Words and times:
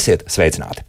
Esiet 0.00 0.22
sveicināti! 0.32 0.80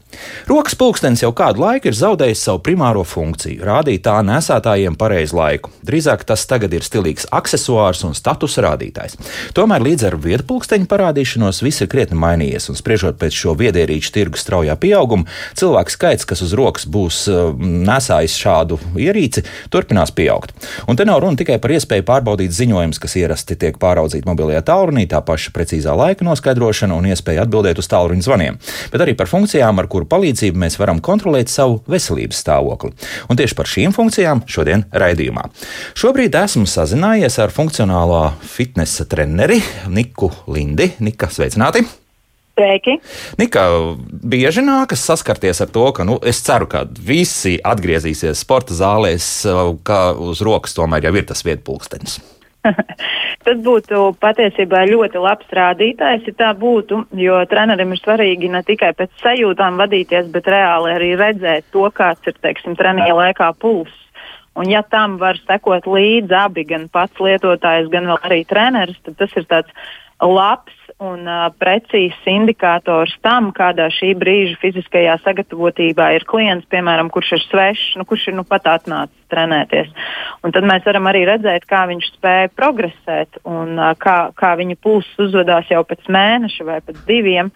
Rokas 0.49 0.73
pulkstenis 0.75 1.21
jau 1.21 1.29
kādu 1.37 1.61
laiku 1.61 1.91
ir 1.91 1.95
zaudējis 1.95 2.41
savu 2.47 2.61
primāro 2.65 3.03
funkciju, 3.05 3.61
rādīt 3.67 4.01
tā 4.07 4.17
nesētājiem 4.25 4.95
pareizu 4.97 5.37
laiku. 5.37 5.69
Drīzāk 5.85 6.23
tas 6.27 6.47
tagad 6.49 6.73
ir 6.73 6.85
stilīgs 6.85 7.27
accessoārs 7.29 8.01
un 8.07 8.15
status 8.17 8.57
rādītājs. 8.63 9.17
Tomēr 9.57 9.85
līdz 9.85 10.07
ar 10.09 10.17
vietu 10.21 10.47
pulksteņa 10.49 10.89
parādīšanos 10.89 11.61
viss 11.61 11.83
ir 11.85 11.89
krietni 11.91 12.17
mainījies, 12.19 12.69
un 12.71 12.79
spriežot 12.79 13.19
pēc 13.21 13.37
šo 13.37 13.53
viedierīču 13.59 14.13
tirgus 14.15 14.41
straujā 14.45 14.75
pieauguma, 14.81 15.29
cilvēku 15.59 15.93
skaits, 15.93 16.27
kas 16.29 16.41
uz 16.45 16.55
rokas 16.57 16.87
būs 16.89 17.21
uh, 17.29 17.53
nesājis 17.61 18.39
šādu 18.41 18.79
ierīci, 18.97 19.45
turpinās 19.73 20.13
pieaugt. 20.17 20.55
Un 20.89 20.97
te 20.97 21.05
nav 21.05 21.21
runa 21.21 21.37
tikai 21.37 21.59
par 21.61 21.75
iespēju 21.77 22.07
pārbaudīt 22.09 22.55
ziņojumus, 22.57 23.01
kas 23.01 23.17
ierasti 23.21 23.59
tiek 23.61 23.77
pāraudzīti 23.81 24.29
mobilajā 24.29 24.65
tālrunī, 24.71 25.05
tā 25.11 25.21
paša 25.25 25.53
precīzā 25.53 25.93
laika 25.97 26.25
noskaidrošana 26.25 26.97
un 26.97 27.11
iespēja 27.13 27.45
atbildēt 27.45 27.81
uz 27.81 27.89
tālruņa 27.91 28.25
zvaniem, 28.25 28.59
bet 28.91 29.05
arī 29.05 29.15
par 29.17 29.29
funkcijām, 29.29 29.79
ar 29.81 29.89
kuru 29.91 30.09
palīdzību 30.09 30.30
mēs 30.57 30.77
varam 30.79 31.01
kontrolēt 31.03 31.51
savu 31.51 31.81
veselības 31.91 32.41
stāvokli. 32.43 32.93
Un 33.29 33.39
tieši 33.39 33.57
par 33.57 33.69
šīm 33.69 33.95
funkcijām 33.95 34.45
šodien 34.49 34.85
raidījumā. 34.91 35.47
Šobrīd 35.99 36.35
esmu 36.41 36.67
sazinājies 36.69 37.39
ar 37.43 37.53
funkcionālā 37.53 38.23
fitnesa 38.41 39.07
treneri 39.09 39.61
Niku 39.91 40.31
Lindi. 40.47 40.93
Nika, 41.03 41.31
sveicināti! 41.31 41.83
Sveiki! 42.51 42.97
Nika, 43.39 43.63
bieži 44.11 44.63
nākas 44.65 45.05
saskarties 45.07 45.63
ar 45.63 45.71
to, 45.71 45.85
ka 45.95 46.05
nu, 46.07 46.17
es 46.27 46.41
ceru, 46.45 46.67
ka 46.69 46.83
visi 46.85 47.55
atgriezīsies 47.63 48.43
sporta 48.43 48.75
zālēs, 48.77 49.31
ka 49.87 50.01
uz 50.19 50.43
rokas 50.45 50.75
tomēr 50.77 51.07
jau 51.07 51.15
ir 51.17 51.27
tas 51.31 51.45
vietpulkstenis. 51.47 52.19
Tas 53.45 53.61
būtu 53.65 54.01
patiesībā 54.21 54.83
ļoti 54.89 55.21
labs 55.21 55.49
rādītājs, 55.57 56.27
ja 56.29 56.33
tā 56.37 56.51
būtu, 56.57 57.05
jo 57.17 57.39
trenerim 57.49 57.95
ir 57.95 58.01
svarīgi 58.01 58.51
ne 58.53 58.61
tikai 58.67 58.91
pēc 58.97 59.15
sajūtām 59.23 59.81
vadīties, 59.81 60.29
bet 60.33 60.49
reāli 60.51 60.93
arī 60.93 61.09
redzēt 61.19 61.71
to, 61.73 61.87
kāds 61.95 62.29
ir, 62.29 62.37
teiksim, 62.43 62.77
treniņa 62.77 63.17
laikā 63.17 63.49
pulss. 63.61 63.97
Un 64.59 64.67
ja 64.67 64.81
tam 64.83 65.15
var 65.17 65.39
sekot 65.39 65.87
līdzi 65.87 66.35
abi, 66.35 66.65
gan 66.67 66.89
pats 66.91 67.19
lietotājs, 67.23 67.87
gan 67.91 68.09
arī 68.17 68.43
treneris, 68.47 68.99
tad 69.05 69.15
tas 69.21 69.35
ir 69.39 69.47
tāds 69.47 69.71
labs 70.27 70.77
un 71.01 71.25
uh, 71.25 71.47
precīzs 71.57 72.27
indikators 72.29 73.13
tam, 73.25 73.49
kādā 73.57 73.87
šī 73.93 74.11
brīža 74.19 74.59
fiziskajā 74.61 75.17
sagatavotībā 75.23 76.11
ir 76.15 76.25
klients, 76.29 76.67
piemēram, 76.71 77.09
kurš 77.13 77.33
ir 77.37 77.43
svešs, 77.47 77.85
nu, 77.97 78.05
kurš 78.09 78.27
ir 78.29 78.37
nu 78.37 78.45
pat 78.47 78.69
atnācis 78.69 79.17
trenēties. 79.33 79.89
Un 80.45 80.53
tad 80.53 80.67
mēs 80.67 80.85
varam 80.85 81.09
arī 81.09 81.23
redzēt, 81.29 81.65
kā 81.69 81.85
viņš 81.89 82.11
spēja 82.15 82.51
progresēt 82.53 83.41
un 83.49 83.79
uh, 83.79 83.93
kā, 83.97 84.17
kā 84.37 84.53
viņa 84.59 84.77
pulss 84.83 85.21
uzvedās 85.21 85.71
jau 85.73 85.81
pēc 85.87 86.05
mēneša 86.11 86.67
vai 86.69 86.81
pēc 86.85 87.01
diviem. 87.09 87.49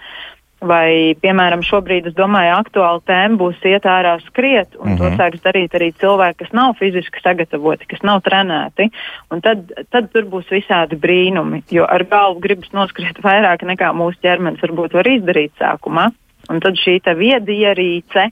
Vai, 0.64 1.18
piemēram, 1.20 1.60
šobrīd, 1.68 2.06
es 2.10 2.16
domāju, 2.16 2.54
aktuāla 2.56 3.02
tēma 3.04 3.36
būs 3.42 3.60
iet 3.68 3.84
ārā 3.92 4.14
skriet, 4.24 4.72
un 4.80 4.88
mm 4.88 4.94
-hmm. 4.94 4.98
to 4.98 5.04
mhm. 5.10 5.18
sāks 5.20 5.44
darīt 5.44 5.76
arī 5.76 5.92
cilvēki, 5.92 6.38
kas 6.40 6.54
nav 6.54 6.78
fiziski 6.80 7.20
sagatavoti, 7.22 7.86
kas 7.86 8.02
nav 8.04 8.22
trenēti. 8.24 8.90
Tad, 9.44 9.72
tad 9.92 10.12
tur 10.14 10.24
būs 10.32 10.48
visādi 10.50 10.96
brīnumi, 10.96 11.64
jo 11.70 11.86
ar 11.86 12.04
galvu 12.04 12.40
gribas 12.40 12.72
noskriet 12.72 13.20
vairāk 13.28 13.68
nekā 13.68 13.92
mūsu 13.92 14.18
ķermenis 14.24 14.64
varbūt 14.64 14.94
var 14.94 15.08
izdarīt 15.08 15.52
sākumā. 15.60 16.12
Un 16.50 16.60
tad 16.60 16.78
šī 16.78 17.02
vieda 17.18 17.52
ierīce, 17.52 18.32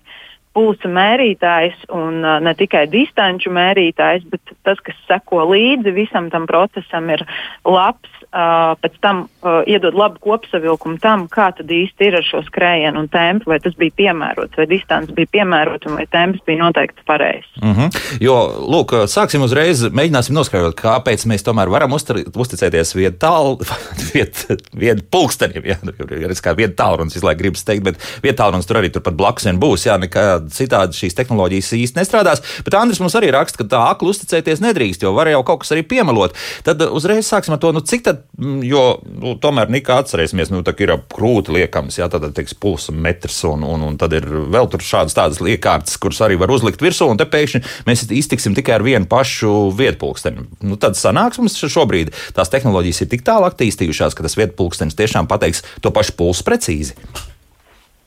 pulsa 0.54 0.88
mērītājs 0.88 1.88
un 1.90 2.22
uh, 2.24 2.40
ne 2.40 2.54
tikai 2.54 2.86
distanču 2.88 3.50
mērītājs, 3.50 4.24
bet 4.30 4.42
tas, 4.64 4.80
kas 4.80 4.96
seko 5.08 5.44
līdzi 5.50 5.92
visam 5.92 6.30
tam 6.30 6.46
procesam, 6.46 7.10
ir 7.10 7.26
labs 7.66 8.23
uh, 8.34 8.74
pēc 8.82 8.98
tam 9.04 9.24
uh, 9.26 9.62
iedod 9.70 9.96
labu 9.98 10.20
kopsavilkumu 10.24 10.98
tam, 11.04 11.28
kā 11.32 11.50
tad 11.56 11.70
īsti 11.72 12.10
ir 12.10 12.18
ar 12.20 12.26
šo 12.26 12.42
skrējienu 12.48 13.04
un 13.04 13.10
tempu, 13.14 13.52
vai 13.52 13.60
tas 13.64 13.76
bija 13.80 13.94
piemērots, 14.02 14.58
vai 14.58 14.68
distance 14.70 15.14
bija 15.16 15.30
piemērota, 15.38 15.92
vai 15.94 16.06
temps 16.12 16.42
bija 16.48 16.64
noteikti 16.64 17.06
pareizs. 17.08 17.50
Mm 17.62 17.76
-hmm. 17.78 18.02
Jo, 18.24 18.38
lūk, 18.74 18.96
sāksim 19.12 19.46
uzreiz, 19.46 19.86
mēģināsim 19.86 20.36
noskaidrot, 20.38 20.76
kāpēc 20.80 21.28
mēs 21.30 21.46
tomēr 21.46 21.70
varam 21.70 21.94
uzticēties 21.94 22.96
vietu 22.96 23.18
tālu, 23.20 23.58
vietu 24.14 24.58
viet 24.74 25.06
pulkstenim, 25.12 25.64
jā, 25.66 25.78
ir 26.20 26.36
kā 26.44 26.56
vietu 26.58 26.76
tālrunis, 26.76 27.24
laiku 27.24 27.40
gribas 27.40 27.64
teikt, 27.64 27.84
bet 27.84 27.96
vietu 28.24 28.42
tālrunis 28.42 28.68
tur 28.68 28.82
arī 28.82 28.90
turpat 28.90 29.14
blakus 29.14 29.46
vien 29.46 29.60
būs, 29.60 29.86
jā, 29.88 29.98
nekā 29.98 30.50
citādi 30.50 30.98
šīs 30.98 31.16
tehnoloģijas 31.16 31.74
īsti 31.74 32.00
nestrādās, 32.00 32.42
bet 32.66 32.74
Andris 32.74 33.00
mums 33.00 33.16
arī 33.16 33.32
raksta, 33.32 33.62
ka 33.62 33.70
tā 33.70 33.82
akli 33.92 34.10
uzticēties 34.10 34.64
nedrīkst, 34.64 35.04
jo 35.04 35.14
var 35.14 35.28
jau 35.28 35.44
kaut 35.44 35.64
kas 35.64 35.72
arī 35.76 35.84
piemelot. 35.84 36.34
Tad 36.64 36.82
uzreiz 36.90 37.28
sāksim 37.30 37.56
ar 37.56 37.62
to, 37.62 37.72
nu 37.72 37.84
cik 37.84 38.04
tad 38.04 38.23
jo 38.66 38.84
nu, 39.06 39.34
tomēr 39.42 39.72
nekā 39.74 40.00
atcerēsimies, 40.04 40.52
nu, 40.54 40.62
ir 40.64 40.94
krūti 41.14 41.54
liekams, 41.56 42.00
jā, 42.00 42.08
tad 42.12 42.26
teiks, 42.36 42.56
pulsa 42.58 42.96
metrs, 42.96 43.42
un, 43.50 43.66
un, 43.68 43.86
un 43.90 44.00
tad 44.02 44.16
ir 44.18 44.26
vēl 44.26 44.70
tur 44.72 44.84
šādas 44.84 45.18
tādas 45.18 45.42
liekārtas, 45.44 46.00
kuras 46.02 46.22
arī 46.26 46.40
var 46.42 46.54
uzlikt 46.54 46.84
virsū, 46.84 47.10
un 47.12 47.20
te 47.20 47.28
pēkšņi 47.30 47.64
mēs 47.90 48.06
iztiksim 48.10 48.58
tikai 48.58 48.78
ar 48.80 48.86
vienu 48.86 49.10
pašu 49.10 49.74
vietpulksteni. 49.78 50.48
Nu, 50.66 50.80
tad 50.82 50.98
sanāks 51.00 51.42
mums 51.42 51.60
šobrīd 51.60 52.14
tās 52.38 52.52
tehnoloģijas 52.54 53.06
ir 53.06 53.14
tik 53.14 53.28
tālu 53.28 53.50
attīstījušās, 53.50 54.18
ka 54.18 54.26
tas 54.26 54.40
vietpulkstenis 54.40 54.98
tiešām 55.00 55.30
pateiks 55.32 55.66
to 55.84 55.94
pašu 55.94 56.18
pulsu 56.20 56.48
precīzi. 56.48 56.98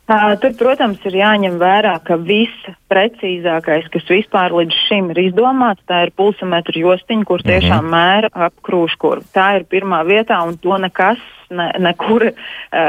Tur, 0.06 0.52
protams, 0.54 1.00
ir 1.08 1.16
jāņem 1.18 1.56
vērā, 1.58 1.96
ka 2.06 2.14
viss 2.22 2.68
precīzākais, 2.86 3.88
kas 3.90 4.04
vispār 4.06 4.54
līdz 4.54 4.76
šim 4.86 5.08
ir 5.10 5.18
izdomāts, 5.24 5.82
tā 5.90 6.04
ir 6.06 6.12
pulsometru 6.14 6.78
jostiņa, 6.84 7.26
kur 7.26 7.42
tiešām 7.42 7.82
mm 7.82 7.90
-hmm. 7.90 7.96
mēra 7.96 8.30
ap 8.46 8.54
krūškuru. 8.62 9.26
Tā 9.34 9.48
ir 9.56 9.66
pirmā 9.66 10.04
vietā, 10.06 10.38
un 10.46 10.58
to 10.62 10.78
nekas, 10.78 11.18
ne, 11.50 11.72
nekur 11.78 12.28
uh, 12.30 12.36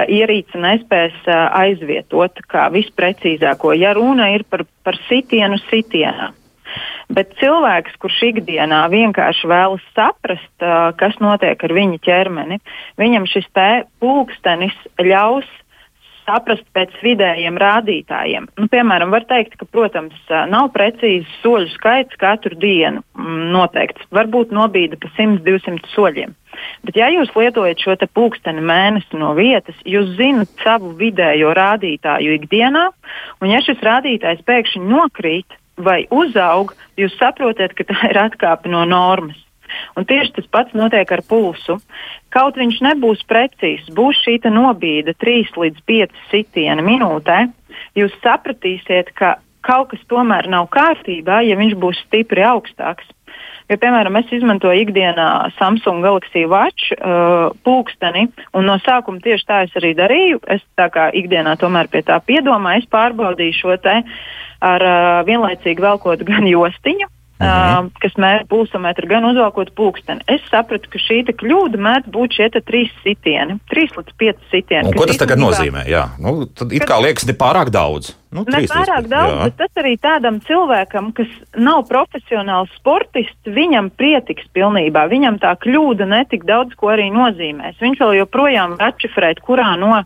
ierīce 0.06 0.62
nespēs 0.62 1.18
uh, 1.26 1.50
aizvietot 1.58 2.38
kā 2.54 2.70
visprecīzāko, 2.70 3.74
ja 3.74 3.98
runa 3.98 4.30
ir 4.36 4.46
par, 4.46 4.66
par 4.84 5.02
sitienu 5.10 5.58
sitienā. 5.72 6.34
Bet 7.10 7.34
cilvēks, 7.40 7.98
kurš 7.98 8.24
ikdienā 8.30 8.88
vienkārši 8.94 9.48
vēlas 9.48 9.82
saprast, 9.96 10.58
uh, 10.62 10.94
kas 10.94 11.18
notiek 11.20 11.64
ar 11.64 11.74
viņa 11.74 11.98
ķermeni, 11.98 12.60
viņam 12.98 13.26
šis 13.26 13.50
pulkstenis 14.00 14.78
ļaus 15.02 15.50
saprast 16.28 16.66
pēc 16.76 16.94
vidējiem 17.04 17.58
rādītājiem. 17.62 18.50
Nu, 18.60 18.68
piemēram, 18.72 19.14
var 19.16 19.26
teikt, 19.30 19.56
ka, 19.60 19.68
protams, 19.72 20.18
nav 20.52 20.72
precīzi 20.76 21.28
soļu 21.42 21.72
skaits 21.74 22.20
katru 22.20 22.58
dienu 22.60 23.04
mm, 23.18 23.48
noteikts. 23.56 24.10
Varbūt 24.16 24.52
nobīda 24.56 25.00
pa 25.02 25.12
100-200 25.16 25.94
soļiem. 25.94 26.36
Bet, 26.86 26.98
ja 26.98 27.10
jūs 27.14 27.32
lietojat 27.38 27.82
šo 27.84 27.96
pulksteni 28.18 28.64
mēnesi 28.66 29.20
no 29.20 29.34
vietas, 29.38 29.78
jūs 29.86 30.16
zinat 30.18 30.50
savu 30.64 30.94
vidējo 30.98 31.54
rādītāju 31.58 32.38
ikdienā, 32.40 32.88
un 33.42 33.54
ja 33.54 33.62
šis 33.64 33.84
rādītājs 33.86 34.46
pēkšņi 34.48 34.84
nokrīt 34.90 35.58
vai 35.78 36.06
uzaug, 36.10 36.74
jūs 36.98 37.14
saprotat, 37.20 37.76
ka 37.78 37.86
tā 37.88 38.00
ir 38.10 38.22
atkāpe 38.26 38.72
no 38.74 38.84
normas. 38.90 39.38
Un 39.98 40.08
tieši 40.10 40.36
tas 40.38 40.48
pats 40.52 40.78
notiek 40.78 41.12
ar 41.12 41.24
pulsu. 41.28 41.80
Kaut 42.34 42.60
viņš 42.60 42.80
nebūs 42.86 43.26
precīzs, 43.30 43.90
būs 43.96 44.20
šī 44.26 44.40
nobīde 44.52 45.16
3 45.18 45.58
līdz 45.58 45.84
5 45.90 46.24
sitieni 46.32 46.86
minūtē, 46.86 47.48
jūs 47.98 48.16
sapratīsiet, 48.24 49.14
ka 49.18 49.38
kaut 49.68 49.92
kas 49.92 50.04
tomēr 50.12 50.48
nav 50.52 50.70
kārtībā, 50.72 51.42
ja 51.48 51.58
viņš 51.60 51.76
būs 51.82 52.04
stipri 52.06 52.46
augstāks. 52.46 53.08
Jo, 53.68 53.76
piemēram, 53.82 54.16
es 54.22 54.30
izmantoju 54.32 54.86
ikdienā 54.86 55.28
Samsung 55.57 56.00
Galaxy 56.06 56.46
Watch 56.48 56.94
uh, 56.96 57.50
pulksteni, 57.68 58.30
un 58.56 58.69
no 58.69 58.78
sākuma 58.80 59.19
tieši 59.24 59.48
tā 59.50 59.57
es 59.66 59.75
arī 59.75 59.92
darīju. 59.98 60.40
Es 60.56 60.63
tā 60.80 60.88
kā 60.94 61.10
ikdienā 61.12 61.57
tomēr 61.60 61.90
pie 61.92 62.06
tā 62.07 62.22
piedomāju, 62.24 62.86
es 62.86 62.92
pārbaudīju 62.96 63.57
šo 63.57 63.75
te 63.84 63.98
ar 64.63 64.88
uh, 64.88 65.19
vienlaicīgi 65.28 65.84
velkot 65.84 66.24
gan 66.30 66.48
jostiņu, 66.48 67.12
Uh, 67.38 67.92
kas 68.01 68.16
mēra 68.18 68.48
pulsometru, 68.50 69.06
gan 69.12 69.25
uzvalkot 69.30 69.69
pulksteni. 69.78 70.24
Es 70.31 70.42
sapratu, 70.50 70.89
ka 70.89 70.98
šī 70.98 71.19
kļūda 71.38 71.78
mēdz 71.78 72.10
būt 72.16 72.39
šie 72.39 72.48
trīs 72.66 72.89
sitieni, 73.04 73.60
trīs 73.69 73.94
līdz 73.94 74.16
pieci 74.18 74.50
sitieni. 74.50 74.89
Un 74.89 74.98
ko 74.98 75.06
tas 75.06 75.22
tagad 75.22 75.38
nozīmē? 75.44 75.86
Jā, 75.86 76.07
nu, 76.18 76.48
tad 76.50 76.74
it 76.74 76.88
kā 76.89 76.98
liekas 77.04 77.28
ne 77.30 77.38
pārāk 77.38 77.69
daudz. 77.74 78.16
Nu, 78.27 78.44
ne 78.44 78.59
pārāk 78.68 79.06
daudz, 79.07 79.31
jā. 79.31 79.44
bet 79.47 79.56
tas 79.62 79.79
arī 79.79 79.94
tādam 80.03 80.41
cilvēkam, 80.44 81.13
kas 81.15 81.29
nav 81.56 81.85
profesionāls 81.88 82.74
sportists, 82.75 83.47
viņam 83.47 83.88
prietiks 83.95 84.50
pilnībā. 84.51 85.06
Viņam 85.07 85.38
tā 85.39 85.53
kļūda 85.63 86.09
netik 86.12 86.44
daudz 86.50 86.75
ko 86.75 86.91
arī 86.91 87.07
nozīmēs. 87.15 87.79
Viņš 87.79 88.03
vēl 88.03 88.18
joprojām 88.19 88.75
var 88.75 88.91
atšifrēt, 88.91 89.39
kurā 89.47 89.69
no 89.79 90.01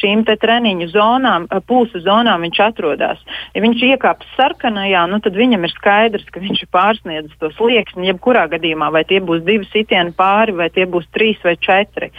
šīm 0.00 0.24
treniņu 0.24 0.88
zonām, 0.94 1.46
eh, 1.52 1.60
pulsa 1.60 2.00
zonām 2.00 2.48
viņš 2.48 2.64
atrodas. 2.64 3.20
Ja 3.52 3.60
viņš 3.60 3.84
iekāps 3.92 4.34
sarkanajā, 4.40 5.04
nu, 5.12 5.20
tad 5.20 5.36
viņam 5.36 5.68
ir 5.68 5.76
skaidrs, 5.76 6.28
ka 6.32 6.40
viņš 6.40 6.62
ir 6.64 6.72
pārsniedzis 6.72 7.40
to 7.40 7.52
slieksni, 7.60 8.08
jebkurā 8.08 8.48
gadījumā, 8.56 8.90
vai 8.90 9.04
tie 9.04 9.20
būs 9.20 9.44
divi 9.44 9.68
sitieni 9.68 10.16
pāri, 10.16 10.56
vai 10.56 10.70
tie 10.70 10.88
būs 10.88 11.04
trīs 11.12 11.36
vai 11.44 11.56
četri. 11.60 12.12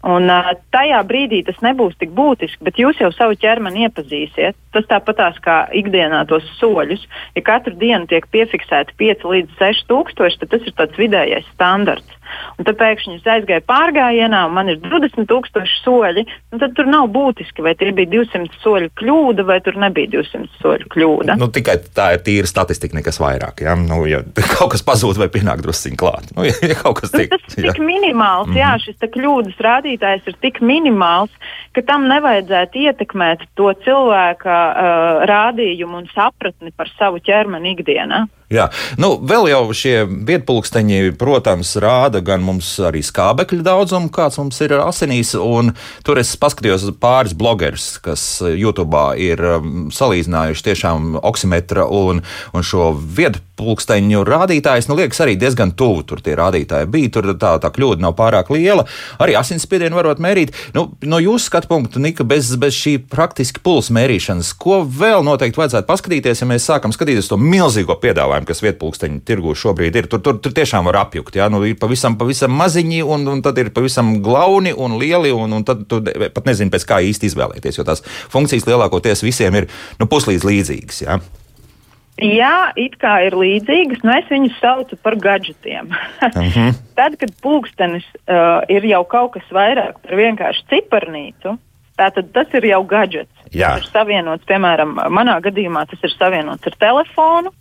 Un, 0.00 0.30
uh, 0.32 0.54
tajā 0.72 1.00
brīdī 1.04 1.42
tas 1.44 1.58
nebūs 1.60 1.98
tik 2.00 2.14
būtiski, 2.16 2.64
bet 2.64 2.78
jūs 2.80 3.00
jau 3.02 3.10
savu 3.12 3.36
ķermeni 3.36 3.84
iepazīsiet. 3.84 4.56
Tas 4.72 4.86
tāpatās 4.88 5.36
kā 5.44 5.64
ikdienā 5.76 6.22
tos 6.30 6.46
soļus. 6.56 7.02
Ja 7.36 7.42
katru 7.44 7.74
dienu 7.76 8.08
tiek 8.08 8.24
piefiksēti 8.32 8.96
5 8.96 9.26
līdz 9.32 9.60
6 9.60 9.84
tūkstoši, 9.90 10.40
tad 10.40 10.54
tas 10.54 10.64
ir 10.64 10.76
tāds 10.78 11.00
vidējais 11.00 11.52
standarts. 11.52 12.16
Un 12.60 12.66
tad 12.68 12.76
pēkšņi 12.78 13.16
es 13.18 13.26
aizgāju 13.26 13.64
pārgājienā, 13.66 14.44
un 14.46 14.54
man 14.54 14.70
ir 14.70 14.78
20,000 14.84 15.66
soļi. 15.80 16.22
Tad 16.54 16.76
tur 16.78 16.86
nav 16.86 17.08
būtiski, 17.10 17.64
vai 17.66 17.72
tie 17.78 17.90
bija 17.96 18.12
200 18.12 18.60
soļu 18.62 18.92
kļūda, 19.00 19.46
vai 19.48 19.58
tur 19.66 19.78
nebija 19.82 20.12
200 20.12 20.62
soļu 20.62 20.86
kļūda. 20.94 21.36
Nu, 21.40 21.50
tikai 21.50 21.80
tā 21.96 22.12
ir 22.14 22.22
tīra 22.26 22.46
statistika, 22.46 22.94
nekas 23.00 23.18
vairāk. 23.18 23.64
Ja, 23.66 23.74
nu, 23.74 24.04
ja 24.06 24.22
kaut 24.54 24.76
kas 24.76 24.86
pazūd 24.86 25.18
vai 25.18 25.26
pienāk 25.32 25.64
drusciņā 25.66 25.98
klāt. 25.98 26.30
Nu, 26.36 26.46
ja, 26.46 26.54
ja 26.62 26.78
kaut 26.78 27.00
kas 27.00 27.10
nu, 27.10 27.24
tiek, 27.24 27.34
tas 27.34 27.58
ir 27.58 27.66
tik 27.66 27.82
minimāls, 27.82 28.46
mm 28.46 28.54
-hmm. 28.54 28.62
jā, 28.62 28.72
šis 28.86 29.10
kļūdas 29.18 29.58
rādītājs 29.66 29.89
ir 30.30 30.36
tik 30.42 30.60
minimāls, 30.60 31.32
ka 31.74 31.82
tam 31.86 32.06
nevajadzētu 32.10 32.84
ietekmēt 32.86 33.46
to 33.58 33.72
cilvēka 33.84 34.58
uh, 34.70 35.24
rādījumu 35.30 36.02
un 36.02 36.10
sapratni 36.14 36.72
par 36.76 36.90
savu 36.98 37.22
ķermeni 37.24 37.74
ikdienā. 37.76 38.26
Jā, 38.50 38.64
nu, 38.98 39.12
vēl 39.30 39.46
jau 39.52 39.60
šie 39.70 40.08
vietpulksteņi, 40.26 41.12
protams, 41.14 41.76
rāda 41.78 42.18
gan 42.18 42.42
mums 42.42 42.66
arī 42.82 42.98
skābekļa 43.06 43.62
daudzumu, 43.62 44.10
kāds 44.10 44.40
mums 44.40 44.58
ir 44.66 44.74
asinīs. 44.74 45.36
Tur 46.02 46.18
es 46.18 46.32
paskatījos 46.34 46.88
pāris 46.98 47.36
blogerus, 47.38 47.92
kas 48.02 48.24
YouTube 48.42 49.04
ir 49.22 49.38
um, 49.52 49.84
salīdzinājuši 49.94 50.66
tiešām 50.66 51.12
oksimetra 51.22 51.84
un, 51.94 52.24
un 52.50 52.66
šo 52.66 52.88
vietpulksteņu 52.98 54.24
rādītājus. 54.26 54.90
Nu, 54.90 54.98
liekas, 54.98 55.22
arī 55.22 55.38
diezgan 55.38 55.70
tuvu 55.78 56.02
tur 56.10 56.18
tie 56.26 56.34
rādītāji 56.34 56.90
bija. 56.90 57.12
Tur 57.14 57.30
tā, 57.38 57.54
tā 57.62 57.70
kļūda 57.70 58.02
nav 58.02 58.18
pārāk 58.18 58.50
liela. 58.50 58.82
Arī 59.22 59.38
asinsspiedienu 59.38 59.94
varot 60.00 60.18
mērīt. 60.18 60.58
Nu, 60.74 60.88
no 61.06 61.22
jūsu 61.22 61.52
skatu 61.52 61.70
punkta, 61.70 62.02
Nika, 62.02 62.26
bez, 62.26 62.50
bez 62.58 62.74
šī 62.74 62.96
praktiski 63.14 63.62
pulsa 63.62 63.94
mērīšanas, 63.94 64.50
ko 64.58 64.82
vēl 64.82 65.22
noteikti 65.30 65.62
vajadzētu 65.62 65.86
paskatīties, 65.86 66.42
ja 66.42 66.50
mēs 66.50 66.66
sākam 66.66 66.90
skatīties 66.98 67.30
to 67.30 67.38
milzīgo 67.38 67.94
piedāvājumu? 68.02 68.39
Piedāvājumi, 68.40 68.48
kas 68.48 68.62
vietpulksteņu 68.62 69.20
tirgu 69.24 69.54
šobrīd 69.54 69.96
ir, 69.96 70.08
tur, 70.08 70.20
tur, 70.20 70.38
tur 70.40 70.52
tiešām 70.52 70.86
var 70.86 71.06
apjukt. 71.06 71.36
Ja? 71.36 71.48
Nu, 71.48 71.62
ir 71.64 71.76
pavisam, 71.78 72.16
pavisam 72.18 72.50
maziņi, 72.52 73.02
un, 73.02 73.26
un 73.28 73.42
tad 73.42 73.58
ir 73.58 73.70
pavisam 73.72 74.20
glauni 74.22 74.72
un 74.72 74.98
lieli, 74.98 75.32
un, 75.32 75.52
un 75.52 75.64
tad 75.64 75.86
tu 75.88 76.00
pat 76.00 76.46
nezini, 76.46 76.70
pēc 76.70 76.86
kā 76.86 77.00
īsti 77.00 77.30
izvēlēties, 77.30 77.78
jo 77.78 77.84
tās 77.84 78.02
funkcijas 78.30 78.66
lielākoties 78.66 79.24
visiem 79.24 79.54
ir 79.54 79.68
nu, 79.98 80.06
puslīdz 80.06 80.44
līdzīgas. 80.44 81.02
Ja? 81.04 81.20
Jā, 82.20 82.72
it 82.76 82.98
kā 83.00 83.22
ir 83.24 83.32
līdzīgas, 83.38 84.02
nu 84.04 84.12
es 84.12 84.28
viņus 84.28 84.58
saucu 84.60 84.98
par 85.00 85.16
gadgetiem. 85.16 85.88
uh 85.88 86.36
mhm. 86.36 86.50
-huh. 86.52 86.74
Tad, 86.94 87.16
kad 87.16 87.32
pulkstenis 87.42 88.04
uh, 88.28 88.60
ir 88.68 88.84
jau 88.84 89.04
kaut 89.04 89.32
kas 89.32 89.46
vairāk 89.50 90.02
par 90.02 90.16
vienkārši 90.16 90.66
ciparnīcu, 90.68 91.56
tātad 92.00 92.32
tas 92.34 92.58
ir 92.58 92.70
jau 92.72 92.82
gadgets. 92.88 93.46
Jā. 93.50 93.76
Tas 93.76 93.86
ir 93.86 93.94
savienots, 93.94 94.48
piemēram, 94.48 94.98
manā 95.12 95.38
gadījumā 95.44 95.86
tas 95.90 96.02
ir 96.06 96.12
savienots 96.16 96.70
ar 96.70 96.76
telefonu. 96.80 97.54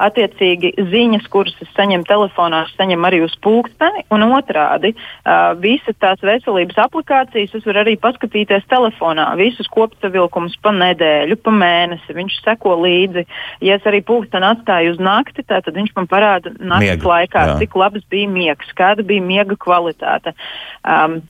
Attiecīgi, 0.00 0.70
ziņas, 0.88 1.26
kuras 1.28 1.56
es 1.60 1.68
saņemu 1.76 2.06
telefonā, 2.08 2.62
es 2.64 2.76
saņemu 2.78 3.04
arī 3.04 3.18
uz 3.20 3.34
pulksteni, 3.44 4.06
un 4.14 4.22
otrādi 4.30 4.94
uh, 4.94 5.50
visas 5.60 5.98
tās 6.00 6.22
veselības 6.24 6.78
aplikācijas 6.86 7.52
es 7.58 7.66
varu 7.68 7.82
arī 7.82 7.98
paskatīties 8.00 8.64
telefonā. 8.70 9.26
Visus 9.36 9.68
kopsavilkumus 9.72 10.56
pa 10.64 10.72
nedēļu, 10.72 11.36
pa 11.44 11.52
mēnesi. 11.52 12.16
Viņš 12.16 12.38
seko 12.46 12.78
līdzi. 12.80 13.26
Ja 13.66 13.76
es 13.76 13.84
arī 13.90 14.00
pulksteni 14.08 14.48
atstāju 14.54 14.94
uz 14.94 15.02
nakti, 15.04 15.44
tad 15.44 15.68
viņš 15.68 15.92
man 15.98 16.08
parāda 16.08 16.54
naktas 16.56 16.86
Miega, 16.86 17.10
laikā, 17.12 17.44
jā. 17.50 17.58
cik 17.60 17.76
labs 17.76 18.08
bija 18.08 18.32
miegs, 18.32 18.72
kāda 18.80 19.04
bija 19.04 19.24
miega 19.24 19.58
kvalitāte. 19.60 20.32
Um, 20.80 21.20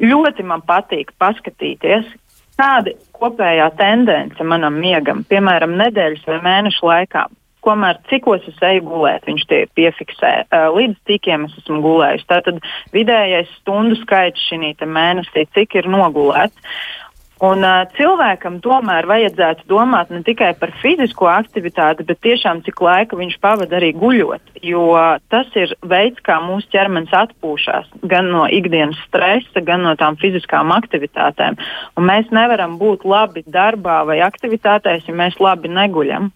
ļoti 0.00 0.46
man 0.46 0.64
patīk 0.66 1.12
paskatīties, 1.20 2.08
kāda 2.60 2.94
kopējā 3.16 3.68
tendence 3.80 4.46
manam 4.46 4.80
miegam, 4.80 5.24
piemēram, 5.28 5.76
nedēļas 5.80 6.26
vai 6.28 6.40
mēnešu 6.44 6.88
laikā. 6.90 7.26
Komēr 7.60 7.98
cikos 8.08 8.46
es 8.48 8.56
eju 8.64 8.86
gulēt, 8.86 9.26
viņš 9.28 9.42
tie 9.50 9.58
piefiksē. 9.76 10.30
Līdz 10.72 10.96
cikiem 11.08 11.44
es 11.44 11.58
esmu 11.60 11.82
gulējis. 11.84 12.24
Tātad 12.30 12.62
vidējais 12.94 13.50
stundu 13.58 13.98
skaits 14.00 14.46
šī 14.48 14.72
mēnesī, 14.88 15.44
cik 15.52 15.76
ir 15.76 15.90
nogulēts. 15.92 16.56
Un, 17.40 17.62
uh, 17.64 17.86
cilvēkam 17.96 18.58
tomēr 18.60 19.06
vajadzētu 19.08 19.64
domāt 19.70 20.10
ne 20.12 20.20
tikai 20.26 20.50
par 20.60 20.74
fizisko 20.82 21.30
aktivitāti, 21.32 22.04
bet 22.04 22.20
tiešām 22.26 22.60
cik 22.66 22.82
laika 22.84 23.16
viņš 23.16 23.38
pavada 23.40 23.78
arī 23.78 23.94
guļot. 23.96 24.58
Jo 24.60 24.82
uh, 24.92 25.14
tas 25.32 25.48
ir 25.56 25.72
veids, 25.80 26.20
kā 26.26 26.36
mūsu 26.44 26.68
ķermenis 26.74 27.14
atpūšas 27.16 27.88
gan 28.12 28.28
no 28.34 28.44
ikdienas 28.44 29.00
stresa, 29.06 29.64
gan 29.64 29.86
no 29.88 29.94
tām 29.96 30.20
fiziskām 30.20 30.74
aktivitātēm. 30.76 31.56
Un 31.96 32.08
mēs 32.12 32.28
nevaram 32.28 32.76
būt 32.80 33.08
labi 33.08 33.46
darbā 33.48 34.02
vai 34.10 34.20
aktivitātēs, 34.26 35.08
ja 35.08 35.16
mēs 35.16 35.40
labi 35.40 35.72
neguļam. 35.72 36.28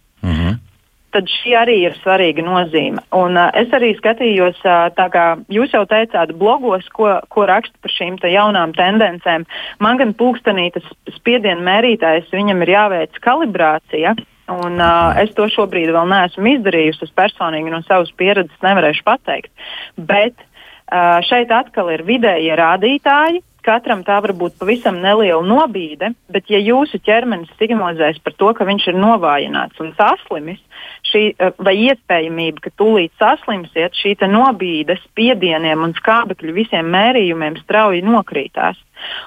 Tad 1.15 1.31
šī 1.31 1.53
arī 1.55 1.77
ir 1.87 1.95
svarīga 2.01 2.43
nozīme. 2.43 3.03
Un, 3.15 3.39
uh, 3.39 3.53
es 3.55 3.71
arī 3.77 3.93
skatījos, 3.95 4.59
uh, 4.67 4.89
tā 4.97 5.07
kā 5.15 5.27
jūs 5.53 5.75
jau 5.77 5.85
teicāt, 5.87 6.33
blogos, 6.41 6.89
ko, 6.97 7.13
ko 7.31 7.47
raksta 7.47 7.79
par 7.85 7.95
šīm 7.95 8.19
jaunām 8.19 8.75
tendencēm. 8.75 9.47
Man 9.79 10.01
gan 10.01 10.15
pulkstenī 10.19 10.73
tas 10.75 10.87
spiedienu 11.15 11.63
mērītājs, 11.63 12.33
viņam 12.35 12.65
ir 12.67 12.75
jāveic 12.75 13.21
kalibrācija. 13.23 14.17
Un, 14.51 14.77
uh, 14.77 15.15
es 15.23 15.31
to 15.39 15.47
šobrīd 15.49 15.95
vēl 15.95 16.11
neesmu 16.11 16.51
izdarījusi. 16.59 17.07
Es 17.07 17.15
personīgi 17.17 17.73
no 17.73 17.81
savas 17.87 18.11
pieredzes 18.19 18.67
nevarēšu 18.67 19.07
pateikt. 19.07 19.53
Bet 19.97 20.35
uh, 20.37 21.23
šeit 21.25 21.55
atkal 21.55 21.95
ir 21.95 22.05
vidējie 22.05 22.59
rādītāji, 22.59 23.45
Katram 23.65 24.03
tā 24.05 24.19
var 24.21 24.35
būt 24.37 24.59
pavisam 24.61 24.99
neliela 25.01 25.41
nobīde, 25.47 26.11
bet 26.29 26.51
ja 26.53 26.61
jūsu 26.61 27.01
ķermenis 27.05 27.53
signalizēs 27.57 28.21
par 28.25 28.37
to, 28.37 28.51
ka 28.57 28.67
viņš 28.69 28.89
ir 28.93 28.99
novājināts 29.01 29.81
un 29.81 29.95
saslimis, 29.97 30.61
šī, 31.09 31.23
eh, 31.39 31.53
vai 31.59 31.75
iespējamība, 31.87 32.61
ka 32.61 32.75
tūlīt 32.77 33.13
saslimsiet, 33.21 33.97
šī 33.97 34.17
nobīde 34.29 34.99
spiedieniem 35.05 35.83
un 35.83 35.95
skābekļu 35.97 36.53
visiem 36.53 36.91
mērījumiem 36.93 37.57
strauji 37.63 38.05
nokrītās. 38.05 38.77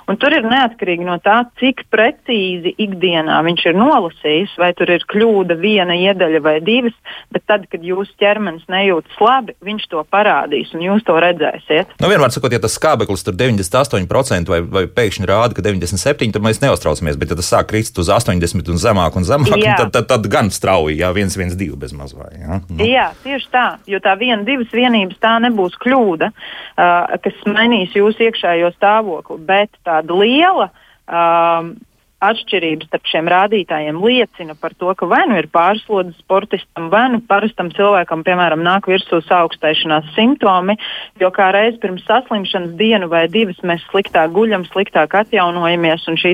Un 0.08 0.20
tur 0.22 0.34
ir 0.38 0.46
neatkarīgi 0.48 1.06
no 1.08 1.18
tā, 1.24 1.42
cik 1.60 1.86
precīzi 1.94 2.74
ikdienā 2.80 3.40
viņš 3.48 3.66
ir 3.70 3.78
nolasījis, 3.78 4.56
vai 4.62 4.72
tur 4.78 4.92
ir 4.94 5.04
kļūda 5.10 5.58
viena 5.60 5.98
iedaļa 5.98 6.42
vai 6.44 6.58
divas, 6.64 6.96
bet 7.34 7.46
tad, 7.50 7.66
kad 7.72 7.84
jūsu 7.84 8.16
ķermenis 8.22 8.68
nejūtas 8.72 9.20
labi, 9.24 9.56
viņš 9.68 9.88
to 9.92 10.04
parādīs 10.12 10.74
un 10.76 10.86
jūs 10.86 11.06
to 11.08 11.18
redzēsiet. 11.22 11.98
Nu, 12.02 12.12
vienmēr 12.12 12.34
sakot, 12.34 12.54
ja 12.56 12.62
tas 12.64 12.78
skābeklis 12.80 13.26
tur 13.28 13.38
98% 13.38 14.54
vai, 14.54 14.62
vai 14.62 14.86
pēkšņi 14.88 15.30
rāda, 15.30 15.58
ka 15.58 15.66
97%, 15.66 16.36
tad 16.36 16.46
mēs 16.46 16.62
neuztraucamies, 16.64 17.20
bet 17.20 17.34
ja 17.34 17.40
tas 17.40 17.52
sāk 17.52 17.72
krist 17.72 18.00
uz 18.00 18.12
80 18.14 18.72
un 18.72 18.82
zemāk 18.82 19.20
un 19.20 19.28
zemāk, 19.28 19.60
jā. 19.64 19.76
tad, 19.82 19.94
tad, 19.96 20.08
tad 20.12 20.30
gan 20.32 20.52
strauji, 20.54 21.00
jā, 21.02 21.12
112 21.12 21.76
bez 21.80 21.94
mazvai. 21.98 22.32
Jā? 22.40 22.62
Nu. 22.70 22.88
jā, 22.88 23.10
tieši 23.24 23.52
tā, 23.54 23.66
jo 23.90 24.00
tā 24.04 24.16
viena, 24.20 24.42
divas 24.48 24.72
vienības 24.74 25.20
tā 25.24 25.38
nebūs 25.44 25.78
kļūda, 25.84 26.32
uh, 26.32 27.18
kas 27.24 27.44
mainīs 27.50 27.96
jūsu 27.98 28.28
iekšējo 28.28 28.72
stāvokli. 28.76 29.40
Bet 29.48 29.67
bet 29.68 29.84
tāda 29.88 30.18
liela 30.18 30.72
um, 31.06 31.76
atšķirības 32.24 32.88
starp 32.90 33.10
šiem 33.12 33.28
rādītājiem 33.30 33.98
liecina 34.02 34.56
par 34.58 34.74
to, 34.78 34.90
ka 34.98 35.06
vai 35.10 35.22
nu 35.30 35.38
ir 35.38 35.50
pārslodze 35.54 36.16
sportistam, 36.18 36.88
vai 36.90 37.04
nu 37.14 37.20
parastam 37.30 37.70
cilvēkam, 37.76 38.24
piemēram, 38.26 38.64
nāk 38.66 38.90
virsū 38.90 39.20
augstēšanās 39.38 40.10
simptomi, 40.16 40.78
jo 41.22 41.30
kā 41.34 41.52
reiz 41.54 41.78
pirms 41.82 42.06
saslimšanas 42.10 42.74
dienu 42.80 43.10
vai 43.12 43.28
divas 43.30 43.60
mēs 43.62 43.86
sliktāk 43.92 44.34
guļam, 44.34 44.66
sliktāk 44.72 45.14
atjaunojamies 45.22 46.08
un 46.10 46.18
šī 46.18 46.34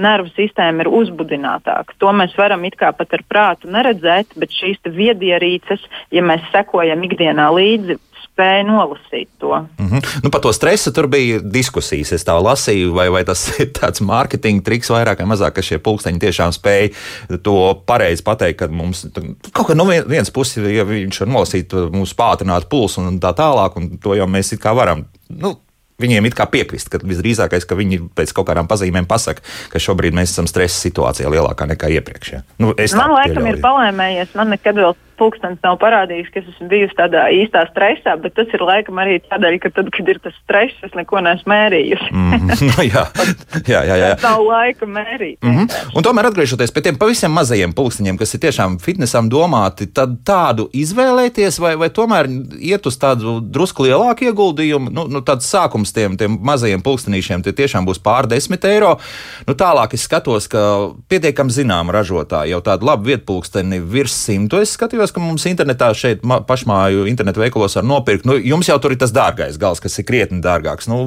nervu 0.00 0.32
sistēma 0.36 0.84
ir 0.84 0.92
uzbudinātāka. 0.92 1.96
To 2.00 2.12
mēs 2.16 2.32
varam 2.36 2.64
it 2.64 2.76
kā 2.80 2.92
pat 2.96 3.12
ar 3.12 3.24
prātu 3.28 3.68
neredzēt, 3.72 4.32
bet 4.36 4.52
šīs 4.52 4.80
viedierīces, 4.88 5.84
ja 6.10 6.24
mēs 6.24 6.44
sekojam 6.52 7.04
ikdienā 7.04 7.50
līdzi, 7.52 8.00
spēja 8.38 8.62
nolasīt 8.66 9.28
to. 9.38 9.66
Mm 9.78 9.86
-hmm. 9.90 10.20
nu, 10.22 10.30
par 10.30 10.40
to 10.40 10.52
stresu 10.52 10.92
tur 10.92 11.06
bija 11.06 11.40
diskusijas. 11.42 12.12
Es 12.12 12.24
tā 12.24 12.38
lasīju, 12.38 12.94
vai, 12.94 13.08
vai 13.10 13.24
tas 13.24 13.48
ir 13.60 13.72
tāds 13.72 14.00
mārketinga 14.00 14.62
triks 14.64 14.90
vairāk 14.90 15.18
vai 15.18 15.26
mazāk, 15.26 15.52
ka 15.52 15.62
šie 15.62 15.78
pulksteņi 15.78 16.18
tiešām 16.18 16.52
spēja 16.52 16.94
to 17.42 17.82
pareizi 17.86 18.22
pateikt, 18.22 18.58
ka 18.58 18.68
mums 18.68 19.06
kaut 19.52 19.68
kā 19.68 19.74
no 19.74 19.84
vienas 19.84 20.30
puses, 20.30 20.62
ja 20.70 20.84
viņš 20.84 21.20
var 21.20 21.28
nolasīt, 21.28 21.72
mums 21.92 22.14
pātrināt 22.14 22.68
pulsu 22.68 23.00
un 23.00 23.18
tā 23.20 23.34
tālāk, 23.34 23.76
un 23.76 23.98
to 23.98 24.14
jau 24.14 24.26
mēs 24.26 24.52
it 24.54 24.60
kā 24.60 24.74
varam. 24.74 25.04
Nu, 25.28 25.58
Viņiem 25.98 26.28
ir 26.28 26.34
kā 26.38 26.44
piekrist, 26.46 26.88
ka 26.88 27.00
visdrīzākais, 27.02 27.64
ka 27.66 27.74
viņi 27.74 27.96
pēc 28.14 28.30
kaut 28.30 28.46
kādām 28.46 28.68
pazīmēm 28.70 29.06
pasaka, 29.10 29.42
ka 29.72 29.78
šobrīd 29.82 30.14
mēs 30.14 30.30
esam 30.30 30.46
stresa 30.46 30.78
situācijā 30.78 31.26
lielākā 31.26 31.66
nekā 31.66 31.90
iepriekš. 31.90 32.32
Ja? 32.32 32.42
Nu, 32.62 32.70
man 32.70 33.10
laikam 33.16 33.42
pieļauju. 33.42 33.56
ir 33.56 33.58
palēmējies, 33.64 34.36
man 34.38 34.54
nekad 34.54 34.78
vēl 34.78 34.94
pulkstenis 35.18 35.60
nav 35.64 35.78
parādījis, 35.82 36.30
ka 36.32 36.40
es 36.42 36.50
esmu 36.52 36.68
bijusi 36.70 36.96
tādā 36.98 37.26
īstā 37.34 37.64
stresā, 37.70 38.16
bet 38.22 38.36
tas 38.38 38.50
ir 38.54 38.64
laikam 38.64 39.00
arī 39.02 39.18
tādēļ, 39.26 39.58
ka 39.62 39.72
tad, 39.76 39.90
kad 39.94 40.08
ir 40.08 40.20
tas 40.24 40.36
stress, 40.42 40.78
es 40.86 40.94
neko 40.96 41.22
neesmu 41.24 41.52
mērījusi. 41.52 42.08
mm, 42.12 42.52
jā, 42.92 43.04
jā, 43.68 43.82
jā. 43.82 43.96
jā. 44.04 44.12
nav 44.22 44.42
laika 44.46 44.86
mērīt. 44.86 45.38
Mm 45.42 45.56
-hmm. 45.56 45.96
Un 45.96 46.06
tomēr 46.06 46.30
atgriežoties 46.30 46.72
pie 46.74 46.82
tiem 46.82 46.98
pavisam 46.98 47.32
mazajiem 47.32 47.72
pulksteņiem, 47.72 48.18
kas 48.18 48.34
ir 48.34 48.40
tiešām 48.40 48.78
fitnesam 48.82 49.30
domāti, 49.30 49.88
tad 49.92 50.18
tādu 50.24 50.68
izvēlēties 50.72 51.60
vai, 51.60 51.74
vai 51.76 51.88
tomēr 51.90 52.28
iet 52.60 52.86
uz 52.86 52.98
tādu 52.98 53.38
drusku 53.40 53.84
lielāku 53.84 54.28
ieguldījumu. 54.28 54.90
Nu, 54.90 55.06
nu, 55.08 55.20
tāds 55.20 55.48
sākums 55.50 55.92
tiem, 55.94 56.16
tiem 56.16 56.38
mazajiem 56.42 56.82
pulkstenīšiem 56.82 57.42
tie 57.42 57.52
tiešām 57.52 57.86
būs 57.86 58.02
pār 58.02 58.26
desmit 58.26 58.64
eiro. 58.64 58.98
Nu, 59.46 59.54
tālāk 59.54 59.94
es 59.94 60.06
skatos, 60.08 60.48
ka 60.48 60.92
pietiekami 61.08 61.50
zinām 61.50 61.90
ražotāji 61.90 62.54
jau 62.54 62.60
tādu 62.64 62.88
labu 62.88 63.08
vietpulksteni 63.10 63.80
virs 63.80 64.14
simtu. 64.26 64.60
Es 64.62 64.76
skatījos, 64.76 65.07
ka 65.14 65.22
mums 65.22 65.46
internetā 65.50 65.90
šeit 65.96 66.24
pašmāju 66.24 67.06
internetu 67.10 67.42
veikalos 67.42 67.78
var 67.78 67.86
nopirkt. 67.86 68.26
Nu, 68.28 68.36
jums 68.38 68.70
jau 68.70 68.78
tur 68.82 68.94
ir 68.94 69.00
tas 69.00 69.14
dārgais 69.14 69.60
gals, 69.60 69.82
kas 69.84 69.98
ir 70.00 70.06
krietni 70.08 70.42
dārgāks. 70.44 70.90
Nu, 70.90 71.00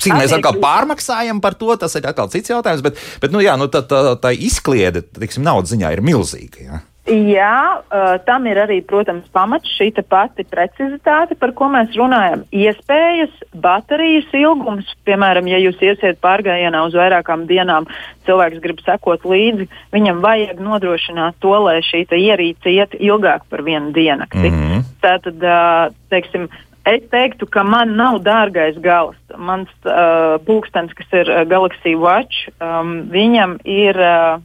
Cik 0.00 0.14
mēs 0.16 0.32
atkal 0.32 0.56
pārmaksājam 0.56 1.40
par 1.44 1.52
to, 1.60 1.68
tas 1.76 1.92
ir 1.98 2.06
atkal 2.08 2.30
cits 2.32 2.48
jautājums. 2.48 2.80
Bet, 2.84 3.00
bet 3.20 3.32
nu, 3.34 3.42
jā, 3.44 3.58
nu, 3.60 3.68
tā, 3.68 3.82
tā, 3.84 4.14
tā 4.20 4.32
izkliede, 4.32 5.02
tiksim, 5.18 5.44
naudas 5.44 5.74
ziņā 5.74 5.90
ir 5.92 6.04
milzīga. 6.04 6.62
Jā. 6.64 6.80
Jā, 7.06 7.78
uh, 7.78 8.16
tam 8.26 8.48
ir 8.50 8.58
arī, 8.58 8.80
protams, 8.82 9.28
pamats 9.30 9.70
šī 9.78 9.92
pati 10.10 10.42
precizitāte, 10.42 11.36
par 11.38 11.52
ko 11.54 11.68
mēs 11.70 11.94
runājam. 11.94 12.42
Iespējas, 12.50 13.30
baterijas 13.54 14.26
ilgums, 14.34 14.90
piemēram, 15.06 15.46
ja 15.46 15.60
jūs 15.62 15.78
iesiet 15.78 16.18
pārgājienā 16.18 16.82
uz 16.88 16.96
vairākām 16.98 17.46
dienām, 17.46 17.86
cilvēks 18.26 18.58
grib 18.64 18.82
sekot 18.82 19.22
līdzi, 19.22 19.68
viņam 19.94 20.18
vajag 20.24 20.58
nodrošināt 20.58 21.38
to, 21.38 21.54
lai 21.68 21.78
šī 21.86 22.08
ierīce 22.10 22.74
iet 22.74 22.98
ilgāk 22.98 23.46
par 23.50 23.62
vienu 23.62 23.94
diennakti. 23.94 24.50
Mm 24.50 24.58
-hmm. 24.58 24.82
Tātad, 25.02 25.38
uh, 25.38 25.94
teiksim, 26.10 26.48
Es 26.86 27.02
teiktu, 27.10 27.48
ka 27.50 27.64
man 27.66 27.96
nav 27.98 28.20
dārgais 28.22 28.76
gals. 28.78 29.16
Mans 29.36 29.68
uh, 29.84 30.38
pulkstenis, 30.46 30.94
kas 30.94 31.06
ir 31.12 31.30
uh, 31.32 31.42
Galaxy 31.42 31.96
Watch, 31.98 32.46
um, 32.62 33.10
viņam 33.10 33.58
ir 33.64 33.98
uh, 33.98 34.38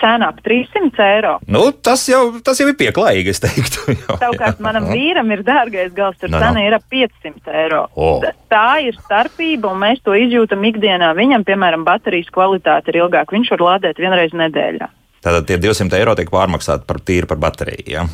cena 0.00 0.28
ap 0.32 0.40
300 0.44 1.04
eiro. 1.04 1.34
Nu, 1.50 1.68
tas, 1.72 2.04
jau, 2.10 2.22
tas 2.44 2.60
jau 2.60 2.68
ir 2.70 2.76
pieklājīgi, 2.78 3.34
es 3.34 3.42
teiktu. 3.42 3.96
Savukārt 4.22 4.62
manam 4.64 4.88
vīram 4.92 5.30
ir 5.34 5.42
dārgais 5.46 5.90
gals, 5.96 6.18
tur 6.20 6.32
no, 6.32 6.40
cena 6.40 6.60
no. 6.60 6.66
ir 6.66 6.76
ap 6.78 6.86
500 6.92 7.56
eiro. 7.64 7.82
Oh. 7.98 8.22
Tā 8.52 8.78
ir 8.86 8.98
starpība, 9.00 9.72
un 9.72 9.82
mēs 9.82 10.04
to 10.06 10.14
izjūtam 10.18 10.64
ikdienā. 10.70 11.10
Viņam, 11.18 11.46
piemēram, 11.48 11.86
baterijas 11.88 12.30
kvalitāte 12.34 12.92
ir 12.92 13.02
ilgāka. 13.02 13.34
Viņš 13.34 13.52
var 13.56 13.66
lādēt 13.72 14.00
vienreiz 14.02 14.36
nedēļā. 14.36 14.92
Tātad 15.24 15.48
tie 15.48 15.58
200 15.58 15.98
eiro 15.98 16.14
tiek 16.18 16.30
pārmaksāti 16.30 16.86
par 16.86 17.02
tīru 17.02 17.28
par 17.30 17.40
bateriju. 17.42 17.86
Ja? 17.90 18.06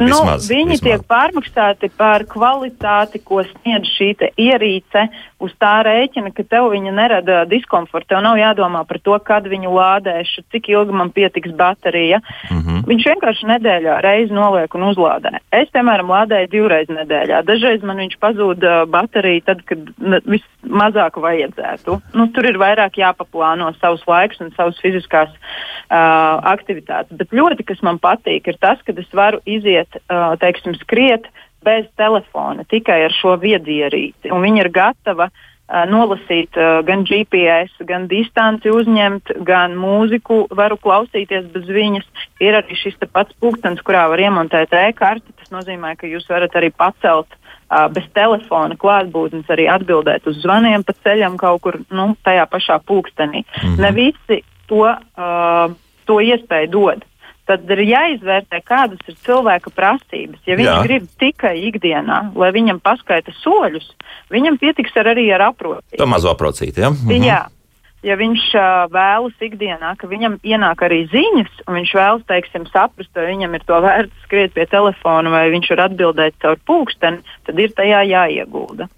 Nu, 0.00 0.06
vismaz, 0.08 0.46
nu, 0.48 0.54
viņi 0.54 0.74
vismaz. 0.74 0.84
tiek 0.86 1.02
pārmaksāti 1.10 1.90
par 2.00 2.24
kvalitāti, 2.28 3.20
ko 3.20 3.42
sniedz 3.44 3.90
šī 3.98 4.10
ierīce, 4.40 5.06
uz 5.40 5.52
tā 5.60 5.74
rēķina, 5.84 6.32
ka 6.36 6.44
tev 6.44 6.70
viņa 6.72 6.92
nerada 6.94 7.42
diskomfortu. 7.48 8.08
Tev 8.12 8.22
nav 8.24 8.38
jādomā 8.40 8.82
par 8.88 9.00
to, 9.04 9.16
kad 9.24 9.44
viņu 9.48 9.72
lādēšu, 9.76 10.44
cik 10.52 10.70
ilgi 10.72 10.96
man 10.96 11.12
pietiks 11.12 11.52
baterija. 11.56 12.20
Mm 12.50 12.60
-hmm. 12.60 12.82
Viņš 12.88 13.06
vienkārši 13.10 13.50
nedēļā 13.52 14.00
reizi 14.00 14.32
noliek 14.32 14.74
un 14.74 14.88
uzlādē. 14.90 15.38
Es, 15.52 15.68
piemēram, 15.68 16.12
lādēju 16.16 16.50
divreiz 16.50 16.88
nedēļā. 16.88 17.42
Dažreiz 17.44 17.82
man 17.82 17.96
viņš 17.96 18.16
pazūd 18.20 18.64
bateriju 18.88 19.40
tad, 19.44 19.62
kad 19.64 19.78
vismazāk 20.24 21.16
vajadzētu. 21.16 22.00
Nu, 22.14 22.26
tur 22.26 22.44
ir 22.44 22.58
vairāk 22.58 22.96
jāpaplāno 22.96 23.74
savus 23.80 24.02
laikus 24.06 24.40
un 24.40 24.50
savas 24.56 24.80
fiziskās 24.80 25.28
uh, 25.28 26.40
aktivitātes. 26.52 27.16
Bet 27.16 27.32
ļoti, 27.32 27.64
kas 27.64 27.82
man 27.82 27.98
patīk, 27.98 28.48
ir 28.48 28.56
tas, 28.60 28.78
ka 28.84 28.92
es 28.92 29.12
varu 29.12 29.40
iziet 29.46 29.89
uh, 29.96 30.34
teiksim, 30.40 30.74
skriet 30.80 31.26
bez 31.64 31.86
telefona, 32.00 32.64
tikai 32.64 33.02
ar 33.04 33.14
šo 33.14 33.36
viedierīci. 33.40 34.32
Un 34.32 34.44
viņa 34.46 34.64
ir 34.64 34.70
gatava 34.72 35.30
nolasīt 35.86 36.56
gan 36.86 37.04
GPS, 37.06 37.70
gan 37.86 38.08
distanci 38.10 38.72
uzņemt, 38.74 39.30
gan 39.46 39.76
mūziku 39.78 40.42
varu 40.56 40.78
klausīties 40.80 41.46
bez 41.52 41.68
viņas. 41.70 42.06
Ir 42.42 42.58
arī 42.58 42.78
šis 42.78 42.98
pats 43.12 43.36
pulkstenis, 43.40 43.82
kurā 43.86 44.08
var 44.10 44.18
iemontēt 44.18 44.74
e-karti. 44.74 45.30
Tas 45.38 45.52
nozīmē, 45.54 45.94
ka 46.00 46.10
jūs 46.10 46.26
varat 46.30 46.56
arī 46.58 46.72
pacelt 46.74 47.30
bez 47.94 48.08
telefona 48.16 48.74
klātbūtnes, 48.74 49.46
arī 49.52 49.68
atbildēt 49.70 50.26
uz 50.26 50.40
zvaniem 50.42 50.82
pa 50.82 50.96
ceļam 51.04 51.38
kaut 51.38 51.62
kur 51.62 51.78
nu, 51.94 52.16
tajā 52.26 52.48
pašā 52.50 52.80
pulkstenī. 52.82 53.44
Mm 53.44 53.68
-hmm. 53.68 53.80
Ne 53.80 53.92
visi 53.94 54.42
to, 54.66 54.90
uh, 54.90 55.70
to 56.06 56.18
iespēju 56.20 56.70
dod 56.70 57.06
tad 57.50 57.70
ir 57.74 57.82
jāizvērtē, 57.88 58.62
kādas 58.66 59.00
ir 59.10 59.16
cilvēka 59.26 59.72
prasības. 59.74 60.42
Ja 60.46 60.58
viņš 60.60 60.70
Jā. 60.70 60.80
grib 60.86 61.06
tikai 61.20 61.54
ikdienā, 61.70 62.20
lai 62.38 62.50
viņam 62.54 62.78
paskaita 62.84 63.34
soļus, 63.42 63.88
viņam 64.32 64.60
pietiks 64.62 64.94
ar 65.00 65.10
arī 65.14 65.26
ar 65.34 65.50
aprocīti. 65.50 65.98
Tā 65.98 66.06
mazo 66.08 66.30
aprocīti, 66.32 66.84
ja? 66.84 66.92
Mhm. 66.94 67.26
Jā. 67.26 67.46
Ja 68.00 68.14
viņš 68.16 68.44
uh, 68.56 68.86
vēlas 68.88 69.42
ikdienā, 69.44 69.90
ka 70.00 70.08
viņam 70.08 70.38
ienāk 70.40 70.86
arī 70.86 71.02
ziņas, 71.12 71.66
un 71.66 71.76
viņš 71.76 71.90
vēlas, 71.98 72.22
teiksim, 72.30 72.64
saprast, 72.72 73.10
vai 73.12 73.26
viņam 73.28 73.58
ir 73.58 73.66
to 73.68 73.76
vērts 73.84 74.22
skriet 74.24 74.54
pie 74.56 74.64
telefona, 74.72 75.28
vai 75.34 75.42
viņš 75.52 75.68
var 75.74 75.82
atbildēt 75.90 76.38
caur 76.40 76.56
pulksteni, 76.64 77.20
tad 77.44 77.60
ir 77.60 77.74
tajā 77.76 78.00
jāiegulda. 78.08 78.88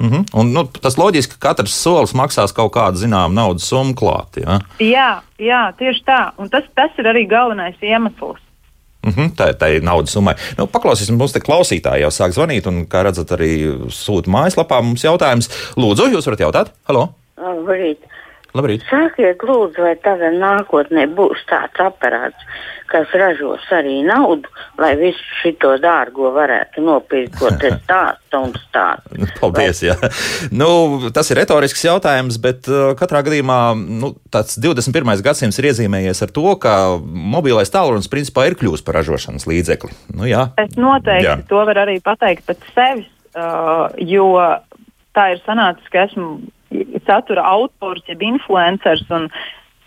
Mm 0.00 0.08
-hmm. 0.08 0.24
Un, 0.34 0.52
nu, 0.52 0.64
tas 0.64 0.96
loģiski, 0.96 1.34
ka 1.38 1.48
katrs 1.48 1.82
solis 1.82 2.14
maksās 2.14 2.52
kaut 2.56 2.72
kādu 2.72 2.96
zināmu 2.96 3.34
naudas 3.34 3.68
summu 3.68 3.94
klāt. 3.94 4.40
Ja? 4.40 4.60
Jā, 4.78 5.20
jā, 5.38 5.72
tieši 5.78 6.04
tā. 6.06 6.30
Un 6.38 6.48
tas, 6.48 6.64
tas 6.74 6.90
ir 6.98 7.04
arī 7.04 7.28
galvenais 7.28 7.76
iemesls. 7.82 8.40
Mm 9.06 9.12
-hmm, 9.12 9.30
tā, 9.36 9.52
tā 9.52 9.68
ir 9.76 9.82
naudas 9.82 10.12
summa. 10.12 10.34
Nu, 10.58 10.66
paklausīsim, 10.66 11.16
mums 11.16 11.32
te 11.32 11.40
klausītāji 11.40 12.00
jau 12.00 12.10
sāk 12.10 12.32
zvanīt, 12.32 12.66
un, 12.66 12.86
kā 12.86 13.02
redzat, 13.02 13.30
arī 13.32 13.76
sūta 13.88 14.30
mājaslapā 14.30 14.82
mums 14.82 15.04
jautājums. 15.04 15.48
Lūdzu, 15.76 16.12
jūs 16.12 16.26
varat 16.26 16.40
jautāt? 16.40 16.72
Halo! 16.88 17.08
Labrīt! 17.36 17.98
Labrīt. 18.54 18.82
Sakiet, 18.90 19.42
lūdzu, 19.46 19.82
vai 19.82 19.94
tagad 20.02 20.34
nākotnē 20.34 21.06
būs 21.14 21.44
tāds 21.46 21.78
aparāts, 21.78 22.42
kas 22.90 23.12
ražos 23.16 23.64
arī 23.74 24.00
naudu, 24.06 24.50
lai 24.80 24.92
visu 24.98 25.22
šo 25.40 25.76
dārgo 25.80 26.30
varētu 26.34 26.82
nopirkt, 26.84 27.36
ko 27.38 27.52
te 27.60 27.72
stāsta 27.82 28.40
un 28.42 28.54
stāsta. 28.56 29.28
Paldies! 29.38 29.82
Vai... 29.86 30.10
Nu, 30.54 30.70
tas 31.14 31.30
ir 31.30 31.40
retorisks 31.40 31.84
jautājums, 31.86 32.40
bet 32.42 32.68
uh, 32.70 32.92
katrā 32.98 33.22
gadījumā 33.26 33.60
nu, 33.78 34.14
tāds 34.32 34.58
21. 34.60 35.22
gadsimts 35.24 35.60
ir 35.60 35.70
iezīmējies 35.70 36.24
ar 36.26 36.34
to, 36.34 36.46
ka 36.62 36.74
mobilais 37.00 37.72
tālrunis 37.72 38.10
principā 38.12 38.48
ir 38.48 38.58
kļuvis 38.60 38.84
par 38.86 39.00
ražošanas 39.00 39.48
līdzekli. 39.50 39.92
Nu, 40.16 40.26
jā. 40.30 40.48
es 40.60 40.76
noteikti 40.80 41.28
jā. 41.28 41.40
to 41.50 41.62
varu 41.68 41.86
arī 41.86 41.98
pateikt 42.04 42.48
pēc 42.48 42.72
sevis, 42.74 43.10
uh, 43.34 43.88
jo 43.98 44.32
tā 45.16 45.32
ir 45.34 45.44
sanācis, 45.46 45.90
ka 45.92 46.06
esmu 46.08 46.40
satura 47.06 47.44
autors, 47.50 48.04
jeb 48.08 48.22
influenceris 48.22 49.06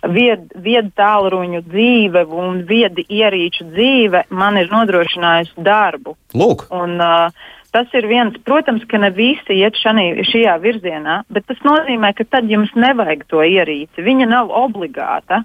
un 0.03 0.13
viedu 0.13 0.63
vied 0.63 0.91
tālruņu 0.99 1.63
dzīve 1.67 2.25
un 2.27 2.63
viedi 2.69 3.05
ierīču 3.09 3.67
dzīve 3.71 4.25
man 4.29 4.59
ir 4.59 4.71
nodrošinājusi 4.71 5.63
darbu. 5.63 6.17
Lūk. 6.35 6.67
Un, 6.71 6.99
uh, 7.01 7.51
Tas 7.73 7.89
ir 7.97 8.05
viens, 8.05 8.35
protams, 8.45 8.83
ka 8.85 8.99
ne 9.01 9.09
visi 9.09 9.55
iet 9.57 9.79
šanī, 9.81 10.11
šajā 10.29 10.59
virzienā, 10.61 11.23
bet 11.33 11.47
tas 11.49 11.57
nozīmē, 11.65 12.11
ka 12.13 12.21
tad 12.29 12.45
jums 12.45 12.69
nevajag 12.77 13.23
to 13.25 13.41
ierīci. 13.41 14.03
Viņa 14.05 14.27
nav 14.29 14.53
obligāta. 14.53 15.39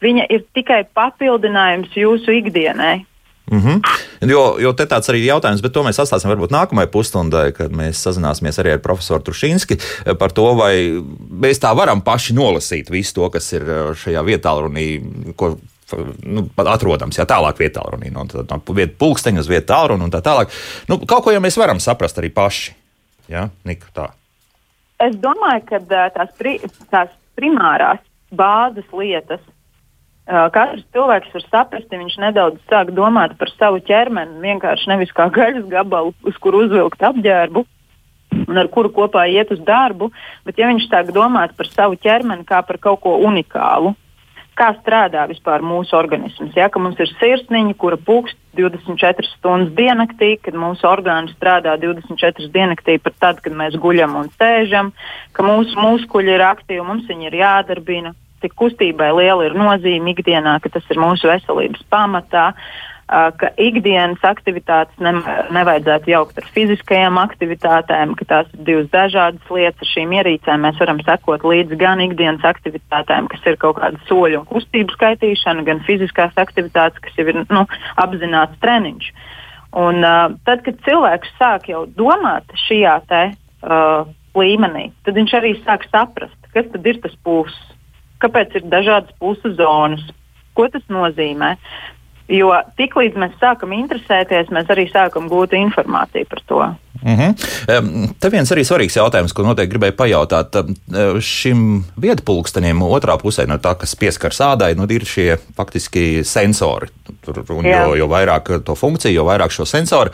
Viņa 0.00 0.24
ir 0.32 0.46
tikai 0.56 0.86
papildinājums 0.96 1.92
jūsu 1.92 2.32
ikdienai. 2.38 3.02
Mm 3.50 3.60
-hmm. 3.60 3.80
jo, 4.30 4.56
jo 4.58 4.72
te 4.72 4.84
tāds 4.84 5.08
arī 5.10 5.22
jautājums, 5.24 5.62
bet 5.62 5.72
to 5.72 5.82
mēs 5.82 6.00
atstāsim 6.02 6.30
varbūt 6.30 6.50
nākamajai 6.50 6.90
pusstundai, 6.90 7.52
kad 7.52 7.70
mēs 7.70 8.02
sazināsimies 8.02 8.58
arī 8.58 8.72
ar 8.72 8.78
profesoru 8.78 9.22
Trušinski 9.22 9.78
par 10.18 10.32
to, 10.32 10.54
vai 10.54 11.02
mēs 11.30 11.62
tā 11.62 11.76
varam 11.76 12.00
paši 12.00 12.34
nolasīt 12.34 12.90
visu 12.90 13.14
to, 13.14 13.30
kas 13.30 13.52
ir 13.52 13.62
uh, 13.62 13.94
šajā 13.94 14.24
vietā 14.24 14.50
runī, 14.60 15.00
ko 15.36 15.56
nu, 16.24 16.48
atrodams, 16.56 17.18
jā, 17.18 17.24
tālāk 17.24 17.58
vietā 17.58 17.84
runī, 17.86 18.10
no, 18.10 18.26
no 18.50 18.74
vietas 18.74 18.98
pulksteņa 18.98 19.40
uz 19.40 19.48
vietu 19.48 19.72
tālruni 19.72 20.02
un 20.02 20.10
tā 20.10 20.20
tālāk. 20.20 20.50
Nu, 20.88 20.98
kaut 20.98 21.24
ko 21.24 21.32
jau 21.32 21.40
mēs 21.40 21.58
varam 21.58 21.80
saprast 21.80 22.18
arī 22.18 22.30
paši. 22.34 22.74
Jā, 23.28 23.48
Nika, 23.64 23.86
tā. 23.94 24.10
Es 24.98 25.14
domāju, 25.14 25.62
ka 25.68 25.76
uh, 25.76 26.10
tās, 26.14 26.30
pri, 26.38 26.58
tās 26.90 27.08
primārās 27.38 27.98
bāzes 28.34 28.86
lietas 28.92 29.40
Katrs 30.26 30.82
cilvēks 30.90 31.30
var 31.36 31.44
saprast, 31.46 31.86
ja 31.92 32.00
viņš 32.00 32.16
nedaudz 32.18 32.62
sāk 32.66 32.90
domāt 32.94 33.36
par 33.38 33.50
savu 33.52 33.78
ķermeni, 33.78 34.40
vienkārši 34.42 34.90
nevis 34.90 35.12
kā 35.14 35.28
gaļas 35.30 35.68
gabalu, 35.70 36.16
uz 36.26 36.38
kuru 36.42 36.64
uzvilkt 36.64 37.04
apģērbu 37.06 37.62
un 38.46 38.58
ar 38.58 38.66
kuru 38.72 38.90
kopā 38.96 39.28
iet 39.30 39.52
uz 39.54 39.60
darbu, 39.62 40.10
bet 40.44 40.58
ja 40.58 40.66
viņš 40.66 40.88
sāk 40.90 41.14
domāt 41.14 41.54
par 41.54 41.70
savu 41.70 41.94
ķermeni 42.02 42.42
kā 42.48 42.58
par 42.66 42.80
kaut 42.82 43.04
ko 43.06 43.14
unikālu, 43.22 43.94
kā 44.58 44.72
strādā 44.80 45.28
vispār 45.30 45.62
mūsu 45.62 45.94
organisms. 45.94 46.58
Ja, 46.58 46.66
mums 46.74 46.98
ir 46.98 47.12
sirsniņa, 47.20 47.76
kura 47.78 48.00
pūkst 48.00 48.36
24 48.58 49.30
stundas 49.36 49.72
diennaktī, 49.78 50.34
kad 50.42 50.58
mūsu 50.58 50.88
orgāni 50.90 51.30
strādā 51.36 51.76
24 51.78 52.50
diennaktī 52.50 52.98
pat 52.98 53.14
tad, 53.22 53.42
kad 53.46 53.54
mēs 53.54 53.78
guļam 53.78 54.18
un 54.24 54.30
sēžam, 54.40 54.90
ka 55.36 55.46
mūsu 55.46 55.78
muskuļi 55.78 56.34
ir 56.34 56.48
aktīvi, 56.50 56.82
mums 56.82 57.06
viņi 57.06 57.30
ir 57.30 57.42
jādarbina 57.44 58.16
cik 58.42 58.56
kustībai 58.58 59.12
liela 59.16 59.46
ir 59.46 59.56
nozīme 59.56 60.12
ikdienā, 60.14 60.58
ka 60.62 60.72
tas 60.76 60.84
ir 60.92 61.00
mūsu 61.02 61.30
veselības 61.30 61.86
pamatā. 61.92 62.52
ka 63.06 63.52
ikdienas 63.54 64.18
aktivitātes 64.26 64.98
ne, 64.98 65.12
nevajadzētu 65.54 66.10
jaukt 66.10 66.40
ar 66.40 66.46
fiziskajām 66.50 67.20
aktivitātēm, 67.22 68.16
ka 68.18 68.24
tās 68.26 68.48
ir 68.50 68.64
divas 68.66 68.88
dažādas 68.90 69.46
lietas. 69.46 69.78
Ar 69.84 69.92
šīm 69.92 70.14
ierīcēm 70.16 70.66
mēs 70.66 70.80
varam 70.82 70.98
sekot 71.06 71.46
līdzi 71.46 71.78
gan 71.78 72.02
ikdienas 72.02 72.42
aktivitātēm, 72.42 73.28
kas 73.30 73.46
ir 73.46 73.60
kaut 73.62 73.78
kāda 73.78 74.02
soļu 74.08 74.40
un 74.40 74.48
kustību 74.50 74.96
skaitīšana, 74.96 75.62
gan 75.68 75.84
fiziskās 75.86 76.34
aktivitātes, 76.34 76.98
kas 76.98 77.14
jau 77.14 77.28
ir 77.30 77.44
nu, 77.46 77.62
apzināts 77.94 78.58
treniņš. 78.66 79.12
Un, 79.76 80.02
uh, 80.02 80.34
tad, 80.42 80.66
kad 80.66 80.82
cilvēks 80.82 81.30
sāk 81.38 81.70
jau 81.70 81.86
domāt 81.86 82.50
šajā 82.66 82.98
te, 83.06 83.22
uh, 83.62 84.10
līmenī, 84.36 84.90
tad 85.06 85.16
viņš 85.18 85.34
arī 85.38 85.54
sāk 85.62 85.86
saprast, 85.90 86.36
kas 86.54 86.68
ir 86.82 87.00
tas 87.02 87.14
pulss, 87.24 87.75
kāpēc 88.22 88.56
ir 88.58 88.68
dažādas 88.72 89.14
pulsa 89.20 89.52
zonas, 89.58 90.02
ko 90.56 90.68
tas 90.72 90.84
nozīmē. 90.92 91.54
Jo 92.28 92.50
tiklīdz 92.78 93.18
mēs 93.22 93.36
sākam 93.38 93.74
interesēties, 93.76 94.50
mēs 94.54 94.70
arī 94.72 94.88
sākam 94.90 95.28
gūt 95.30 95.54
informāciju 95.54 96.26
par 96.30 96.42
to. 96.50 96.64
Mm 97.02 97.16
-hmm. 97.16 98.08
Te 98.20 98.28
viens 98.28 98.50
arī 98.52 98.64
svarīgs 98.64 98.96
jautājums, 98.96 99.32
ko 99.32 99.42
noteikti 99.42 99.76
gribēju 99.76 99.92
pajautāt. 99.92 100.56
Šim 101.20 101.84
vietpulkstenim 101.96 102.82
otrā 102.82 103.18
pusē, 103.22 103.46
no 103.46 103.58
tā, 103.58 103.76
kas 103.76 103.94
pieskars 103.94 104.40
ādai, 104.40 104.74
nu, 104.76 104.86
ir 104.88 105.04
šie 105.04 105.36
faktiski 105.56 106.24
sensori. 106.24 106.86
Tur, 107.24 107.44
jo, 107.64 107.94
jo 107.94 108.06
vairāk 108.06 108.62
to 108.64 108.74
funkciju, 108.74 109.14
jo 109.14 109.24
vairāk 109.24 109.50
šo 109.50 109.64
sensoru, 109.64 110.10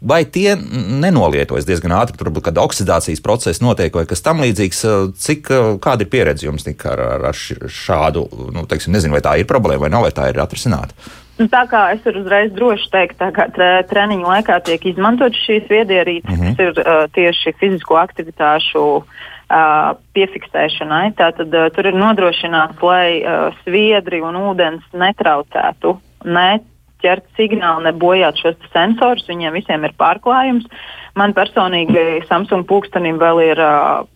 vai 0.00 0.24
tie 0.24 0.56
nenolietojas 1.00 1.66
diezgan 1.66 1.92
ātri, 1.92 2.16
tur 2.16 2.28
varbūt 2.28 2.44
kāda 2.44 2.60
oksidācijas 2.60 3.20
procesa 3.20 3.64
notiek 3.64 3.94
vai 3.94 4.06
kas 4.06 4.22
tam 4.22 4.40
līdzīgs. 4.40 4.84
Cik, 5.18 5.48
kāda 5.80 6.00
ir 6.00 6.08
pieredze 6.08 6.46
jums 6.46 6.66
ar, 6.84 7.00
ar 7.00 7.34
šādu, 7.68 8.28
nu, 8.52 8.66
teiksim, 8.66 8.92
nezinu, 8.92 9.12
vai 9.12 9.20
tā 9.20 9.38
ir 9.38 9.46
problēma 9.46 9.80
vai 9.80 9.90
nav, 9.90 10.02
vai 10.02 10.10
tā 10.10 10.28
ir 10.28 10.40
atrisināta? 10.40 10.94
Nu, 11.34 11.48
tā 11.50 11.64
kā 11.66 11.80
es 11.94 12.04
varu 12.06 12.22
uzreiz 12.22 12.52
droši 12.54 12.90
teikt, 12.92 13.22
ka 13.34 13.48
tre, 13.54 13.70
treniņu 13.90 14.28
laikā 14.28 14.60
tiek 14.68 14.84
izmantotas 14.86 15.40
šīs 15.42 15.66
viedierīces, 15.70 16.30
mm 16.30 16.42
-hmm. 16.42 16.54
kas 16.54 16.66
ir 16.66 16.78
uh, 16.84 17.00
tieši 17.10 17.54
fizisko 17.58 17.98
aktivitāšu 17.98 18.84
uh, 19.00 19.96
piefiksēšanai. 20.14 21.08
Tātad 21.18 21.50
uh, 21.50 21.66
tur 21.74 21.90
ir 21.90 21.98
nodrošināts, 21.98 22.78
lai 22.82 23.22
uh, 23.22 23.50
sviedri 23.64 24.22
un 24.22 24.38
ūdens 24.38 24.86
netraucētu, 24.92 25.98
ne 26.24 26.60
ķert 27.02 27.26
signālu, 27.36 27.82
ne 27.82 27.92
bojāt 27.92 28.38
šos 28.38 28.56
sensorus. 28.72 29.26
Viņiem 29.28 29.52
visiem 29.58 29.84
ir 29.84 29.92
pārklājums. 29.98 30.70
Man 31.14 31.34
personīgi 31.34 32.24
Samsung 32.28 32.66
pulkstenim 32.66 33.18
vēl 33.18 33.42
ir 33.50 33.58
uh, 33.58 34.06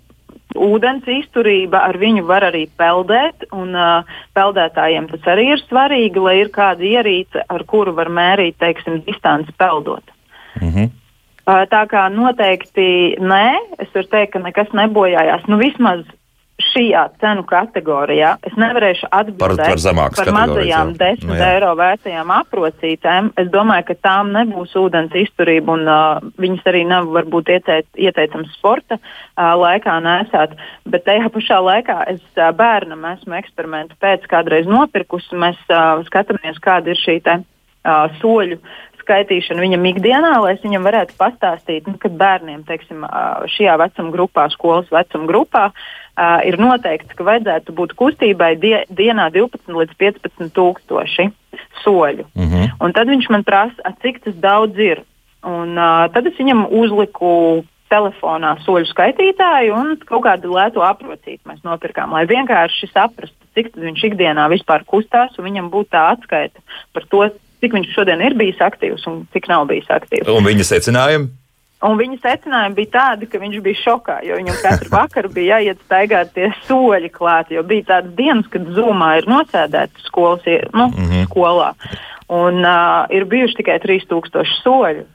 ūdens 0.57 1.09
izturība, 1.09 1.83
ar 1.91 1.99
viņu 2.01 2.25
var 2.29 2.49
arī 2.49 2.67
peldēt, 2.79 3.49
un 3.53 3.75
uh, 3.77 4.07
peldētājiem 4.37 5.09
tas 5.11 5.27
arī 5.35 5.51
ir 5.55 5.65
svarīgi, 5.67 6.23
lai 6.25 6.39
ir 6.43 6.53
kāda 6.55 6.85
ierīce, 6.85 7.45
ar 7.49 7.65
kuru 7.69 7.93
var 7.97 8.09
mērīt, 8.09 8.57
teiksim, 8.59 9.03
distanci 9.07 9.53
peldot. 9.59 10.05
Mm 10.61 10.71
-hmm. 10.73 10.91
uh, 11.47 11.65
tā 11.69 11.83
kā 11.87 12.09
noteikti 12.13 13.17
nē, 13.21 13.59
es 13.79 13.93
varu 13.95 14.07
teikt, 14.07 14.33
ka 14.33 14.39
nekas 14.39 14.73
nebojājās. 14.73 15.47
Nu, 15.49 15.57
vismaz 15.57 16.05
šajā 16.59 17.05
cenu 17.23 17.45
kategorijā 17.47 18.33
es 18.47 18.55
nevarēšu 18.59 19.09
atbildēt 19.15 19.61
par, 19.63 19.83
par, 19.95 20.15
par 20.19 20.31
mazajām 20.35 20.93
10 20.99 21.27
nu, 21.29 21.37
jā. 21.39 21.51
eiro 21.55 21.71
vērtajām 21.79 22.33
aprocītēm. 22.35 23.31
Es 23.39 23.51
domāju, 23.53 23.87
ka 23.91 23.97
tām 24.09 24.33
nebūs 24.35 24.75
ūdens 24.79 25.15
izturība 25.23 25.77
un 25.77 25.87
uh, 25.87 26.25
viņas 26.43 26.67
arī 26.71 26.83
nav 26.89 27.11
varbūt 27.15 27.53
ieteic, 27.55 27.87
ieteicams 27.95 28.51
sporta 28.59 28.99
uh, 28.99 29.53
laikā 29.61 29.99
nesāt. 30.05 30.57
Bet 30.89 31.07
tajā 31.07 31.31
pašā 31.35 31.61
laikā 31.63 32.01
es 32.15 32.25
uh, 32.35 32.51
bērnam 32.59 33.07
esmu 33.15 33.39
eksperimentu 33.39 33.99
pēc 34.03 34.27
kādreiz 34.31 34.67
nopirkusi. 34.71 35.39
Mēs 35.39 35.63
uh, 35.71 36.03
skatāmies, 36.11 36.59
kāda 36.65 36.95
ir 36.95 36.99
šī 36.99 37.21
te, 37.23 37.39
uh, 37.39 38.09
soļu 38.19 38.59
skaitīšanu 39.09 39.65
viņam 39.65 39.87
ikdienā, 39.95 40.35
lai 40.45 40.53
es 40.55 40.65
viņam 40.65 40.85
varētu 40.85 41.17
pastāstīt, 41.19 41.89
nu, 41.89 41.97
kad 42.01 42.13
bērniem, 42.21 42.67
teiksim, 42.69 43.07
šajā 43.57 43.79
vecuma 43.81 44.13
grupā, 44.13 44.49
skolas 44.53 44.91
vecuma 44.93 45.29
grupā, 45.31 45.65
uh, 45.73 46.39
ir 46.45 46.61
noteikts, 46.61 47.17
ka 47.17 47.25
vajadzētu 47.25 47.75
būt 47.79 47.97
kustībai 47.99 48.53
die, 48.61 48.83
dienā 48.93 49.31
12 49.35 49.73
līdz 49.81 49.97
15 50.05 50.53
tūkstoši 50.59 51.31
soļu. 51.85 52.29
Mm 52.37 52.51
-hmm. 52.53 52.77
Un 52.85 52.93
tad 52.93 53.09
viņš 53.09 53.31
man 53.33 53.45
prasa, 53.49 53.95
cik 54.03 54.21
tas 54.25 54.37
daudz 54.37 54.77
ir. 54.79 55.03
Un, 55.43 55.79
uh, 55.79 56.07
tad 56.13 56.27
es 56.27 56.37
viņam 56.37 56.67
uzliku 56.69 57.65
telefonā 57.89 58.59
soļu 58.65 58.89
skaitītāju 58.91 59.75
un 59.75 59.97
kaut 60.05 60.25
kādu 60.27 60.53
lētu 60.53 60.85
aprocīti 60.85 61.41
mēs 61.49 61.65
nopirkām, 61.65 62.13
lai 62.13 62.27
vienkārši 62.29 62.91
saprastu, 62.93 63.37
cik 63.57 63.73
viņš 63.77 64.05
ikdienā 64.11 64.49
vispār 64.53 64.85
kustās 64.85 65.39
un 65.39 65.49
viņam 65.49 65.71
būtu 65.73 65.95
tā 65.97 66.05
atskaita 66.13 66.61
par 66.93 67.07
to, 67.09 67.31
cik 67.63 67.75
viņš 67.75 67.93
šodien 67.95 68.23
ir 68.25 68.37
bijis 68.39 68.61
aktīvs 68.65 69.07
un 69.11 69.23
cik 69.35 69.49
nav 69.51 69.67
bijis 69.71 69.91
aktīvs. 69.91 70.31
Un 70.31 70.47
viņa 70.47 70.67
secinājumi? 70.69 71.31
Un 71.87 71.95
viņa 71.95 72.17
secinājumi 72.19 72.75
bija 72.75 72.91
tādi, 72.97 73.29
ka 73.31 73.39
viņš 73.39 73.59
bija 73.63 73.79
šokā, 73.85 74.17
jo 74.27 74.39
viņam 74.41 74.57
katru 74.65 74.91
vakaru 74.91 75.29
bija 75.31 75.59
jāiet 75.61 75.85
staigāt 75.85 76.33
tie 76.35 76.49
soļi 76.67 77.11
klāt, 77.15 77.53
jo 77.55 77.63
bija 77.63 77.87
tādas 77.93 78.17
dienas, 78.19 78.49
kad 78.51 78.67
zumā 78.75 79.13
ir 79.21 79.29
nosēdēts 79.31 80.09
skolas, 80.11 80.43
nu, 80.75 80.89
mm 80.89 81.05
-hmm. 81.05 81.29
skolā. 81.29 81.71
Un 82.29 82.65
uh, 82.67 83.07
ir 83.15 83.29
bijuši 83.31 83.61
tikai 83.61 83.79
3000 83.85 84.43
soļi. 84.59 85.07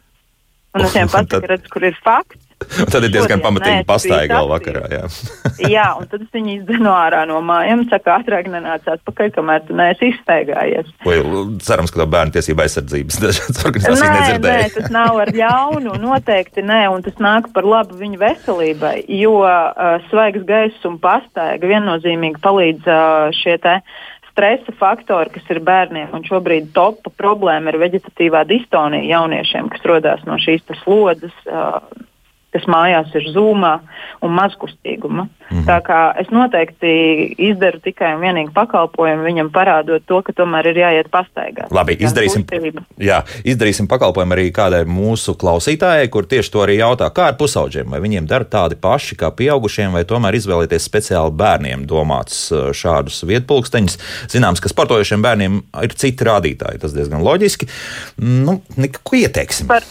Un 0.73 0.82
es 0.82 0.95
viņiem 0.95 1.12
pasaku, 1.12 1.47
redz, 1.51 1.67
kur 1.69 1.84
ir 1.84 1.99
fakts. 2.01 2.42
Un 2.84 2.91
tad 2.91 3.06
ir 3.08 3.13
diezgan 3.13 3.43
pamatīgi 3.43 3.86
pastaigā 3.88 4.41
vakarā. 4.49 4.84
Jā. 4.91 5.04
jā, 5.76 5.88
un 5.99 6.08
tad 6.12 6.23
es 6.26 6.32
viņu 6.36 6.56
izdenu 6.60 6.91
ārā 6.93 7.23
no 7.30 7.39
mājām, 7.45 7.86
saka, 7.91 8.19
ātrāk 8.21 8.49
nenāc 8.52 8.88
atpakaļ, 8.95 9.32
kamēr 9.38 9.65
tu 9.67 9.78
neesi 9.78 10.12
izstaigājies. 10.13 10.91
Vai 11.06 11.19
cerams, 11.65 11.93
ka 11.93 12.04
to 12.04 12.08
bērnu 12.15 12.36
tiesība 12.38 12.67
aizsardzības 12.67 13.19
dažādas 13.23 13.67
organizācijas 13.67 14.06
nē, 14.06 14.13
nedzirdēja? 14.19 14.63
Nē, 14.63 14.71
tas 14.78 14.93
nav 14.93 15.21
ar 15.23 15.34
ļaunu, 15.36 15.97
noteikti 16.04 16.65
nē, 16.65 16.82
un 16.93 17.06
tas 17.06 17.19
nāk 17.23 17.52
par 17.56 17.67
labu 17.67 17.99
viņu 17.99 18.21
veselībai, 18.21 18.95
jo 19.19 19.38
uh, 19.43 19.99
svaigs 20.10 20.47
gaiss 20.47 20.89
un 20.89 20.99
pastaiga 21.04 21.69
viennozīmīgi 21.69 22.41
palīdz 22.43 22.89
uh, 22.89 23.30
šie 23.43 23.60
te 23.63 23.80
stresa 24.34 24.73
faktori, 24.80 25.30
kas 25.34 25.52
ir 25.54 25.62
bērniem, 25.63 26.10
un 26.17 26.26
šobrīd 26.26 26.71
topa 26.73 27.12
problēma 27.21 27.69
ir 27.69 27.80
veģetatīvā 27.84 28.41
distonija 28.49 29.06
jauniešiem, 29.19 29.69
kas 29.69 29.86
rodas 29.86 30.26
no 30.30 30.39
šīs 30.41 30.65
slodzes. 30.82 31.36
Uh, 31.45 31.78
kas 32.53 32.67
mājās 32.69 33.11
ir 33.17 33.25
zūmā 33.33 33.73
un 34.23 34.35
mazkustīguma. 34.37 35.25
Mm 35.25 35.57
-hmm. 35.57 35.65
Tā 35.67 35.77
kā 35.85 35.99
es 36.21 36.29
noteikti 36.31 36.91
izdaru 37.37 37.79
tikai 37.83 38.13
un 38.15 38.21
vienīgi 38.21 38.53
pakalpojumu 38.53 39.23
viņam 39.23 39.49
parādot 39.53 40.05
to, 40.07 40.21
ka 40.21 40.33
tomēr 40.33 40.69
ir 40.71 40.77
jāiet 40.77 41.09
pastaigāt. 41.11 41.71
Labi, 41.71 41.97
izdarīsim, 41.99 42.45
jā, 42.97 43.21
izdarīsim 43.43 43.87
pakalpojumu 43.87 44.33
arī 44.33 44.51
kādai 44.51 44.83
mūsu 44.85 45.35
klausītājai, 45.35 46.09
kur 46.09 46.25
tieši 46.25 46.51
to 46.51 46.63
arī 46.63 46.77
jautā, 46.79 47.09
kā 47.09 47.27
ar 47.31 47.37
pusauģiem, 47.37 47.89
vai 47.89 47.99
viņiem 47.99 48.27
dara 48.27 48.45
tādi 48.45 48.75
paši 48.75 49.15
kā 49.15 49.31
pieaugušiem, 49.31 49.91
vai 49.91 50.03
tomēr 50.03 50.35
izvēlēties 50.35 50.87
speciāli 50.89 51.31
bērniem 51.31 51.87
domāts 51.87 52.53
šādus 52.73 53.23
vietpulksteņus. 53.27 53.99
Zināms, 54.27 54.61
ka 54.61 54.69
sportojošiem 54.69 55.21
bērniem 55.21 55.61
ir 55.83 55.93
citi 55.93 56.23
rādītāji, 56.23 56.79
tas 56.79 56.93
diezgan 56.93 57.21
loģiski. 57.23 57.67
Nu, 58.17 58.61
ko 59.03 59.15
ieteiksim? 59.15 59.67
Par 59.67 59.83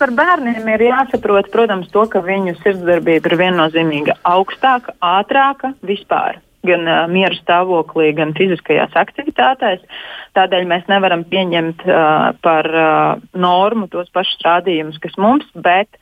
par 0.00 0.12
bērniem 0.16 0.68
ir 0.74 0.84
jāsaprot, 0.88 1.50
protams, 1.52 1.88
to, 1.94 2.04
ka 2.10 2.22
viņu 2.24 2.56
sirdsdarbība 2.62 3.30
ir 3.30 3.38
viennozīmīgi 3.40 4.18
augstāka, 4.28 4.94
ātrāka 5.04 5.74
vispār. 5.86 6.40
Gan 6.66 6.88
uh, 6.90 7.04
miera 7.10 7.36
stāvoklī, 7.38 8.10
gan 8.18 8.34
fiziskajās 8.36 8.96
aktivitātēs. 8.98 9.84
Tādēļ 10.38 10.66
mēs 10.70 10.88
nevaram 10.90 11.22
pieņemt 11.28 11.84
uh, 11.86 12.32
par 12.42 12.68
uh, 12.74 13.26
normu 13.38 13.86
tos 13.92 14.10
pašus 14.14 14.42
rādījumus, 14.46 14.98
kas 15.02 15.14
mums, 15.22 15.46
bet 15.54 16.00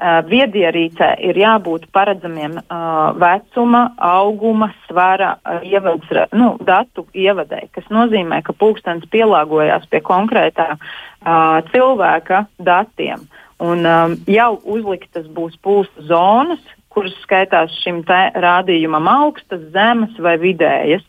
viedierīcē 0.00 1.10
ir 1.28 1.36
jābūt 1.36 1.88
paredzamiem 1.92 2.56
uh, 2.60 3.10
vecuma, 3.20 3.82
auguma, 3.96 4.70
svara, 4.86 5.34
uh, 5.44 5.60
ievads, 5.66 6.08
nu, 6.32 6.54
datu 6.64 7.06
ievadē, 7.12 7.66
kas 7.74 7.88
nozīmē, 7.92 8.40
ka 8.46 8.54
pulkstenis 8.56 9.08
pielāgojās 9.12 9.84
pie 9.92 10.00
konkrētā 10.04 10.72
uh, 10.76 11.60
cilvēka 11.72 12.46
datiem. 12.58 13.28
Un, 13.60 13.84
um, 13.84 14.16
jau 14.30 14.54
uzliktas 14.64 15.26
būs 15.36 15.58
pulsa 15.60 16.08
zonas, 16.08 16.62
kuras 16.90 17.14
skaitās 17.22 17.74
šim 17.84 18.02
rādījumam 18.08 19.08
augstas, 19.10 19.62
zemes 19.74 20.16
vai 20.18 20.38
vidējas. 20.40 21.04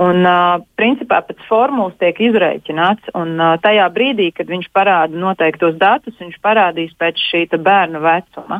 Un, 0.00 0.24
uh, 0.26 0.58
principā 0.74 1.20
pēc 1.22 1.38
formulas 1.46 1.94
tiek 2.00 2.18
izreikināts, 2.26 3.06
un 3.14 3.36
uh, 3.38 3.54
tajā 3.62 3.86
brīdī, 3.94 4.32
kad 4.34 4.50
viņš 4.50 4.66
parāda 4.74 5.14
noteiktos 5.14 5.76
datus, 5.78 6.16
viņš 6.18 6.40
parādīs 6.42 6.96
pēc 6.98 7.20
šī 7.30 7.46
bērna 7.54 8.02
vecuma. 8.02 8.58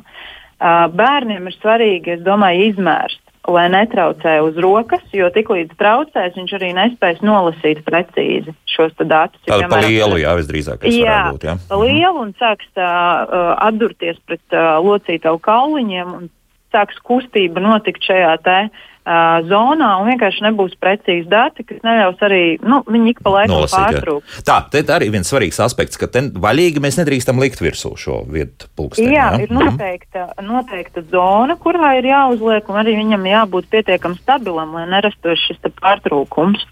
Uh, 0.63 0.87
bērniem 0.95 1.51
ir 1.51 1.57
svarīgi, 1.59 2.15
es 2.15 2.23
domāju, 2.23 2.69
izmērst, 2.71 3.19
lai 3.51 3.67
netraucē 3.75 4.37
uz 4.47 4.61
rokas, 4.63 5.03
jo 5.11 5.27
tiklīdz 5.35 5.75
traucēs, 5.81 6.39
viņš 6.39 6.55
arī 6.61 6.71
nespēs 6.79 7.19
nolasīt 7.27 7.83
precīzi 7.83 8.55
šos 8.71 8.95
datus. 9.03 9.43
Tādu 9.51 9.67
pa 9.75 9.83
lielu, 9.83 10.23
jā, 10.23 10.39
visdrīzāk. 10.39 10.87
Jā, 10.87 11.19
būt, 11.35 11.51
jā. 11.51 11.59
pa 11.67 11.83
lielu 11.83 12.15
un 12.29 12.33
sāks 12.39 12.71
tā, 12.79 12.95
uh, 13.27 13.53
atdurties 13.67 14.23
pret 14.23 14.45
uh, 14.55 14.79
locītavu 14.87 15.43
kauliņiem 15.43 16.15
un 16.15 16.31
sāks 16.71 17.03
kustība 17.03 17.59
notikt 17.63 18.07
šajā 18.07 18.39
uh, 18.39 18.91
zonā 19.05 19.91
un 20.01 20.09
vienkārši 20.09 20.47
nebūs 20.47 20.79
precīzi 20.81 21.29
dati, 21.29 21.65
kas 21.69 21.83
neļaus 21.85 22.23
arī 22.25 22.43
nu, 22.65 22.81
viņi 22.89 23.13
ik 23.13 23.21
pa 23.25 23.35
laikam 23.35 23.67
pārtrūkt. 23.69 24.39
Tā, 24.49 24.59
te 24.73 24.81
arī 24.95 25.11
viens 25.13 25.29
svarīgs 25.29 25.61
aspekts, 25.61 26.01
ka 26.01 26.09
te 26.09 26.23
vaļīgi 26.33 26.81
mēs 26.81 26.97
nedrīkstam 27.03 27.43
likt 27.43 27.61
virsū 27.61 27.93
šo 28.01 28.23
vietu 28.33 28.71
pulksteni. 28.79 29.13
Jā, 29.13 29.29
jā? 29.35 29.45
ir 29.45 29.53
mhm. 29.53 29.75
noteikta, 29.75 30.27
noteikta 30.45 31.05
zona, 31.13 31.59
kurā 31.61 31.99
ir 32.01 32.09
jāuzliek, 32.09 32.71
un 32.73 32.81
arī 32.81 32.97
viņam 33.03 33.29
jābūt 33.29 33.69
pietiekami 33.75 34.21
stabilam, 34.23 34.73
lai 34.79 34.87
nerastos 34.89 35.43
šis 35.49 35.61
pārtrūkums. 35.83 36.65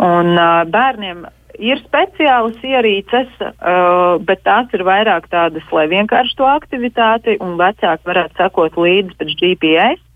Un 0.00 0.34
uh, 0.38 0.62
bērniem 0.70 1.24
ir 1.60 1.80
speciālas 1.82 2.58
ierīces, 2.64 3.30
uh, 3.42 4.18
bet 4.22 4.42
tās 4.46 4.70
ir 4.76 4.84
vairāk 4.86 5.26
tādas, 5.32 5.66
lai 5.74 5.86
vienkārši 5.90 6.36
to 6.38 6.46
aktivitāti 6.48 7.36
un 7.42 7.58
vecāki 7.60 8.06
varētu 8.06 8.38
sekot 8.38 8.78
līdzi 8.80 9.18
pēc 9.18 9.34
GPS. 9.40 10.06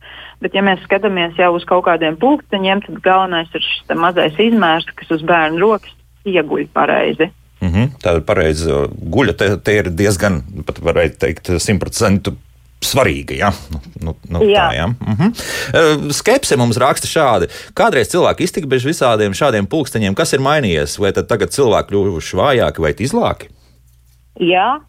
Bet, 0.44 0.52
ja 0.52 0.60
mēs 0.60 0.82
skatāmies 0.84 1.38
jau 1.40 1.54
uz 1.56 1.64
kaut 1.64 1.86
kādiem 1.86 2.18
pulksteņiem, 2.20 2.82
tad 2.84 3.00
galvenais 3.04 3.48
ir 3.56 3.64
šis 3.64 3.94
mazais 3.96 4.36
izmērs, 4.36 4.84
kas 4.98 5.14
uz 5.16 5.24
bērnu 5.24 5.62
rokas 5.62 5.94
ieguļ 6.28 6.66
pareizi. 6.76 7.30
Mm 7.64 7.70
-hmm, 7.70 7.92
tā 8.02 8.18
ir 8.18 8.24
pareizi. 8.28 8.72
Guļa 9.14 9.34
te, 9.40 9.48
te 9.56 9.76
ir 9.80 9.88
diezgan, 9.88 10.42
pat 10.66 10.82
varētu 10.84 11.16
teikt, 11.24 11.48
simtprocentu 11.64 12.34
svarīga. 12.84 13.36
Ja? 13.38 13.50
Nu, 13.72 13.80
nu, 14.02 14.14
nu, 14.28 14.44
jā. 14.44 14.68
Tā, 14.68 14.76
ja? 14.76 14.86
uh 14.86 15.20
-huh. 15.20 16.12
Skepse 16.12 16.56
mums 16.60 16.76
raksta 16.76 17.08
šādi. 17.08 17.48
Kādreiz 17.74 18.12
cilvēki 18.12 18.44
iztika 18.44 18.66
bez 18.66 18.84
visādiem 18.84 19.32
šādiem 19.32 19.66
pulksteņiem, 19.66 20.14
kas 20.14 20.32
ir 20.32 20.40
mainījies, 20.40 20.98
vai 21.00 21.12
tagad 21.12 21.56
cilvēki 21.56 21.88
kļuvuši 21.88 22.36
vājāki 22.36 22.80
vai 22.80 22.92
izlāki? 22.92 23.48
Jā, 24.40 24.80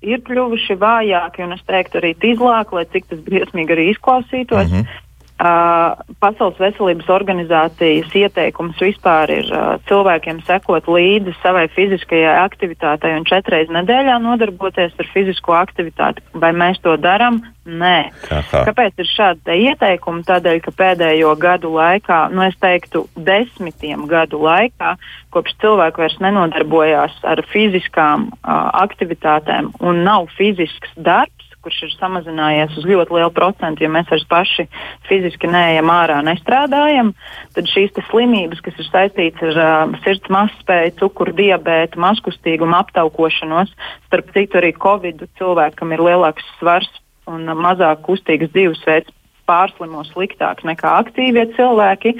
ir 0.00 0.22
kļuvuši 0.26 0.76
vājāki, 0.80 1.44
un 1.44 1.56
es 1.56 1.62
teiktu 1.68 2.00
arī 2.00 2.14
izlāki, 2.32 2.76
lai 2.78 2.86
cik 2.92 3.08
tas 3.10 3.22
briesmīgi 3.26 3.76
arī 3.76 3.90
izklausītos. 3.94 4.66
Uh 4.66 4.80
mhm. 4.80 4.98
Uh, 5.40 5.96
Pasaules 6.20 6.58
veselības 6.60 7.06
organizācijas 7.08 8.12
ieteikums 8.12 8.76
vispār 8.76 9.30
ir 9.32 9.46
uh, 9.48 9.78
cilvēkiem 9.88 10.42
sekot 10.44 10.84
līdzi 10.84 11.32
savai 11.40 11.62
fiziskajai 11.72 12.34
aktivitātei 12.42 13.14
un 13.16 13.24
četreiz 13.24 13.72
nedēļā 13.72 14.18
nodarboties 14.20 14.92
ar 15.00 15.08
fizisko 15.14 15.56
aktivitāti. 15.56 16.20
Vai 16.36 16.52
mēs 16.52 16.82
to 16.84 16.92
darām? 17.00 17.40
Nē. 17.64 18.10
Aha. 18.28 18.66
Kāpēc 18.68 19.00
ir 19.00 19.08
šādi 19.08 19.56
ieteikumi? 19.70 20.26
Tādēļ, 20.28 20.60
ka 20.66 20.76
pēdējo 20.76 21.32
gadu 21.40 21.72
laikā, 21.72 22.20
nu 22.36 22.44
es 22.44 22.60
teiktu, 22.60 23.06
desmitiem 23.16 24.04
gadu 24.10 24.42
laikā, 24.44 24.98
kopš 25.32 25.56
cilvēki 25.64 26.04
vairs 26.04 26.20
nenodarbojās 26.20 27.16
ar 27.24 27.40
fiziskām 27.48 28.28
uh, 28.28 28.68
aktivitātēm 28.84 29.72
un 29.80 30.04
nav 30.04 30.28
fizisks 30.36 30.92
darbs, 31.00 31.39
kurš 31.64 31.82
ir 31.86 31.92
samazinājies 31.98 32.78
uz 32.80 32.86
ļoti 32.88 33.16
lielu 33.16 33.32
procentu, 33.36 33.84
ja 33.84 33.90
mēs 33.92 34.08
vairs 34.10 34.26
paši 34.30 34.66
fiziski 35.08 35.50
neejam 35.50 35.92
ārā, 35.92 36.20
nestrādājam, 36.24 37.12
tad 37.56 37.68
šīs 37.70 37.94
slimības, 38.08 38.62
kas 38.64 38.80
ir 38.80 38.88
saistītas 38.88 39.54
ar 39.54 39.60
uh, 39.90 40.00
sirds 40.06 40.32
mazspēju, 40.32 40.96
cukuru 41.02 41.36
diabētu, 41.36 42.00
mazkustīgumu, 42.00 42.76
aptaukošanos, 42.80 43.72
starp 44.08 44.34
citu 44.36 44.60
arī 44.60 44.72
Covid 44.80 45.26
cilvēkam 45.40 45.96
ir 45.96 46.04
lielāks 46.08 46.46
svars 46.58 46.90
un 47.28 47.48
uh, 47.48 47.58
mazāk 47.58 48.04
kustīgs 48.08 48.52
dzīvesveids 48.54 49.16
pārslimo 49.50 50.04
sliktāk 50.06 50.62
nekā 50.66 50.94
aktīvie 51.02 51.48
cilvēki, 51.56 52.14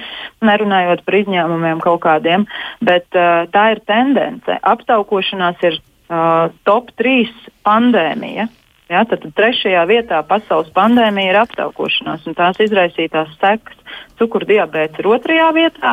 nerunājot 0.44 1.04
par 1.06 1.18
izņēmumiem 1.20 1.82
kaut 1.84 2.02
kādiem, 2.06 2.46
bet 2.84 3.06
uh, 3.14 3.46
tā 3.54 3.70
ir 3.76 3.84
tendence. 3.88 4.58
Aptaukošanās 4.72 5.62
ir 5.68 5.78
uh, 6.10 6.50
top 6.68 6.90
3 7.00 7.30
pandēmija. 7.66 8.50
Ja, 8.90 9.04
tad 9.06 9.22
trešajā 9.38 9.84
vietā 9.86 10.18
pasaules 10.26 10.70
pandēmija 10.74 11.30
ir 11.30 11.38
aptaukošanās, 11.44 12.24
un 12.26 12.34
tās 12.34 12.58
izraisītās 12.62 13.30
sekas. 13.38 13.78
Cukurdiabēts 14.18 14.98
ir 14.98 15.08
otrajā 15.10 15.46
vietā, 15.54 15.92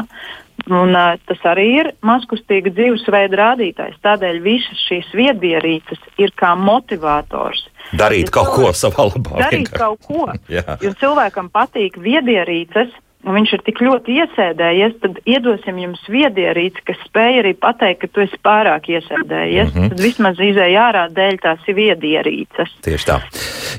un 0.66 0.98
uh, 0.98 1.14
tas 1.30 1.46
arī 1.52 1.68
ir 1.84 1.92
mazkustīga 2.06 2.74
dzīvesveida 2.74 3.38
rādītājs. 3.38 4.00
Tādēļ 4.02 4.42
visas 4.42 4.82
šīs 4.90 5.14
viedierīces 5.14 6.02
ir 6.18 6.34
kā 6.38 6.56
motivators. 6.58 7.68
Darīt 7.94 8.32
ja 8.32 8.38
kaut 8.40 8.56
ko 8.56 8.74
savā 8.74 9.06
labā. 9.12 9.44
Darīt 9.46 9.70
vienkār. 9.70 9.84
kaut 9.84 10.10
ko. 10.10 10.26
jo 10.86 10.94
cilvēkam 10.98 11.52
patīk 11.54 12.02
viedierīces, 12.02 12.98
un 13.28 13.36
viņš 13.36 13.54
ir 13.58 13.64
tik 13.68 13.82
ļoti 13.84 14.16
iesēdējies, 14.24 14.96
tad 15.04 15.20
iedosim 15.28 15.82
jums 15.82 16.04
viedierīci, 16.12 16.84
kas 16.88 17.00
spēj 17.10 17.42
arī 17.42 17.54
pateikt, 17.60 18.02
ka 18.06 18.10
tu 18.14 18.24
esi 18.24 18.40
pārāk 18.44 18.88
iesēdējies. 18.94 19.74
Mm 19.74 19.82
-hmm. 19.82 19.92
Tad 19.94 20.04
vismaz 20.06 20.40
izēja 20.40 20.88
ārā 20.88 21.04
dēļ 21.12 21.40
tās 21.44 21.68
ir 21.68 21.78
viedierīces. 21.78 22.74
Tieši 22.88 23.10
tā. 23.10 23.20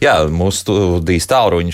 Jā, 0.05 0.15
mūsu 0.29 0.63
studijas 0.63 1.29
tālruņi 1.33 1.73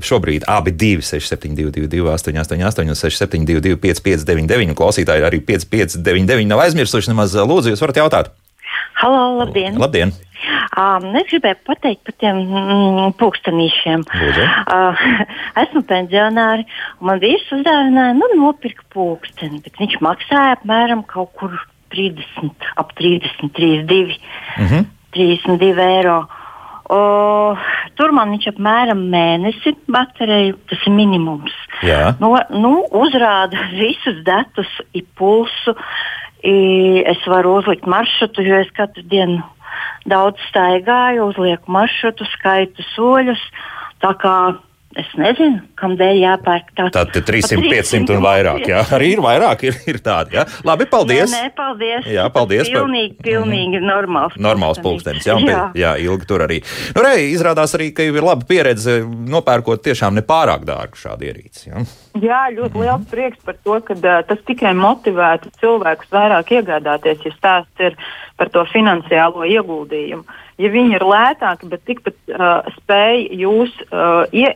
šobrīd 0.00 0.46
abi 0.48 0.72
6722, 0.72 2.06
888, 2.14 2.94
672, 2.94 3.76
559, 3.76 4.74
klausītāji 4.78 5.26
arī 5.26 5.42
5599 5.42 6.46
nav 6.46 6.62
aizmirsuši 6.66 7.10
nemaz. 7.10 7.34
Lūdzu, 7.36 7.74
jūs 7.74 7.82
varat 7.82 7.96
jautāt. 7.96 8.34
Halo, 8.96 9.38
labdien! 9.38 9.76
labdien. 9.78 10.12
Um, 10.74 11.12
es 11.20 11.28
gribēju 11.30 11.60
pateikt 11.68 12.02
par 12.06 12.16
tiem 12.20 12.40
mm, 12.42 13.14
pūkstenīšiem. 13.20 14.02
Uh, 14.08 15.04
esmu 15.62 15.84
pensionāri, 15.88 16.66
un 17.00 17.10
man 17.10 17.22
vīrs 17.22 17.46
uzdāvināja, 17.54 18.16
nu, 18.18 18.30
nopirkt 18.40 18.84
pūksteni, 18.94 19.62
bet 19.64 19.78
viņš 19.80 20.00
maksāja 20.04 20.56
apmēram 20.58 21.04
kaut 21.08 21.32
kur 21.38 21.54
30, 21.94 22.66
ap 22.76 22.92
30, 22.98 23.52
32, 23.54 24.18
mm 24.58 24.66
-hmm. 24.66 24.90
32 25.14 25.86
eiro. 25.86 26.26
O, 26.86 27.56
tur 27.98 28.12
man 28.14 28.30
viņš 28.30 28.52
apmēram 28.52 29.00
mēnesi 29.10 29.72
bateriju, 29.90 30.58
tas 30.70 30.84
ir 30.86 30.92
minimums. 30.94 31.54
Jā. 31.82 32.14
Nu, 32.20 32.36
nu, 32.50 32.86
uzrāda 32.94 33.58
visus 33.80 34.22
datus, 34.26 34.70
ir 34.94 35.06
pulsu. 35.18 35.76
I, 36.46 37.02
es 37.10 37.24
varu 37.26 37.56
uzlikt 37.58 37.88
maršrutu, 37.90 38.44
jo 38.46 38.60
es 38.62 38.68
katru 38.76 39.02
dienu 39.02 39.42
daudz 40.08 40.40
staigāju, 40.50 41.30
uzlieku 41.32 41.72
maršrutu, 41.72 42.26
skaitu 42.34 42.84
soļus. 42.94 43.42
Tā 44.04 44.12
kā 44.20 44.36
Es 44.96 45.08
nezinu, 45.20 45.58
kādēļ 45.76 46.18
jāpērk 46.22 46.70
tāds. 46.78 46.94
Tad 46.94 47.10
300, 47.12 47.58
500 47.68 48.14
un 48.14 48.22
vairāk. 48.24 48.62
Jā, 48.70 48.80
arī 48.96 49.10
ir 49.12 49.20
vairāk, 49.20 49.66
ir, 49.68 49.76
ir 49.92 49.98
tādi. 50.04 50.38
Jā. 50.38 50.46
Labi, 50.64 50.86
paldies. 50.88 51.34
Nē, 51.34 51.50
nē 51.50 51.52
paldies. 51.58 52.06
Jā, 52.08 52.24
paldies. 52.32 52.70
Pilnīgi, 52.72 53.12
par... 53.18 53.26
pilnīgi 53.26 53.76
mm. 53.76 53.84
normāls. 53.90 54.38
Normāls 54.40 54.80
pulkstenis. 54.80 55.26
Jā, 55.28 55.36
jā. 55.44 55.66
jā, 55.76 55.90
ilgi 56.06 56.28
tur 56.30 56.46
arī. 56.46 56.62
Nu, 56.96 57.04
rei, 57.04 57.28
izrādās 57.34 57.76
arī, 57.76 57.90
ka 57.96 58.06
ir 58.08 58.24
laba 58.24 58.48
pieredze 58.48 59.02
nopērkot 59.04 59.84
tiešām 59.84 60.16
nepārāk 60.16 60.64
dārgu 60.68 61.02
šādu 61.02 61.28
ierīci. 61.28 61.68
Jā. 61.68 61.84
Jā, 62.16 62.40
ļoti 62.56 62.72
mm 62.72 62.86
liels 62.86 63.04
prieks 63.12 63.44
par 63.44 63.60
to, 63.60 63.76
ka 63.84 63.98
uh, 64.00 64.22
tas 64.24 64.40
tikai 64.48 64.72
motivētu 64.78 65.52
cilvēkus 65.60 66.08
vairāk 66.12 66.56
iegādāties, 66.56 67.20
ja 67.28 67.36
stāsts 67.36 67.84
ir 67.84 68.00
par 68.40 68.48
to 68.54 68.64
finansiālo 68.72 69.44
ieguldījumu. 69.44 70.24
Ja 70.62 70.70
viņi 70.72 70.96
ir 70.96 71.04
lētāki, 71.04 71.68
bet 71.68 71.84
tikpat 71.84 72.16
uh, 72.32 72.68
spēj 72.78 73.26
jūs 73.42 73.74
uh, 73.90 74.24
ie, 74.32 74.54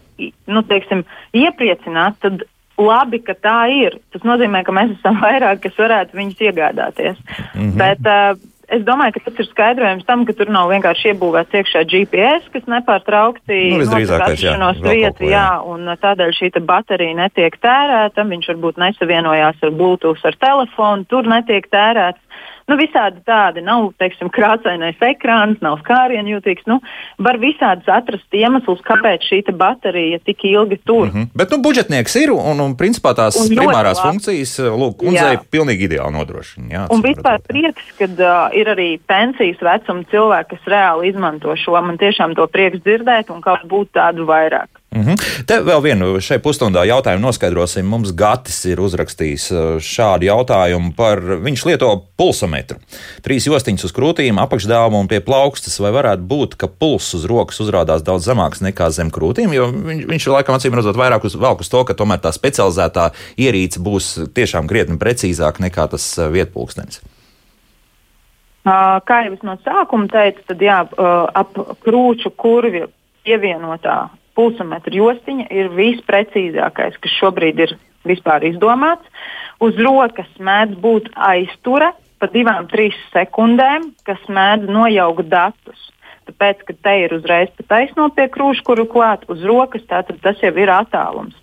nu, 0.49 0.63
teiksim, 0.65 1.05
iepriecināt, 1.37 2.17
tad 2.25 2.47
labi, 2.81 3.21
ka 3.21 3.37
tā 3.37 3.59
ir. 3.73 3.99
Tas 4.15 4.25
nozīmē, 4.25 4.65
ka 4.65 4.73
mēs 4.77 4.97
esam 4.97 5.21
vairāk, 5.25 5.61
kas 5.67 5.77
varētu 5.81 6.17
viņus 6.17 6.47
iegādāties. 6.49 7.21
Mm 7.21 7.61
-hmm. 7.61 7.77
Bet, 7.81 8.09
uh, 8.09 8.41
Es 8.71 8.85
domāju, 8.87 9.17
ka 9.17 9.21
tas 9.27 9.41
ir 9.43 9.49
skaidrojums 9.49 10.07
tam, 10.07 10.23
ka 10.27 10.35
tur 10.39 10.51
nav 10.55 10.69
vienkārši 10.71 11.11
iebūvēts 11.11 11.57
iekšā 11.59 11.83
GPS, 11.91 12.47
kas 12.55 12.69
nepārtraukti 12.71 13.59
nu, 13.75 13.87
atrašanos 13.99 14.79
vietu, 14.85 15.27
jā, 15.27 15.47
un 15.67 15.91
tādēļ 15.99 16.31
šī 16.39 16.53
baterija 16.69 17.17
netiek 17.19 17.57
tērēta. 17.59 18.23
Viņš 18.31 18.47
varbūt 18.53 18.79
nesavienojās 18.79 19.59
ar 19.67 19.75
Bluetooth, 19.75 20.23
ar 20.23 20.39
telefonu, 20.39 21.09
tur 21.11 21.27
netiek 21.27 21.67
tērēts. 21.67 22.23
Nu, 22.71 22.77
visādi 22.79 23.19
tādi 23.27 23.65
nav, 23.67 23.89
teiksim, 23.99 24.29
krāsainais 24.31 25.01
ekrāns, 25.03 25.59
nav 25.65 25.81
skārienu 25.83 26.37
jūtīgs. 26.37 26.69
Nu, 26.71 26.79
var 27.19 27.41
visādus 27.43 27.89
atrast 27.91 28.37
iemeslus, 28.37 28.83
kāpēc 28.87 29.27
šī 29.27 29.41
baterija 29.51 30.21
tik 30.23 30.45
ilgi 30.47 30.79
tur. 30.87 31.09
Mm 31.09 31.13
-hmm. 31.13 31.31
Bet, 31.35 31.51
nu, 31.51 31.59
budžetnieks 31.59 32.17
ir 32.23 32.31
un, 32.31 32.61
un 32.61 32.77
principā 32.79 33.15
tās 33.15 33.37
un 33.41 33.51
primārās 33.51 33.99
labi. 33.99 34.09
funkcijas, 34.09 34.59
lūk, 34.59 34.97
kundzei 35.03 35.35
jā. 35.35 35.43
pilnīgi 35.51 35.89
ideāli 35.89 36.15
nodrošina. 36.19 36.67
Jā, 36.75 36.87
un 36.91 37.03
vispār 37.03 37.41
prieks, 37.49 37.83
ka 37.99 38.05
uh, 38.05 38.55
ir 38.55 38.67
arī 38.69 39.01
pensijas 39.07 39.61
vecuma 39.61 40.05
cilvēki, 40.11 40.51
kas 40.51 40.73
reāli 40.75 41.09
izmanto 41.09 41.57
šo. 41.57 41.81
Man 41.81 41.99
tiešām 41.99 42.35
to 42.35 42.47
prieks 42.47 42.79
dzirdēt 42.85 43.31
un 43.35 43.41
kaut 43.41 43.67
būtu 43.67 43.91
tādu 43.99 44.27
vairāk. 44.27 44.80
Mm 44.95 45.03
-hmm. 45.03 45.45
Te 45.47 45.61
vēl 45.63 45.83
vienu 45.83 46.21
šai 46.21 46.39
pusstundā 46.43 46.83
jautājumu 46.83 47.23
noskaidrosim. 47.23 47.87
Mums 47.87 48.11
Gatis 48.13 48.65
ir 48.65 48.81
uzrakstījis 48.81 49.45
uh, 49.51 49.61
šādu 49.79 50.27
jautājumu 50.27 50.93
par 50.97 51.19
viņš 51.19 51.67
lieto 51.67 51.91
pulsometru. 52.17 52.79
Trīs 53.23 53.47
jostiņas 53.47 53.85
uz 53.85 53.93
krūtīm, 53.93 54.43
apakšdāvuma 54.43 54.99
un 54.99 55.09
pie 55.09 55.21
plaukstas. 55.21 55.79
Vai 55.81 55.93
varētu 55.93 56.23
būt, 56.23 56.57
ka 56.57 56.67
pulss 56.67 57.15
uz 57.15 57.25
rokas 57.25 57.61
uzrādās 57.61 58.03
daudz 58.03 58.27
zemāks 58.27 58.61
nekā 58.61 58.91
zem 58.91 59.11
krūtīm? 59.11 59.55
Jo 59.55 59.71
viņš, 59.71 60.07
viņš 60.07 60.27
laikam 60.27 60.55
acīm 60.55 60.75
redzot 60.75 60.97
vairāk 60.97 61.25
uz, 61.25 61.35
uz 61.61 61.69
to, 61.69 61.85
ka 61.85 61.95
tomēr 61.95 62.19
tā 62.19 62.33
specializētā 62.33 63.11
ierīce 63.39 63.79
būs 63.79 64.33
tiešām 64.35 64.67
krietni 64.67 64.99
precīzāka 64.99 65.63
nekā 65.63 65.87
tas 65.89 66.19
uh, 66.19 66.27
vietpulkstenis. 66.33 67.01
Kā 69.05 69.25
jau 69.25 69.33
es 69.33 69.43
no 69.43 69.57
sākuma 69.65 70.09
teicu, 70.09 70.43
tad 70.47 70.61
jā, 70.61 70.85
ap 71.35 71.55
krūču 71.81 72.31
kurvi 72.37 72.83
pievienotā 73.25 74.11
pulsometra 74.41 74.97
jostiņa 74.97 75.51
ir 75.53 75.69
visprecīzākais, 75.77 76.97
kas 76.97 77.17
šobrīd 77.21 77.61
ir 77.67 77.77
vispār 78.09 78.49
izdomāts. 78.49 79.05
Uz 79.61 79.77
rokas 79.77 80.31
mēdz 80.41 80.79
būt 80.81 81.11
aiztura 81.15 81.93
pa 82.21 82.29
divām, 82.33 82.69
trīs 82.69 82.97
sekundēm, 83.15 83.91
kas 84.05 84.21
mēdz 84.29 84.69
nojaukt 84.73 85.29
datus. 85.33 85.89
Tāpēc, 86.29 86.65
ka 86.69 86.77
te 86.85 86.95
ir 87.05 87.15
uzreiz 87.17 87.51
taisno 87.69 88.09
pie 88.15 88.29
krūša, 88.33 88.65
kuru 88.65 88.87
klāt 88.89 89.25
uz 89.33 89.43
rokas, 89.45 89.85
tātad 89.89 90.21
tas 90.25 90.41
jau 90.45 90.53
ir 90.57 90.73
attālums. 90.73 91.37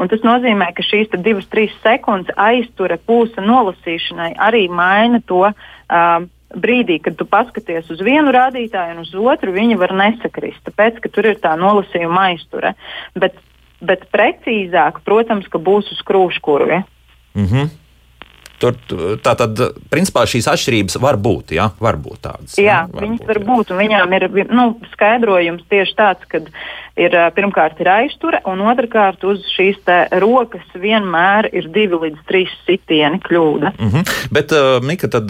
Un 0.00 0.08
tas 0.10 0.24
nozīmē, 0.24 0.72
ka 0.74 0.82
šīs 0.82 1.12
divas, 1.22 1.46
trīs 1.52 1.74
sekundes 1.84 2.32
aiztura 2.40 2.96
pulsa 2.98 3.44
nolasīšanai 3.44 4.32
arī 4.40 4.66
maina 4.72 5.20
to. 5.28 5.44
Uh, 5.52 6.24
brīdī, 6.54 6.98
kad 7.02 7.16
tu 7.18 7.26
paskaties 7.28 7.90
uz 7.92 8.00
vienu 8.04 8.32
rādītāju 8.34 8.96
un 8.96 9.04
uz 9.04 9.12
otru, 9.14 9.54
viņi 9.54 9.78
var 9.80 9.94
nesakrist. 9.96 10.62
Tāpēc, 10.68 11.00
ka 11.02 11.12
tur 11.12 11.32
ir 11.32 11.40
tā 11.42 11.54
nolasījuma 11.60 12.32
aizture. 12.32 12.74
Bet, 13.18 13.38
bet 13.80 14.08
precīzāk, 14.14 15.02
protams, 15.06 15.48
ka 15.52 15.58
būs 15.62 15.92
uz 15.94 16.02
krūškurvi. 16.08 16.82
Mm 17.34 17.46
-hmm. 17.46 17.70
Tur 18.62 18.76
tā 19.18 19.32
tad, 19.34 19.58
principā, 19.90 20.22
šīs 20.28 20.46
atšķirības 20.52 21.00
var 21.02 21.16
būt. 21.18 21.50
Ja? 21.56 21.72
Var 21.82 21.96
būt 21.98 22.20
tādas. 22.22 22.54
Jā, 22.60 22.84
var 22.92 23.02
viņas 23.02 23.18
būt, 23.18 23.26
var 23.26 23.40
jā. 23.40 23.46
būt. 23.48 23.72
Viņām 23.80 24.14
ir 24.18 24.26
nu, 24.54 24.66
skaidrojums 24.92 25.64
tieši 25.72 25.96
tāds, 25.98 26.28
ka 26.30 26.38
ir 27.00 27.16
pirmkārt 27.34 27.80
ir 27.82 27.90
aizture, 27.90 28.38
un 28.46 28.62
otrkārt 28.70 29.24
uz 29.26 29.42
šīs 29.56 29.82
rokas 30.22 30.78
vienmēr 30.78 31.50
ir 31.52 31.68
divi 31.74 31.98
līdz 32.06 32.22
trīs 32.28 32.54
sitieni 32.68 33.18
kļūda. 33.26 33.74
Mm 33.78 33.90
-hmm. 33.90 34.30
Bet, 34.30 34.54
uh, 34.54 34.78
Mika, 34.78 35.08
tad 35.08 35.26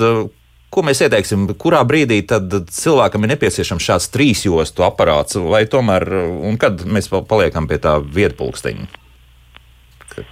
Ko 0.72 0.80
mēs 0.86 1.02
ieteiksim, 1.04 1.50
kurā 1.60 1.82
brīdī 1.84 2.22
cilvēkam 2.24 3.26
ir 3.26 3.34
nepieciešams 3.34 3.88
šāds 3.90 4.08
trīsjostu 4.14 4.86
aparāts, 4.86 5.36
vai 5.36 5.66
tomēr, 5.68 6.08
un 6.48 6.56
kad 6.60 6.86
mēs 6.88 7.10
paliekam 7.12 7.68
pie 7.68 7.76
tā 7.82 7.98
vietpulksteņa? 8.00 8.88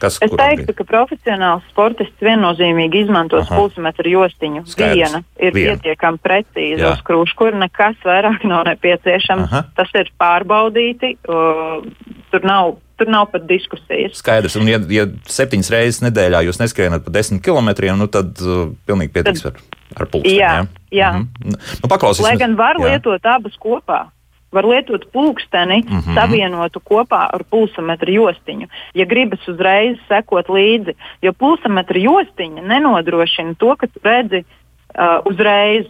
Kas, 0.01 0.19
es 0.21 0.33
teiktu, 0.37 0.75
ka 0.77 0.85
profesionāls 0.85 1.65
sportists 1.71 2.25
viennozīmīgi 2.25 3.05
izmantos 3.07 3.49
pulsmetru 3.49 4.13
jostiņu. 4.13 4.65
Skaidrs. 4.69 4.97
Viena 4.99 5.23
ir 5.41 5.57
Viena. 5.57 5.77
pietiekami 5.77 6.21
precīza 6.25 6.93
uz 6.93 7.01
krūšu, 7.07 7.37
kur 7.39 7.57
nekas 7.57 7.97
vairāk 8.05 8.45
nav 8.49 8.67
nepieciešams. 8.69 9.49
Aha. 9.49 9.63
Tas 9.79 9.93
ir 9.97 10.13
pārbaudīti. 10.21 11.15
Uh, 11.25 11.87
tur 12.33 12.45
nav 12.47 12.77
tur 13.01 13.09
nav 13.09 13.31
pat 13.33 13.47
diskusijas. 13.49 14.19
Skaidrs, 14.21 14.57
un 14.61 14.69
ja, 14.69 14.79
ja 14.93 15.07
septiņas 15.33 15.73
reizes 15.73 16.03
nedēļā 16.05 16.45
jūs 16.45 16.61
neskrienat 16.61 17.05
pa 17.07 17.13
desmit 17.15 17.43
kilometriem, 17.47 17.97
nu 17.97 18.09
tad 18.13 18.37
uh, 18.45 18.69
pilnīgi 18.89 19.15
pietiks 19.15 19.47
tad, 19.47 19.57
ar, 19.57 19.83
ar 19.97 20.11
pulksteni. 20.13 20.37
Jā, 20.37 20.55
jā. 20.93 21.01
jā. 21.01 21.11
Mm 21.17 21.29
-hmm. 21.43 21.61
nu, 21.81 22.25
Lai 22.27 22.37
gan 22.37 22.57
var 22.61 22.77
jā. 22.77 22.91
lietot 22.91 23.27
abus 23.27 23.57
kopā. 23.57 24.11
Var 24.53 24.67
lietot 24.67 25.13
pulksteni, 25.13 25.85
mm 25.87 25.99
-hmm. 25.99 26.15
savienotu 26.15 26.81
kopā 26.81 27.29
ar 27.33 27.45
pulsometru 27.51 28.13
jostiņu, 28.13 28.67
ja 28.95 29.05
gribas 29.05 29.49
uzreiz 29.49 29.97
sekot 30.09 30.49
līdzi. 30.49 30.95
Jo 31.23 31.33
pulsometra 31.33 31.99
jostiņa 31.99 32.63
nenodrošina 32.63 33.55
to, 33.55 33.77
ka 33.77 33.87
tu 33.87 34.01
redzi 34.03 34.45
uh, 34.45 35.23
uzreiz. 35.25 35.87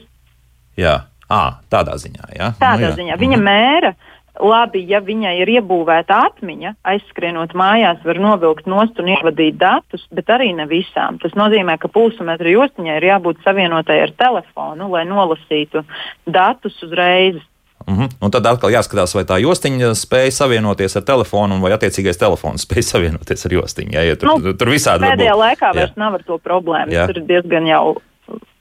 Jā, 0.77 1.01
à, 1.29 1.53
tādā 1.71 1.97
ziņā. 1.97 2.25
Jā? 2.39 2.53
Tādā 2.61 2.77
nu, 2.77 2.87
jā. 2.87 2.97
ziņā. 2.97 3.17
Viņa 3.17 3.37
mm 3.37 3.43
-hmm. 3.43 3.51
mēra 3.51 3.95
labi, 4.43 4.83
ja 4.89 5.01
viņai 5.05 5.35
ir 5.43 5.53
iebūvēta 5.59 6.19
atmiņa, 6.31 6.75
aizskrienot 6.93 7.55
mājās, 7.59 8.01
var 8.05 8.21
novilkt 8.23 8.69
nost 8.71 8.99
un 9.01 9.13
ievadīt 9.15 9.59
datus, 9.61 10.07
bet 10.15 10.33
arī 10.33 10.53
ne 10.57 10.67
visām. 10.71 11.21
Tas 11.23 11.37
nozīmē, 11.39 11.77
ka 11.81 11.91
pulsmetra 11.93 12.53
jostiņai 12.53 12.99
ir 13.01 13.09
jābūt 13.13 13.45
savienotai 13.45 14.01
ar 14.07 14.15
telefonu, 14.19 14.91
lai 14.95 15.07
nolasītu 15.09 15.85
datus 16.27 16.83
uzreiz. 16.87 17.41
Mm 17.87 17.97
-hmm. 17.97 18.09
Un 18.21 18.31
tad 18.31 18.47
atkal 18.47 18.71
jāskatās, 18.71 19.15
vai 19.15 19.25
tā 19.25 19.41
jostiņa 19.41 19.95
spēja 19.95 20.31
savienoties 20.31 20.97
ar 20.97 21.03
telefonu, 21.03 21.61
vai 21.61 21.73
attiecīgais 21.73 22.19
telefons 22.19 22.67
spēja 22.67 22.83
savienoties 22.83 23.47
ar 23.47 23.53
jostiņu. 23.53 23.91
Jā, 23.93 24.03
ja 24.05 24.17
tur, 24.17 24.29
nu, 24.29 24.53
tur 24.53 24.69
visādi 24.69 25.05
pēdējā 25.05 25.37
laikā 25.37 25.75
vairs 25.75 25.97
nav 25.97 26.15
ar 26.15 26.23
to 26.23 26.39
problēmu. 26.39 26.93
Jā. 26.93 27.07
Tur 27.07 27.17
ir 27.17 27.27
diezgan 27.27 27.67
jau 27.67 27.97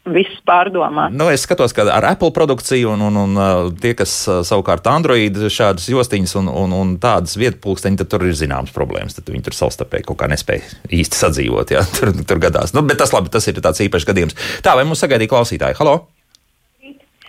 viss 0.07 0.39
pārdomāts. 0.47 1.15
Nu, 1.17 1.27
es 1.33 1.43
skatos, 1.43 1.73
ka 1.75 1.85
ar 1.91 2.05
Apple 2.11 2.31
produkciju 2.35 2.93
un, 2.93 3.03
un, 3.09 3.17
un 3.19 3.39
uh, 3.39 3.71
tie, 3.81 3.93
kas 3.97 4.13
uh, 4.29 4.39
savukārt 4.47 4.87
Android 4.89 5.35
šādas 5.51 5.89
jostiņas 5.91 6.35
un, 6.39 6.51
un, 6.61 6.75
un 6.75 6.93
tādas 7.01 7.35
vietas 7.39 7.59
pulksteņi, 7.63 7.99
tad 8.01 8.11
tur 8.13 8.25
ir 8.29 8.37
zināmas 8.37 8.73
problēmas. 8.75 9.17
Tad 9.17 9.29
viņi 9.31 9.45
tur 9.49 9.57
savstarpēji 9.57 10.07
kaut 10.09 10.21
kā 10.21 10.29
nespēja 10.31 10.79
īsti 10.95 11.19
sadzīvot. 11.19 11.75
Jā, 11.75 11.83
tur, 11.97 12.13
tur 12.23 12.41
gadās. 12.41 12.73
Nu, 12.75 12.85
bet 12.87 13.01
tas 13.01 13.13
labi, 13.15 13.31
tas 13.33 13.47
ir 13.51 13.59
tāds 13.59 13.83
īpašs 13.85 14.07
gadījums. 14.09 14.39
Tā, 14.65 14.77
vai 14.79 14.87
mums 14.87 15.03
sagaidīja 15.03 15.33
klausītāji? 15.35 15.77
Halo! 15.81 15.99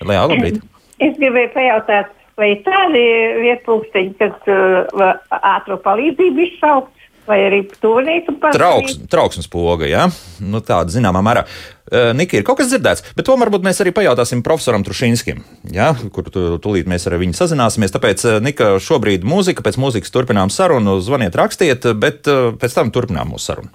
Jā, 0.00 0.22
labrīt! 0.24 0.62
Es 1.00 1.12
gribēju 1.18 1.50
pajautāt, 1.52 2.14
vai 2.40 2.54
tādi 2.64 3.02
vietpulksteņi, 3.42 4.16
kas 4.20 4.48
uh, 4.52 5.12
ātro 5.40 5.76
palīdzību 5.84 6.46
izsaukt, 6.46 6.94
vai 7.28 7.36
arī 7.46 7.60
tuvinītu 7.82 8.34
par 8.40 8.56
Trauks, 8.56 8.96
trauksmes 9.12 9.46
poga, 9.52 9.86
jā, 9.86 10.06
nu, 10.42 10.62
tāda 10.64 10.92
zināmā 10.92 11.20
mērā. 11.24 11.44
Uh, 11.44 11.79
Niki, 11.90 12.40
ir 12.40 12.46
kaut 12.46 12.60
kas 12.60 12.70
dzirdēts, 12.70 13.02
bet 13.18 13.26
to 13.26 13.34
varbūt 13.40 13.64
mēs 13.66 13.80
arī 13.82 13.90
pajautāsim 13.96 14.44
profesoram 14.46 14.84
Trušīnskim, 14.86 15.42
ja, 15.74 15.90
kur 16.14 16.28
tu, 16.30 16.44
tūlīt 16.62 16.90
mēs 16.90 17.08
ar 17.10 17.18
viņu 17.20 17.34
sazināsimies. 17.38 17.94
Tāpēc, 17.94 18.26
Nika, 18.44 18.72
šobrīd 18.82 19.26
mūzika, 19.26 19.64
pēc 19.66 19.78
mūzikas 19.80 20.14
turpinām 20.14 20.52
sarunu, 20.54 21.00
zvaniet, 21.02 21.38
rakstiet, 21.38 21.88
bet 21.98 22.30
uh, 22.30 22.52
pēc 22.60 22.76
tam 22.78 22.92
turpinām 22.94 23.34
mūsu 23.34 23.52
sarunu. 23.52 23.72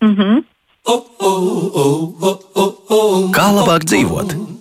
Mm 0.00 0.14
-hmm. 0.16 0.46
Kā 3.34 3.48
labāk 3.52 3.84
dzīvot? 3.84 4.57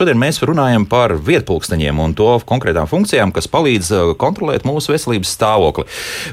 Šodien 0.00 0.16
mēs 0.16 0.38
runājam 0.48 0.86
par 0.88 1.12
vietpulksteņiem 1.20 1.98
un 2.00 2.14
to 2.16 2.30
konkrētām 2.48 2.86
funkcijām, 2.88 3.34
kas 3.36 3.50
palīdz 3.52 3.90
uh, 3.92 4.12
kontrolēt 4.16 4.64
mūsu 4.64 4.94
veselības 4.94 5.34
stāvokli. 5.36 5.84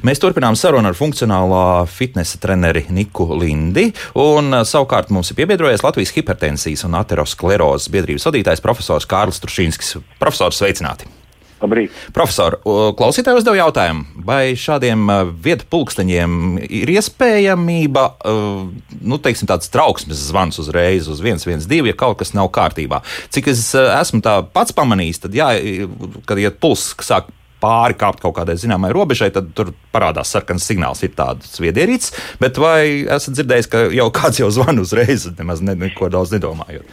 Mēs 0.07 0.23
turpinām 0.23 0.55
sarunu 0.55 0.87
ar 0.87 0.95
funkcionālā 0.95 1.83
fitnesa 1.91 2.39
treneri 2.39 2.85
Niku 2.95 3.27
Lindi, 3.35 3.89
un 4.23 4.55
uh, 4.55 4.63
savukārt 4.63 5.11
mums 5.11 5.33
ir 5.33 5.41
piebiedrojies 5.41 5.83
Latvijas 5.83 6.15
hipertensijas 6.15 6.87
un 6.87 6.95
aterosklerozes 6.95 7.91
biedrības 7.91 8.31
vadītājs 8.31 8.63
profesors 8.63 9.11
Kārlis 9.11 9.43
Trušīnskis. 9.43 9.97
Profesors, 10.15 10.63
sveicināti! 10.63 11.11
Labrīt. 11.57 11.93
Profesor, 12.13 12.59
klausītāji 12.97 13.41
uzdev 13.41 13.55
jautājumu, 13.57 14.23
vai 14.27 14.51
šādiem 14.59 15.09
vietu 15.41 15.65
pulksteņiem 15.71 16.59
ir 16.63 16.91
iespējamība, 16.93 18.03
nu, 19.01 19.17
teiksim, 19.23 19.49
tāds 19.49 19.71
trauksmes 19.73 20.27
zvans 20.29 20.61
uzreiz 20.61 21.09
uz 21.09 21.23
112, 21.25 21.89
ja 21.89 21.97
kaut 21.97 22.19
kas 22.21 22.35
nav 22.37 22.51
kārtībā. 22.53 23.01
Cik 23.33 23.49
es 23.55 23.63
esmu 23.73 24.21
tā 24.25 24.37
pats 24.53 24.75
pamanījis, 24.77 25.23
tad, 25.25 25.37
jā, 25.37 25.49
kad 26.29 26.43
ja 26.43 26.53
pulss 26.53 26.93
sāk 27.07 27.33
pāri 27.57 27.97
kāpt 27.97 28.21
kaut 28.21 28.35
kādai 28.37 28.53
zināmai 28.59 28.93
robežai, 28.93 29.31
tad 29.33 29.49
tur 29.57 29.73
parādās 29.93 30.29
sarkans 30.29 30.65
signāls, 30.69 31.01
ir 31.01 31.15
tāds 31.17 31.57
viedierīts. 31.61 32.13
Bet 32.41 32.61
vai 32.61 33.07
esat 33.17 33.33
dzirdējis, 33.33 33.69
ka 33.73 33.85
jau 33.97 34.11
kāds 34.13 34.41
jau 34.43 34.53
zvana 34.53 34.85
uzreiz, 34.85 35.25
nemaz 35.39 35.65
ne, 35.65 35.73
neko 35.87 36.11
daudz 36.13 36.35
nedomājot? 36.35 36.85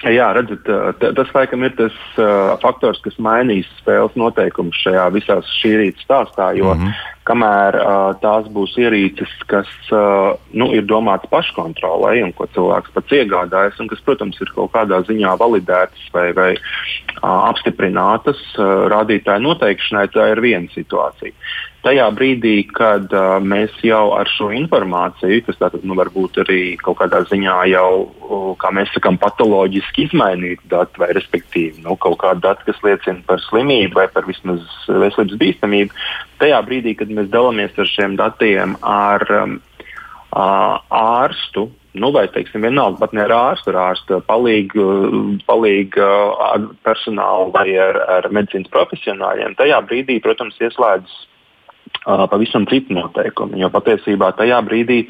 Jā, 0.00 0.30
redzat, 0.32 0.64
tas 0.96 1.32
laikam 1.36 1.64
ir 1.66 1.74
tas 1.76 1.96
uh, 2.16 2.54
faktors, 2.62 3.02
kas 3.04 3.18
mainīs 3.20 3.68
spēles 3.82 4.14
noteikumus 4.16 4.78
šajā 4.80 5.02
visā 5.12 5.36
šī 5.58 5.72
rīta 5.76 6.04
stāstā. 6.06 6.46
Jo 6.56 6.72
mm 6.72 6.80
-hmm. 6.80 7.02
kamēr 7.28 7.76
uh, 7.76 8.14
tās 8.22 8.48
būs 8.48 8.78
ierīces, 8.80 9.28
kas 9.46 9.68
uh, 9.92 10.40
nu, 10.56 10.70
ir 10.72 10.88
domātas 10.88 11.28
paškontrolē 11.28 12.14
un 12.24 12.32
ko 12.32 12.48
cilvēks 12.54 12.94
pats 12.96 13.12
iegādājas, 13.12 13.80
un 13.80 13.92
kas, 13.92 14.00
protams, 14.00 14.40
ir 14.40 14.48
kaut 14.54 14.72
kādā 14.72 15.02
ziņā 15.04 15.36
validētas 15.36 16.08
vai, 16.16 16.32
vai 16.32 16.52
uh, 16.56 17.50
apstiprinātas 17.52 18.40
uh, 18.56 18.88
rādītāju 18.88 19.44
noteikšanai, 19.44 20.08
tā 20.16 20.32
ir 20.32 20.40
viena 20.40 20.68
situācija 20.72 21.36
tajā 21.84 22.06
brīdī, 22.14 22.54
kad 22.74 23.12
uh, 23.14 23.38
mēs 23.42 23.72
jau 23.84 24.12
ar 24.16 24.28
šo 24.28 24.50
informāciju, 24.56 25.44
kas 25.46 25.58
tātad 25.60 25.84
nu, 25.86 25.96
varbūt 25.98 26.40
arī 26.44 26.60
kaut 26.80 26.98
kādā 27.00 27.22
ziņā 27.28 27.56
jau, 27.72 27.88
uh, 28.04 28.50
kā 28.60 28.72
mēs 28.76 28.92
sakām, 28.94 29.18
patoloģiski 29.20 30.08
izmainītu 30.08 30.68
datu, 30.72 31.02
vai 31.02 31.10
respektīvi 31.16 31.84
nu, 31.86 31.96
kaut 32.00 32.20
kādu 32.22 32.44
datu, 32.44 32.68
kas 32.68 32.84
liecina 32.86 33.24
par 33.28 33.42
slimību 33.46 33.96
vai 33.96 34.06
par 34.12 34.28
vismaz 34.28 34.64
veselības 34.88 35.40
bīstamību, 35.40 36.06
tajā 36.42 36.62
brīdī, 36.68 36.96
kad 37.00 37.12
mēs 37.16 37.32
dalāmies 37.32 37.76
ar 37.80 37.92
šiem 37.94 38.16
datiem 38.20 38.76
ar 38.84 39.26
um, 39.40 39.60
uh, 40.36 40.76
ārstu. 41.00 41.70
Nu, 41.90 42.12
vai 42.14 42.28
teiksim, 42.30 42.62
vienalga 42.62 43.00
pat 43.00 43.14
ne 43.16 43.24
ar 43.24 43.32
ārstu, 43.34 43.72
ar 43.72 43.80
ārstu 43.88 44.20
palīgu, 44.28 44.84
palīgu 45.48 46.10
personālu 46.86 47.48
vai 47.56 47.72
ar, 47.82 47.98
ar 48.20 48.28
medicīnas 48.30 48.70
profesionāļiem. 48.70 49.56
Tajā 49.58 49.80
brīdī, 49.88 50.20
protams, 50.22 50.60
ieslēdzas 50.62 51.16
pavisam 52.04 52.66
citi 52.70 52.94
noteikumi. 52.96 53.60
Jo 53.60 53.70
patiesībā 53.72 54.32
tajā 54.38 54.60
brīdī 54.66 55.02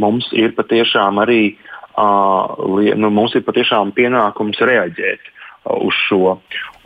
mums 0.00 0.30
ir 0.32 0.54
patiešām 0.56 1.20
arī 1.22 1.56
nu, 2.96 3.10
mums 3.10 3.34
ir 3.34 3.44
patiešām 3.44 3.92
pienākums 3.96 4.60
reaģēt. 4.60 5.20
Uz 5.64 5.94
šo. 6.08 6.38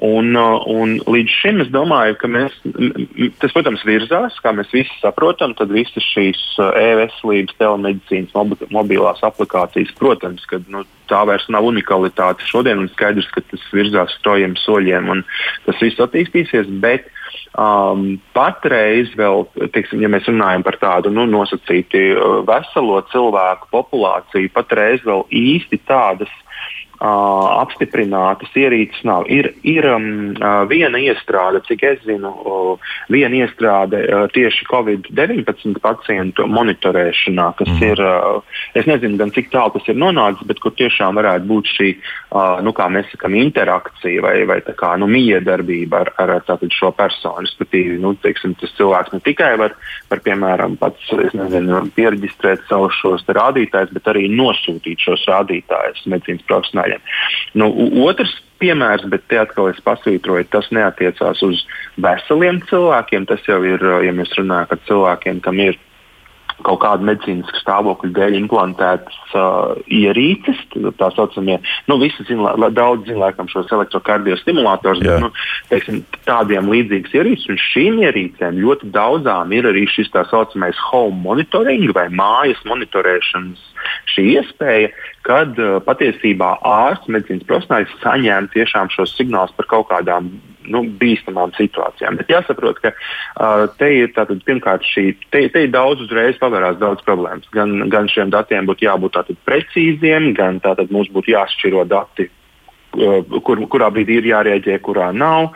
Un, 0.05 0.35
un 0.35 0.97
līdz 1.07 1.31
šim 1.31 1.61
es 1.63 1.69
domāju, 1.73 2.17
ka 2.19 2.29
mēs, 2.29 2.55
tas, 3.39 3.53
protams, 3.55 3.85
virzās, 3.87 4.41
kā 4.43 4.51
mēs 4.57 4.73
visi 4.75 4.91
saprotam, 4.99 5.55
tad 5.55 5.71
visas 5.73 6.03
šīs 6.11 6.41
e-veselības, 6.59 7.55
telemedicīnas, 7.61 8.35
mobilās 8.75 9.23
aplikācijas, 9.25 9.95
protams, 10.01 10.43
ka 10.51 10.59
nu, 10.67 10.83
tā 11.11 11.23
vairs 11.29 11.47
nav 11.53 11.69
unikalitāte 11.71 12.47
šodien, 12.49 12.83
un 12.83 12.91
skaidrs, 12.91 13.31
ka 13.35 13.45
tas 13.47 13.65
virzās 13.73 14.19
strojiem 14.19 14.59
soļiem, 14.65 15.13
un 15.15 15.23
tas 15.69 15.83
viss 15.83 16.03
attīstīsies. 16.03 16.73
Bet, 16.85 17.11
Um, 17.55 18.17
patreiz, 18.35 19.13
vēl, 19.15 19.45
teiksim, 19.71 20.01
ja 20.03 20.09
mēs 20.11 20.27
runājam 20.27 20.65
par 20.67 20.75
tādu 20.81 21.13
nu, 21.15 21.23
nosacīti 21.31 22.01
veselo 22.49 22.97
cilvēku 23.13 23.71
populāciju, 23.71 24.51
patreiz 24.55 25.05
vēl 25.07 25.23
īsti 25.39 25.79
tādas 25.87 26.33
uh, 26.35 26.55
apstiprinātas 27.05 28.53
ierīces 28.57 29.03
nav. 29.07 29.27
Ir, 29.33 29.51
ir 29.67 29.87
um, 29.91 30.07
viena 30.71 31.01
iestrāde, 31.03 31.61
cik 31.69 31.85
es 31.89 32.03
zinu, 32.07 32.31
uh, 32.31 32.93
viena 33.13 33.45
iestrāde 33.45 34.01
uh, 34.05 34.25
tieši 34.33 34.67
Covid-19 34.71 35.81
pacientu 35.85 36.47
monitorēšanā, 36.49 37.49
kas 37.59 37.73
mm. 37.73 37.83
ir, 37.91 38.03
uh, 38.05 38.61
es 38.79 38.89
nezinu, 38.89 39.19
gan 39.21 39.35
cik 39.35 39.51
tālu 39.53 39.75
tas 39.77 39.91
ir 39.91 39.99
nonācis, 40.01 40.47
bet 40.49 40.63
kur 40.65 40.75
tiešām 40.79 41.21
varētu 41.21 41.49
būt 41.51 41.73
šī, 41.75 41.91
uh, 41.97 42.63
nu, 42.65 42.75
kā 42.77 42.89
mēs 42.93 43.11
sakām, 43.13 43.37
interakcija 43.43 44.25
vai, 44.25 44.37
vai 44.49 44.61
kā, 44.65 44.95
nu, 45.01 45.11
miedarbība 45.11 46.05
ar, 46.05 46.13
ar, 46.25 46.37
ar 46.41 46.67
šo 46.73 46.93
personu. 46.97 47.45
Respektīvi, 47.45 47.99
nu, 48.01 48.15
teiksim, 48.23 48.57
tas 48.61 48.73
cilvēks 48.79 49.13
ne 49.15 49.21
tikai 49.25 49.55
var, 49.61 49.77
var 50.11 50.25
piemēram, 50.25 50.79
pats 50.81 51.13
nezinu, 51.35 51.85
pierģistrēt 51.97 52.65
savus 52.71 52.97
šos 53.03 53.27
rādītājus, 53.29 53.93
bet 53.95 54.13
arī 54.15 54.27
nosūtīt 54.33 55.05
šos 55.05 55.27
rādītājus 55.31 56.07
medicīnas 56.11 56.47
profesionāļiem 56.49 56.94
cilvēkiem. 56.95 57.01
Nu, 57.55 57.71
otrs 58.07 58.33
piemērs, 58.59 59.05
bet 59.11 59.27
te 59.29 59.39
atkal 59.39 59.71
es 59.71 59.81
pasvītroju, 59.85 60.47
tas 60.51 60.71
neatiecās 60.71 61.43
uz 61.43 61.67
veseliem 61.97 62.63
cilvēkiem. 62.71 63.27
Tas 63.27 63.41
jau 63.47 63.63
ir, 63.65 63.81
ja 64.05 64.13
mēs 64.13 64.35
runājam 64.39 64.69
par 64.69 64.79
cilvēkiem, 64.89 65.41
kam 65.41 65.61
ir 65.61 65.79
kaut 66.63 66.81
kāda 66.85 67.07
medicīniska 67.07 67.59
stāvokļa 67.61 68.11
dēļ 68.15 68.37
implantētas 68.39 69.17
uh, 69.35 69.75
ierīces, 69.91 70.61
tā 71.01 71.11
saucamie, 71.17 71.59
nu, 71.91 71.99
visi 72.01 72.27
zina, 72.29 72.55
la, 72.61 72.71
daudz 72.75 73.09
zina, 73.09 73.27
laikam, 73.27 73.51
šos 73.51 73.73
elektrokardiostimulators, 73.75 75.03
bet, 75.03 75.25
nu, 75.25 75.33
teiksim, 75.73 76.03
tādiem 76.29 76.71
līdzīgas 76.71 77.19
ierīces, 77.19 77.51
un 77.51 77.61
šīm 77.61 78.01
ierīcēm 78.05 78.63
ļoti 78.63 78.93
daudzām 78.95 79.53
ir 79.57 79.69
arī 79.71 79.87
šis 79.91 80.13
tā 80.15 80.25
saucamais 80.31 80.79
home 80.91 81.21
monitoring 81.27 81.91
vai 81.97 82.07
mājas 82.15 82.63
monitorēšanas 82.69 83.63
šī 84.15 84.29
iespēja, 84.39 84.95
kad 85.27 85.59
uh, 85.59 85.79
patiesībā 85.85 86.57
ārsts, 86.65 87.11
medicīnas 87.11 87.47
profesionālis 87.49 88.01
saņem 88.05 88.51
tiešām 88.55 88.93
šos 88.95 89.17
signālus 89.19 89.55
par 89.59 89.69
kaut 89.71 89.91
kādām 89.91 90.33
nu, 90.71 90.85
bīstamām 91.01 91.55
situācijām. 91.59 92.19
Bet 92.21 92.33
jāsaprot, 92.33 92.81
ka 92.85 92.93
uh, 92.95 93.67
te 93.81 93.91
ir 93.99 94.15
tātad, 94.17 94.43
pirmkārt 94.47 94.87
šī, 94.89 95.11
te, 95.31 95.47
te 95.53 95.67
ir 95.67 95.75
daudz 95.75 96.07
uzreiz 96.07 96.39
pavērās 96.41 96.79
daudz 96.83 97.05
problēmas. 97.07 97.51
Gan, 97.55 97.89
gan 97.93 98.09
šiem 98.11 98.33
datiem 98.35 98.69
būtu 98.71 98.89
jābūt 98.89 99.17
tātad, 99.19 99.41
precīziem, 99.49 100.33
gan 100.39 100.63
tātad 100.65 100.95
mums 100.95 101.13
būtu 101.15 101.35
jāšķiro 101.37 101.85
dati 101.91 102.31
Uh, 102.95 103.25
kur, 103.43 103.59
kurā 103.71 103.89
brīdī 103.91 104.21
ir 104.21 104.29
jārēģē, 104.29 104.77
kurā 104.85 105.09
nav. 105.15 105.51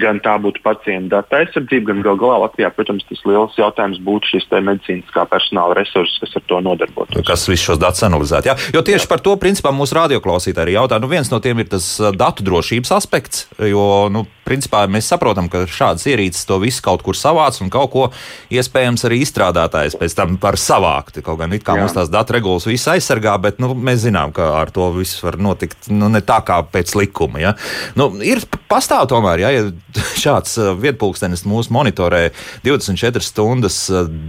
Gan 0.00 0.20
tā 0.24 0.34
būtu 0.42 0.60
pacienta 0.64 1.20
data 1.20 1.40
aizsardzība, 1.40 1.88
gan 1.90 2.02
gal 2.04 2.18
galā 2.20 2.40
Latvijā, 2.44 2.68
protams, 2.74 3.06
tas 3.08 3.22
liels 3.28 3.56
jautājums 3.56 4.00
būtu 4.04 4.34
šis 4.34 4.48
medicīniskā 4.52 5.24
personāla 5.30 5.76
resurss, 5.78 6.20
kas 6.20 6.36
ar 6.36 6.44
to 6.50 6.60
nodarbotos. 6.64 7.24
Kas 7.28 7.46
visus 7.48 7.64
šos 7.70 7.80
datus 7.80 8.04
analizētu? 8.08 8.52
Jā? 8.52 8.56
Jo 8.76 8.84
tieši 8.84 9.06
jā. 9.06 9.10
par 9.10 9.24
to 9.24 9.36
principā 9.40 9.72
mūsu 9.74 9.96
radioklausītāji 9.96 10.66
arī 10.66 10.76
jautā. 10.76 11.00
Nu, 11.00 11.08
viens 11.08 11.32
no 11.32 11.40
tiem 11.44 11.64
ir 11.64 11.70
tas 11.72 11.88
uh, 12.00 12.12
datu 12.12 12.44
drošības 12.44 12.92
aspekts, 12.98 13.46
jo 13.72 13.86
nu, 14.12 14.26
principā 14.46 14.84
mēs 14.90 15.08
saprotam, 15.12 15.48
ka 15.52 15.64
šādas 15.70 16.06
ierīces 16.10 16.46
to 16.48 16.58
visu 16.62 16.82
kaut 16.84 17.04
kur 17.06 17.18
savāc 17.18 17.58
un 17.62 17.70
kaut 17.72 17.92
ko 17.92 18.06
iespējams 18.52 19.06
arī 19.08 19.22
izstrādātājs 19.24 19.96
pēc 20.00 20.16
tam 20.18 20.36
var 20.42 20.58
savākt. 20.60 21.22
Kaut 21.24 21.40
gan 21.40 21.54
it 21.56 21.66
kā 21.66 21.76
Jā. 21.76 21.84
mums 21.84 21.96
tās 21.96 22.10
datu 22.12 22.36
regulas 22.36 22.66
visu 22.68 22.92
aizsargā, 22.94 23.36
bet 23.42 23.62
nu, 23.62 23.72
mēs 23.74 24.04
zinām, 24.06 24.34
ka 24.36 24.52
ar 24.60 24.72
to 24.74 24.90
viss 24.96 25.22
var 25.24 25.38
notikt 25.42 25.90
nu, 25.92 26.10
ne 26.12 26.22
tā 26.24 26.40
kā 26.46 26.60
pēc 26.66 26.94
likuma. 26.98 27.42
Ja? 27.42 27.54
Nu, 27.98 28.10
ir 28.24 28.42
pastāv 28.70 29.08
tomēr, 29.12 29.44
ja, 29.44 29.52
ja 29.54 29.66
šāds 30.24 30.58
vietpulkstenis 30.82 31.46
mūs 31.48 31.70
monitorē 31.74 32.28
24 32.66 33.24
stundas 33.24 33.84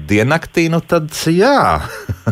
diennaktī, 0.09 0.69
nu 0.71 0.81
tad 0.85 1.11
jā, 1.31 1.81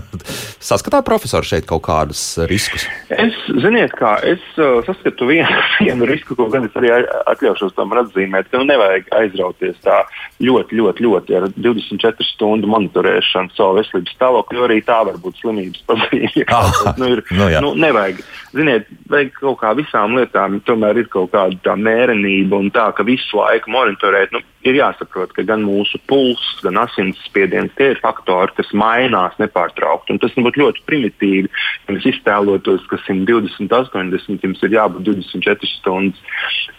saskatā 0.71 1.01
profesori 1.05 1.47
šeit 1.47 1.67
kaut 1.69 1.83
kādus 1.85 2.21
riskus. 2.49 2.85
Es, 3.11 3.37
ziniet, 3.63 3.93
kā 3.97 4.15
es 4.27 4.43
uh, 4.59 4.79
saskatu 4.87 5.27
vienu, 5.29 5.61
vienu 5.85 6.07
risku, 6.09 6.37
ko 6.37 6.47
gan 6.53 6.67
es 6.67 6.77
arī 6.79 6.93
atļaušos 7.33 7.70
vēlētos 7.71 7.77
tomēr 7.77 8.01
atzīmēt, 8.03 8.49
ka 8.51 8.59
nu, 8.59 8.65
nevajag 8.69 9.07
aizrauties 9.11 9.77
tā 9.83 10.03
ļoti, 10.41 10.75
ļoti, 10.75 11.03
ļoti 11.05 11.35
ar 11.37 11.47
24 11.55 12.25
stundu 12.33 12.67
monitorēšanu 12.67 13.53
savu 13.55 13.79
veselības 13.79 14.15
stāvokli, 14.15 14.57
jo 14.57 14.65
arī 14.67 14.81
tā 14.83 15.03
var 15.05 15.17
būt 15.21 15.39
slimības 15.41 15.83
pazīme. 15.87 16.45
Ah, 16.51 16.71
nu, 16.99 17.11
ir, 17.15 17.23
nu, 17.31 17.49
jā. 17.49 17.61
nu, 17.61 17.73
nevajag. 17.75 18.21
Ziniet, 18.51 18.87
vajag 19.09 19.33
kaut 19.39 19.59
kā 19.61 19.73
visām 19.77 20.17
lietām, 20.17 20.59
tomēr 20.67 21.01
ir 21.01 21.07
kaut 21.11 21.31
kāda 21.31 21.57
tā 21.63 21.75
mērenība 21.79 22.59
un 22.59 22.71
tā, 22.71 22.91
ka 22.95 23.05
visu 23.07 23.39
laiku 23.39 23.71
monitorēt. 23.71 24.33
Nu, 24.35 24.43
ir 24.67 24.77
jāsaprot, 24.77 25.33
ka 25.35 25.45
gan 25.47 25.63
mūsu 25.65 25.99
pulss, 26.09 26.59
gan 26.65 26.79
asinsspiediens 26.81 27.73
tie 27.77 27.91
ir 27.93 28.01
faktori, 28.03 28.53
kas 28.57 28.71
mainās 28.77 29.37
nepārtraukti. 29.41 30.17
Tas 30.21 30.35
būtu 30.37 30.63
ļoti 30.63 30.83
primitīvi, 30.89 31.51
ja 31.87 31.95
mēs 31.95 32.07
iztēlotos, 32.13 32.85
ka 32.91 32.99
120, 33.05 33.71
80 33.71 34.45
jums 34.47 34.65
ir 34.65 34.75
jābūt 34.77 35.07
24 35.09 35.71
stundas 35.75 36.19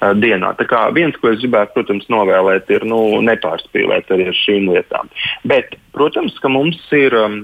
uh, 0.00 0.12
dienā. 0.18 0.54
Tā 0.58 0.68
kā 0.70 0.84
viens, 0.96 1.16
ko 1.18 1.32
es 1.32 1.42
gribētu, 1.42 1.74
protams, 1.78 2.08
novēlēt, 2.12 2.70
ir 2.74 2.86
nu, 2.88 3.00
nepārspīlēt 3.26 4.12
arī 4.14 4.30
ar 4.30 4.38
šīm 4.44 4.70
lietām. 4.72 5.10
Bet, 5.48 5.76
protams, 5.96 6.38
ka 6.42 6.52
mums 6.52 6.80
ir. 6.96 7.18
Um, 7.18 7.42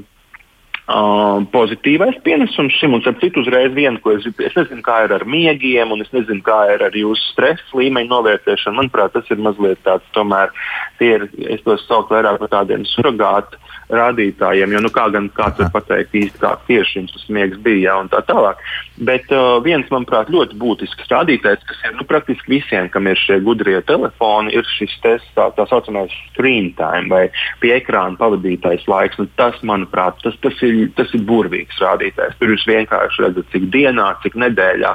Uh, 0.89 1.43
pozitīvais 1.53 2.17
pienesums 2.25 2.73
šim, 2.81 2.95
un 2.97 3.03
starp 3.03 3.19
citu, 3.21 3.43
uzreiz 3.43 3.75
vienu, 3.77 4.01
ko 4.01 4.15
es, 4.17 4.25
es 4.25 4.55
nezinu, 4.57 4.81
kā 4.87 5.03
ir 5.05 5.13
ar 5.13 5.27
miegiem, 5.29 5.91
un 5.93 6.01
es 6.01 6.09
nezinu, 6.17 6.41
kā 6.47 6.63
ir 6.73 6.85
ar 6.87 6.97
jūsu 6.97 7.27
stresa 7.35 7.77
līmeņa 7.77 8.09
novērtēšanu. 8.09 8.79
Manuprāt, 8.79 9.13
tas 9.13 9.29
ir 9.29 9.43
mazliet 9.45 9.83
tāds, 9.85 10.09
tomēr, 10.17 10.55
tie 10.97 11.11
ir, 11.19 11.27
es 11.53 11.61
tos 11.67 11.85
saucu 11.85 12.17
vairāk 12.17 12.41
par 12.41 12.55
tādiem 12.55 12.89
surrogātu 12.89 13.61
rādītājiem, 13.93 14.75
jo 14.75 14.83
nu, 14.85 14.91
kā 14.93 15.07
gan 15.13 15.29
kāds 15.37 15.61
var 15.63 15.71
pateikt 15.79 16.17
īsti, 16.19 16.41
kā 16.43 16.55
tieši 16.69 17.01
jums 17.01 17.15
tas 17.15 17.27
miegs 17.33 17.61
bija, 17.65 17.91
ja, 17.91 17.97
un 18.03 18.11
tā 18.13 18.21
tālāk. 18.29 18.61
Bet 19.09 19.31
uh, 19.33 19.59
viens, 19.65 19.87
manuprāt, 19.93 20.31
ļoti 20.33 20.59
būtisks 20.59 21.09
rādītājs, 21.13 21.65
kas 21.69 21.85
ir 21.87 21.95
nu, 21.97 22.05
praktiski 22.09 22.59
visiem, 22.59 22.91
kam 22.93 23.09
ir 23.09 23.21
šie 23.21 23.39
gudrie 23.47 23.79
telefoni, 23.89 24.53
ir 24.57 24.67
šis 24.77 24.97
tes, 25.05 25.25
tā, 25.37 25.49
tā 25.57 25.67
saucamais 25.71 26.13
screen 26.33 26.73
time 26.79 27.07
vai 27.13 27.23
pie 27.63 27.75
ekrāna 27.79 28.19
pavadītais 28.21 28.85
laiks. 28.91 29.21
Nu, 29.21 29.29
tas, 29.39 29.57
manuprāt, 29.67 30.19
tas, 30.25 30.37
tas, 30.43 30.59
ir, 30.67 30.89
tas 30.99 31.15
ir 31.17 31.25
burvīgs 31.29 31.81
rādītājs. 31.83 32.37
Tur 32.41 32.53
jūs 32.55 32.67
vienkārši 32.69 33.25
redzat, 33.25 33.49
cik 33.55 33.69
dienā, 33.75 34.11
cik 34.25 34.37
nedēļā. 34.43 34.93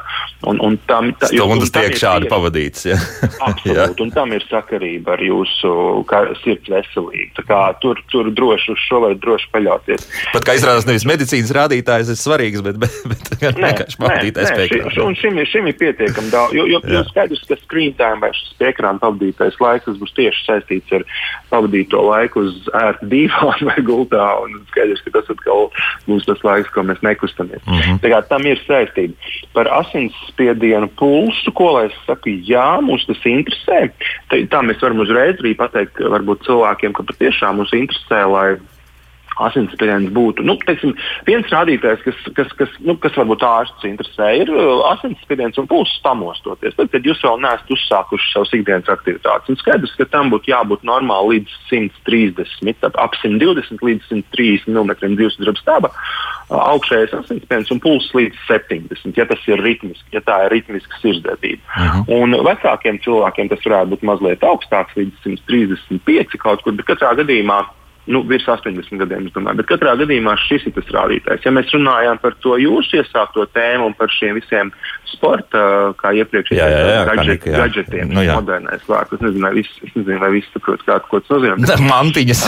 Un, 0.51 0.59
un 0.63 0.77
tam, 0.89 1.13
tā, 1.17 1.31
jo, 1.33 1.47
un 1.49 1.63
tas 1.63 1.73
tiek 1.73 1.97
šādi 1.97 2.27
tieši, 2.27 2.33
pavadīts. 2.35 2.87
Ja? 2.91 2.99
Absolūti, 3.47 4.05
un 4.05 4.13
tam 4.13 4.35
ir 4.35 4.45
sakarība 4.49 5.15
ar 5.15 5.23
jūsu 5.23 5.73
sirds 6.43 6.69
veselību. 6.69 7.47
Tur, 7.83 8.03
tur 8.11 8.29
droši 8.35 8.75
uz 8.75 8.82
šo 8.87 9.01
var 9.03 9.15
droši 9.21 9.49
paļauties. 9.53 10.07
Pat 10.33 10.47
kā 10.47 10.55
izrādās, 10.57 10.87
nevis 10.89 11.05
medicīnas 11.09 11.53
rādītājs 11.55 12.11
ir 12.13 12.19
svarīgs, 12.19 12.63
bet, 12.65 12.79
bet, 12.81 12.97
bet 13.09 13.31
gan 13.41 13.59
vienkārši 13.63 13.99
pavadītais 14.01 14.53
ekrāns. 14.65 14.99
Un 15.03 15.17
šim, 15.19 15.39
šim 15.49 15.69
ir 15.71 15.77
pietiekami 15.79 16.33
daudz, 16.33 16.57
jo, 16.57 16.67
jo, 16.69 16.81
jo 16.93 17.03
skaidrs, 17.09 17.43
ka 17.49 17.57
screen 17.63 17.95
time 17.99 18.21
vai 18.23 18.31
šis 18.37 18.67
ekrāna 18.71 19.01
pavadītais 19.03 19.59
laiks 19.63 19.99
būs 20.01 20.15
tieši 20.17 20.45
saistīts 20.47 20.97
ar 20.99 21.05
pavadīto 21.51 22.01
laiku 22.07 22.45
uz 22.47 22.69
ērta 22.73 23.09
divāna 23.11 23.69
vai 23.69 23.85
gultā, 23.85 24.25
un 24.43 24.59
skaidrs, 24.71 25.03
ka 25.05 25.15
tas 25.17 25.31
atkal 25.33 25.69
būs 26.07 26.27
tas 26.29 26.43
laiks, 26.45 26.71
ko 26.73 26.85
mēs 26.87 27.01
nekustamies. 27.05 27.63
Mm 27.65 27.79
-hmm. 27.79 28.01
Tā 28.03 28.13
kā 28.13 28.21
tam 28.27 28.47
ir 28.49 28.61
saistība. 28.67 29.13
Par 29.53 29.69
asinsspiedienu 29.79 30.89
pulsu, 30.99 31.51
ko 31.51 31.71
lai 31.77 31.85
es 31.89 31.97
saku, 32.07 32.29
jā, 32.47 32.81
mums 32.81 33.05
tas 33.05 33.21
interesē. 33.25 33.89
Tā, 34.29 34.41
tā 34.49 34.61
mēs 34.65 34.81
varam 34.81 35.03
uzreiz 35.03 35.39
arī 35.39 35.55
pateikt 35.57 35.99
varbūt 35.99 36.45
cilvēkiem, 36.47 36.93
ka 36.93 37.03
patiešām 37.03 37.59
mums 37.61 37.73
interesē, 37.73 38.23
lai 38.29 38.57
asinsspiediens 39.41 40.11
būtu. 40.13 40.45
Nu, 40.45 40.55
teiksim, 40.67 40.93
viens 41.27 41.49
rādītājs, 41.51 42.03
kas, 42.05 42.19
kas, 42.37 42.51
kas, 42.59 42.75
nu, 42.85 42.95
kas 43.01 43.15
varbūt 43.17 43.45
ārsts 43.47 43.87
interesē, 43.87 44.29
ir 44.43 44.51
uh, 44.53 44.83
asinsspiediens 44.91 45.57
un 45.61 45.69
pulss 45.71 46.01
pamostoties. 46.05 46.75
Tad, 46.77 46.91
kad 46.93 47.07
jūs 47.07 47.23
vēl 47.25 47.41
neesat 47.43 47.73
uzsākuši 47.73 48.31
savus 48.33 48.53
ikdienas 48.57 48.91
aktivitātes, 48.93 49.49
un 49.51 49.59
skaidrs, 49.61 49.95
ka 49.97 50.09
tam 50.11 50.31
būtu 50.33 50.53
jābūt 50.53 50.85
normāli 50.87 51.39
līdz 51.39 51.57
130, 51.71 52.87
ap 52.93 53.17
120 53.21 53.83
līdz 53.83 54.09
130 54.11 54.69
mm 54.73 54.93
dzīvesdraba 55.17 55.61
stāva, 55.61 55.93
uh, 55.93 56.61
augšējais 56.73 57.15
asinsspiediens 57.21 57.71
un 57.73 57.81
pulss 57.83 58.13
līdz 58.17 58.41
70, 58.49 59.17
ja 59.17 59.27
tas 59.29 59.47
ir 59.49 59.61
ritmiski, 59.63 60.09
ja 60.15 60.21
tā 60.25 60.43
ir 60.45 60.57
ritmiska 60.57 60.99
sirdsdarbība. 61.01 61.63
Uh. 61.67 61.83
-huh. 61.83 62.03
Un 62.21 62.37
vecākiem 62.45 62.99
cilvēkiem 63.03 63.49
tas 63.49 63.65
varētu 63.65 63.95
būt 63.95 64.03
mazliet 64.09 64.43
augstāks, 64.43 64.97
līdz 64.99 65.15
135 65.25 66.37
kaut 66.37 66.61
kur, 66.61 66.75
bet 66.77 66.85
katrā 66.85 67.15
gadījumā 67.17 67.63
nu, 68.05 68.23
virs 68.27 68.47
80 68.47 68.99
gadiem. 68.99 69.29
Bet 69.31 69.69
katrā 69.69 69.95
gadījumā 69.99 70.35
šis 70.47 70.67
ir 70.67 70.75
tas 70.75 70.91
rādītājs. 70.95 71.45
Ja 71.45 71.53
mēs 71.55 71.71
runājam 71.75 72.19
par 72.23 72.35
to 72.43 72.57
jūsu 72.59 72.99
iesākto 72.99 73.45
tēmu 73.55 73.91
un 73.91 73.97
par 73.97 74.11
šiem 74.11 74.39
visiem 74.39 74.73
sporta, 75.13 75.61
kā 75.99 76.13
iepriekš 76.19 76.53
Jā, 76.53 76.67
jā, 76.69 76.81
jā, 76.83 77.03
gadžet, 77.09 77.17
kanika, 77.19 77.49
jā. 77.49 77.61
gadžetiem, 77.63 78.13
Nu, 78.13 78.23
jā. 78.25 78.37
modernais 78.39 78.83
vārds. 78.89 79.15
Es 79.17 79.23
nezinu, 79.23 79.45
vai 79.47 79.53
viss, 79.59 79.79
es 79.85 79.95
nezinu, 79.97 80.19
vai 80.21 80.31
viss 80.35 80.53
saprot, 80.53 80.83
kā, 80.87 80.97
ko 81.09 81.21
tas 81.23 81.33
nozīmē. 81.33 81.77
Mantiņas. 81.93 82.43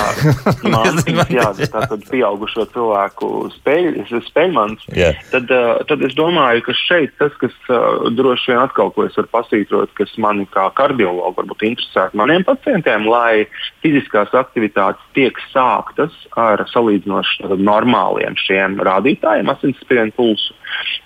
Mākslinieks, 0.65 1.33
jā, 1.35 1.47
tātad 1.75 2.05
pieaugušo 2.09 2.67
cilvēku 2.73 3.31
spēļ, 3.59 4.01
spēļmans. 4.29 4.87
Jā. 4.97 5.11
Tad, 5.33 5.51
uh, 5.53 5.81
tad 5.89 6.05
es 6.07 6.15
domāju, 6.17 6.65
ka 6.67 6.77
šeit 6.85 7.15
tas, 7.21 7.33
kas 7.41 7.55
uh, 7.69 8.07
droši 8.15 8.53
vien 8.53 8.61
atkal, 8.63 8.91
ko 8.95 9.07
es 9.07 9.17
varu 9.19 9.31
pasītrot, 9.35 9.93
kas 9.97 10.13
mani 10.21 10.47
kā 10.53 10.67
kardiologu 10.77 11.35
varbūt 11.39 11.65
interesētu 11.69 12.19
maniem 12.19 12.45
pacientiem, 12.47 13.07
lai 13.09 13.45
fiziskās 13.83 14.33
aktivitātes 14.37 15.03
tiek 15.17 15.39
sāktas 15.51 16.13
ar 16.39 16.63
salīdzinoši 16.71 17.49
normāliem 17.61 18.37
šiem 18.39 18.79
rādītājiem, 18.85 19.49
asinsspiedienu 19.51 20.15
pulsu. 20.15 20.55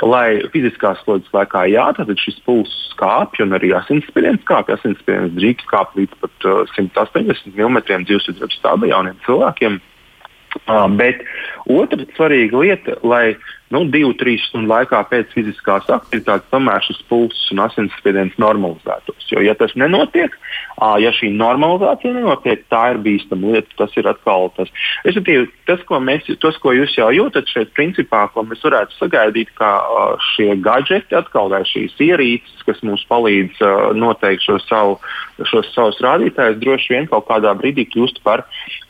Lai 0.06 0.40
fiziskās 0.54 1.02
slodzes 1.04 1.32
laikā 1.36 1.49
jā, 1.70 1.86
tad 1.98 2.12
šis 2.22 2.40
pulss 2.46 2.94
kāpj 3.00 3.44
un 3.46 3.56
arī 3.58 3.72
asinsspiediens 3.78 4.44
kāpj. 4.50 4.76
Asinsspiediens 4.78 5.36
drīkst 5.38 5.70
kāpt 5.72 5.98
līdz 6.00 6.18
pat 6.22 6.48
uh, 6.50 6.64
180 6.76 7.56
mm 7.56 7.80
dzīvesveidu 7.88 8.52
stāvā 8.56 8.92
jauniem 8.92 9.18
cilvēkiem. 9.26 9.80
Uh, 10.66 10.86
bet 11.00 11.22
otra 11.70 12.06
svarīga 12.18 12.64
lieta, 12.64 12.98
lai 13.06 13.38
nu, 13.74 13.84
divu, 13.94 14.14
trīs 14.18 14.44
stundu 14.50 14.72
laikā 14.72 15.02
pēc 15.12 15.34
fiziskās 15.36 15.90
aktivitātes 15.94 16.50
tomēr 16.54 16.84
šis 16.86 17.02
pulss 17.10 17.52
un 17.54 17.62
asinsspiediens 17.66 18.38
normalizētos. 18.42 19.28
Jo, 19.30 19.44
ja 19.46 19.54
tas 19.58 19.76
nenotiek, 19.78 20.34
ja 21.04 21.12
šī 21.14 21.32
normalizācija 21.38 22.16
nenotiek, 22.16 22.66
tā 22.72 22.84
ir 22.94 23.02
bīstama 23.06 23.54
lieta. 23.54 23.70
Tas 23.80 23.94
ir 24.00 24.10
atkal 24.10 24.50
tas. 24.58 24.72
Respektīvi, 25.06 25.48
tas, 25.70 25.84
ko, 25.88 26.00
mēs, 26.04 26.26
tas, 26.42 26.58
ko 26.62 26.74
jūs 26.76 26.96
jau 26.98 27.10
jūtat 27.14 27.50
šeit, 27.52 27.74
principā, 27.78 28.26
ko 28.34 28.44
mēs 28.48 28.64
varētu 28.66 28.98
sagaidīt, 28.98 29.54
ka 29.60 29.70
šie 30.34 30.56
gadgeti, 30.64 31.16
atkal 31.16 31.52
vai 31.54 31.62
šīs 31.70 31.94
ierīces, 32.10 32.66
kas 32.68 32.82
mums 32.86 33.06
palīdz 33.10 33.62
noteikt 34.00 34.46
šo 34.48 34.58
savu, 34.66 34.98
šos 35.50 35.70
savus 35.76 36.02
rādītājus, 36.04 36.60
droši 36.64 36.96
vien 36.96 37.10
kaut 37.12 37.30
kādā 37.30 37.54
brīdī 37.58 37.86
kļūst 37.94 38.24
par 38.26 38.46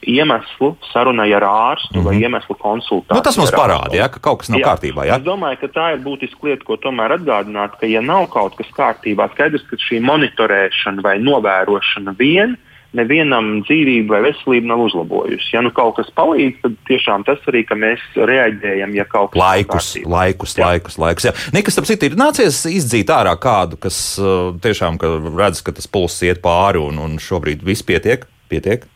iemeslu 0.08 0.74
sarunai 0.94 1.30
ar 1.36 1.46
ārstu 1.46 1.98
mm 1.98 2.00
-hmm. 2.00 2.08
vai 2.08 2.16
iemeslu 2.24 2.56
konsultāciju. 2.56 3.20
Nu, 3.20 3.26
tas 3.26 3.38
mums 3.38 3.54
ar 3.54 3.60
parāda, 3.60 3.96
ja, 3.96 4.08
ka 4.10 4.20
kaut 4.24 4.42
kas 4.42 4.50
nav 4.50 4.62
Jā. 4.62 4.69
Kārtībā. 4.70 5.10
Ja? 5.10 5.18
Es 5.20 5.26
domāju, 5.28 5.60
ka 5.66 5.74
tā 5.76 5.90
ir 5.98 6.02
būtiska 6.06 6.50
lieta, 6.52 6.66
ko 6.70 6.78
tomēr 6.80 7.18
atgādināt, 7.18 7.76
ka, 7.82 7.90
ja 7.90 8.06
nav 8.06 8.30
kaut 8.34 8.56
kas 8.62 8.70
kārtībā, 8.78 9.28
skaidrs, 9.34 9.66
ka 9.70 9.82
šī 9.90 10.00
monitorēšana 10.06 11.04
vai 11.06 11.18
novērošana 11.20 12.16
vien 12.20 12.56
nevienam 12.98 13.60
dzīvību 13.68 14.10
vai 14.10 14.20
veselību 14.26 14.66
nav 14.66 14.80
uzlabojusi. 14.88 15.52
Ja 15.54 15.62
nu 15.62 15.70
kaut 15.76 16.00
kas 16.00 16.08
palīdz, 16.18 16.56
tad 16.64 16.78
tiešām 16.90 17.22
tas 17.28 17.44
arī, 17.52 17.62
ka 17.70 17.78
mēs 17.78 18.02
reaģējam, 18.18 18.96
ja 18.98 19.06
kaut 19.06 19.30
kas 19.36 19.42
Laikus, 19.44 19.92
kārtībā. 19.92 20.10
laikus, 20.16 20.56
Jā. 20.58 20.64
laikus, 20.66 20.98
laikus. 21.04 21.28
Jā. 21.30 21.34
Nekas, 21.54 21.78
starp 21.78 21.90
citu, 21.92 22.10
ir 22.10 22.18
nācies 22.18 22.64
izdzīt 22.66 23.14
ārā 23.14 23.36
kādu, 23.38 23.78
kas 23.78 24.00
uh, 24.18 24.56
tiešām 24.64 24.98
ka 25.02 25.12
redz, 25.38 25.62
ka 25.62 25.76
tas 25.78 25.86
pulss 25.86 26.26
iet 26.26 26.42
pāri 26.42 26.82
un, 26.82 26.98
un 26.98 27.20
šobrīd 27.22 27.62
viss 27.62 27.86
pietiek. 27.86 28.26
pietiek. 28.50 28.90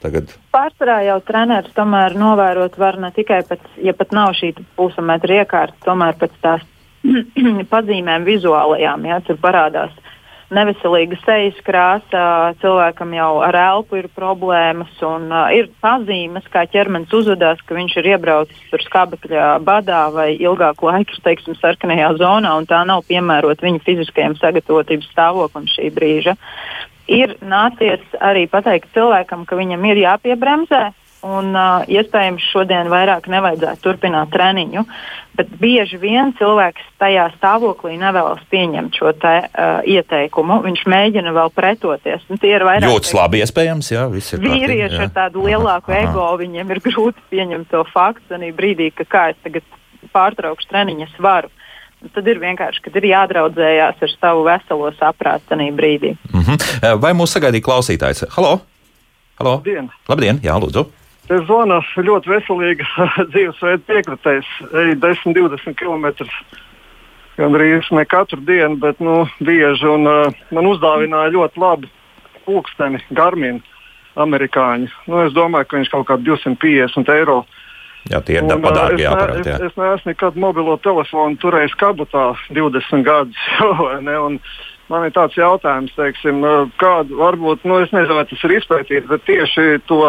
Tagad 0.00 0.32
Pārsvarā 0.54 1.00
jau 1.04 1.18
treneris 1.28 1.74
tomēr 1.76 2.16
novērot 2.18 2.78
var 2.80 2.96
ne 3.00 3.10
tikai 3.12 3.42
pēc, 3.48 3.64
ja 3.84 3.92
pat 3.96 4.14
nav 4.16 4.32
šī 4.38 4.54
pulsa 4.78 5.04
metra 5.04 5.42
iekārta, 5.42 5.76
tomēr 5.84 6.16
pēc 6.20 6.38
tās 6.44 6.64
pazīmēm 7.74 8.24
vizuālajām. 8.28 9.04
Ja, 9.10 9.20
tur 9.24 9.36
parādās 9.40 9.92
neveselīga 10.54 11.18
sejas 11.22 11.58
krāsa, 11.66 12.22
cilvēkam 12.62 13.12
jau 13.14 13.30
ar 13.46 13.56
elpu 13.60 14.00
ir 14.00 14.08
problēmas, 14.14 14.90
un 15.06 15.28
uh, 15.30 15.46
ir 15.54 15.70
pazīmes, 15.82 16.46
kā 16.50 16.64
ķermenis 16.70 17.12
uzvedās, 17.14 17.60
ka 17.66 17.76
viņš 17.78 17.96
ir 18.00 18.10
iebraucis 18.14 18.64
tur 18.72 18.82
skābekļa 18.82 19.50
badā 19.66 20.02
vai 20.14 20.32
ilgāku 20.34 20.90
laiku, 20.90 21.20
teiksim, 21.24 21.54
sarkanajā 21.60 22.12
zonā, 22.18 22.56
un 22.58 22.66
tā 22.70 22.82
nav 22.88 23.04
piemērota 23.08 23.66
viņa 23.66 23.84
fiziskajam 23.86 24.36
sagatavotības 24.40 25.12
stāvoklim 25.12 25.70
šī 25.70 25.92
brīža. 25.94 26.34
Ir 27.10 27.34
nācies 27.42 28.02
arī 28.22 28.46
pateikt 28.50 28.92
cilvēkam, 28.94 29.42
ka 29.48 29.58
viņam 29.58 29.86
ir 29.90 30.04
jāpiebremzē, 30.04 30.82
un 31.26 31.50
uh, 31.52 31.82
iespējams 31.90 32.44
šodien 32.52 32.88
vairāk 32.92 33.26
nevajadzētu 33.30 33.82
turpināt 33.84 34.30
treniņu. 34.32 34.84
Bet 35.36 35.52
bieži 35.60 35.96
vien 36.00 36.34
cilvēks 36.36 36.84
tajā 37.00 37.26
stāvoklī 37.36 37.96
nevēlas 38.00 38.42
pieņemt 38.52 38.96
šo 38.96 39.12
te, 39.16 39.34
uh, 39.48 39.80
ieteikumu. 39.88 40.60
Viņš 40.66 40.84
mēģina 40.92 41.34
vēl 41.36 41.52
pretoties. 41.56 42.24
Un 42.30 42.40
tie 42.40 42.54
ir 42.56 42.64
vairāk 42.68 42.88
jūtas 42.88 43.14
labi, 43.16 43.42
iespējams, 43.44 43.92
jā, 43.94 44.06
viss 44.12 44.36
ir 44.36 44.44
vīrieši 44.44 45.00
jā. 45.00 45.06
ar 45.08 45.14
tādu 45.16 45.46
lielāku 45.48 45.94
Aha. 45.94 46.02
ego, 46.06 46.26
viņiem 46.40 46.74
ir 46.76 46.82
grūti 46.84 47.24
pieņemt 47.32 47.72
to 47.72 47.84
faktu, 47.92 48.40
brīdī, 48.56 48.90
ka 48.94 49.08
kā 49.08 49.28
es 49.34 49.40
tagad 49.44 49.66
pārtraukšu 50.14 50.70
treniņu, 50.70 51.08
es 51.08 51.22
varu. 51.22 51.50
Un 52.00 52.12
tad 52.14 52.28
ir 52.32 52.40
vienkārši, 52.40 52.80
kad 52.86 52.94
ir 52.96 53.10
jādraudzējās 53.10 54.00
ar 54.06 54.12
savu 54.14 54.46
veselo 54.46 54.88
saprātu 54.96 55.52
tajā 55.52 55.72
brīdī. 55.76 56.14
Mhm. 56.32 56.62
Vai 57.02 57.12
mūsu 57.16 57.36
sagaidīja 57.36 57.66
klausītājs? 57.66 58.24
Halo! 58.36 58.60
Halo! 59.40 59.58
Labdien! 59.60 59.90
Labdien! 60.08 60.40
Jā, 60.44 60.56
lūdzu! 60.60 60.86
Es 61.30 61.44
zvanu 61.46 61.78
ļoti 62.08 62.32
veselīga 62.32 63.06
dzīvesveida 63.32 63.84
piekritējs, 63.86 64.48
eju 64.82 64.96
10, 65.04 65.36
20 65.36 65.76
km. 65.78 66.26
Gan 67.38 67.54
arī 67.56 67.76
ne 67.94 68.04
katru 68.04 68.40
dienu, 68.44 68.76
bet 68.82 68.98
nu, 69.00 69.22
bieži. 69.38 69.86
Un, 69.86 70.08
uh, 70.10 70.40
man 70.50 70.68
uzdāvināja 70.72 71.32
ļoti 71.36 71.62
labu 71.62 71.88
pulksteni, 72.44 72.98
Garmin, 73.14 73.62
amerikāņu. 74.18 74.90
Nu, 75.06 75.22
es 75.28 75.36
domāju, 75.36 75.68
ka 75.70 75.78
viņš 75.78 75.92
kaut 75.92 76.08
kādā 76.08 76.26
250 76.26 77.14
eiro. 77.14 77.44
Jā, 78.08 78.22
tie 78.24 78.38
ir 78.38 78.46
Un, 78.46 78.54
tāpat 78.54 78.72
uh, 78.72 78.78
dārgi 78.78 79.04
es, 79.04 79.12
es, 79.12 79.46
Jā. 79.50 79.56
es 79.68 79.76
neesmu 79.76 80.12
nekad 80.14 80.40
mobilo 80.40 80.78
telefonu 80.80 81.36
turējis 81.42 81.76
kabutā 81.78 82.30
20 82.56 83.04
gadus. 83.04 83.46
un 84.26 84.40
Man 84.90 85.06
ir 85.06 85.12
tāds 85.14 85.36
jautājums, 85.38 85.92
teiksim, 85.94 86.42
kādu 86.80 87.20
varbūt, 87.20 87.62
nu, 87.68 87.76
es 87.78 87.92
nezinu, 87.94 88.16
vai 88.18 88.24
tas 88.26 88.40
ir 88.42 88.56
izpētīts, 88.56 89.06
bet 89.06 89.22
tieši 89.28 89.84
to 89.86 90.00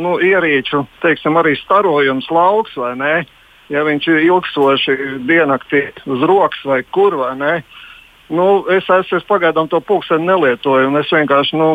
nu, 0.00 0.14
ierīču, 0.16 0.80
teiksim, 1.02 1.36
arī 1.36 1.52
starojums 1.60 2.30
lauks 2.32 2.72
vai 2.80 2.94
ne, 2.96 3.14
ja 3.72 3.84
viņš 3.84 4.08
ir 4.08 4.22
ilgstoši 4.30 4.96
diennaktī 5.28 5.84
uz 6.08 6.24
rokas 6.24 6.64
vai 6.64 6.80
kur 6.96 7.18
vai 7.20 7.34
ne. 7.36 7.52
Nu, 8.32 8.64
es, 8.72 8.88
es, 8.88 9.12
es 9.12 9.28
pagaidām 9.28 9.68
to 9.68 9.82
pulksteni 9.84 10.24
nelietoju, 10.30 10.88
un 10.88 10.96
es 11.02 11.12
vienkārši, 11.12 11.60
nu, 11.60 11.74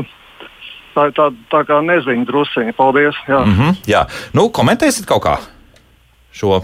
tā, 0.99 1.07
tā, 1.15 1.29
tā 1.51 1.63
kā 1.67 1.79
nezinu 1.85 2.27
drusiņi. 2.27 2.75
Paldies! 2.77 3.15
Jā. 3.27 3.45
Mm 3.45 3.55
-hmm, 3.55 3.79
jā. 3.87 4.05
Nu, 4.33 4.49
komentēsiet 4.49 5.07
kaut 5.07 5.23
kā 5.23 5.39
šo. 6.31 6.61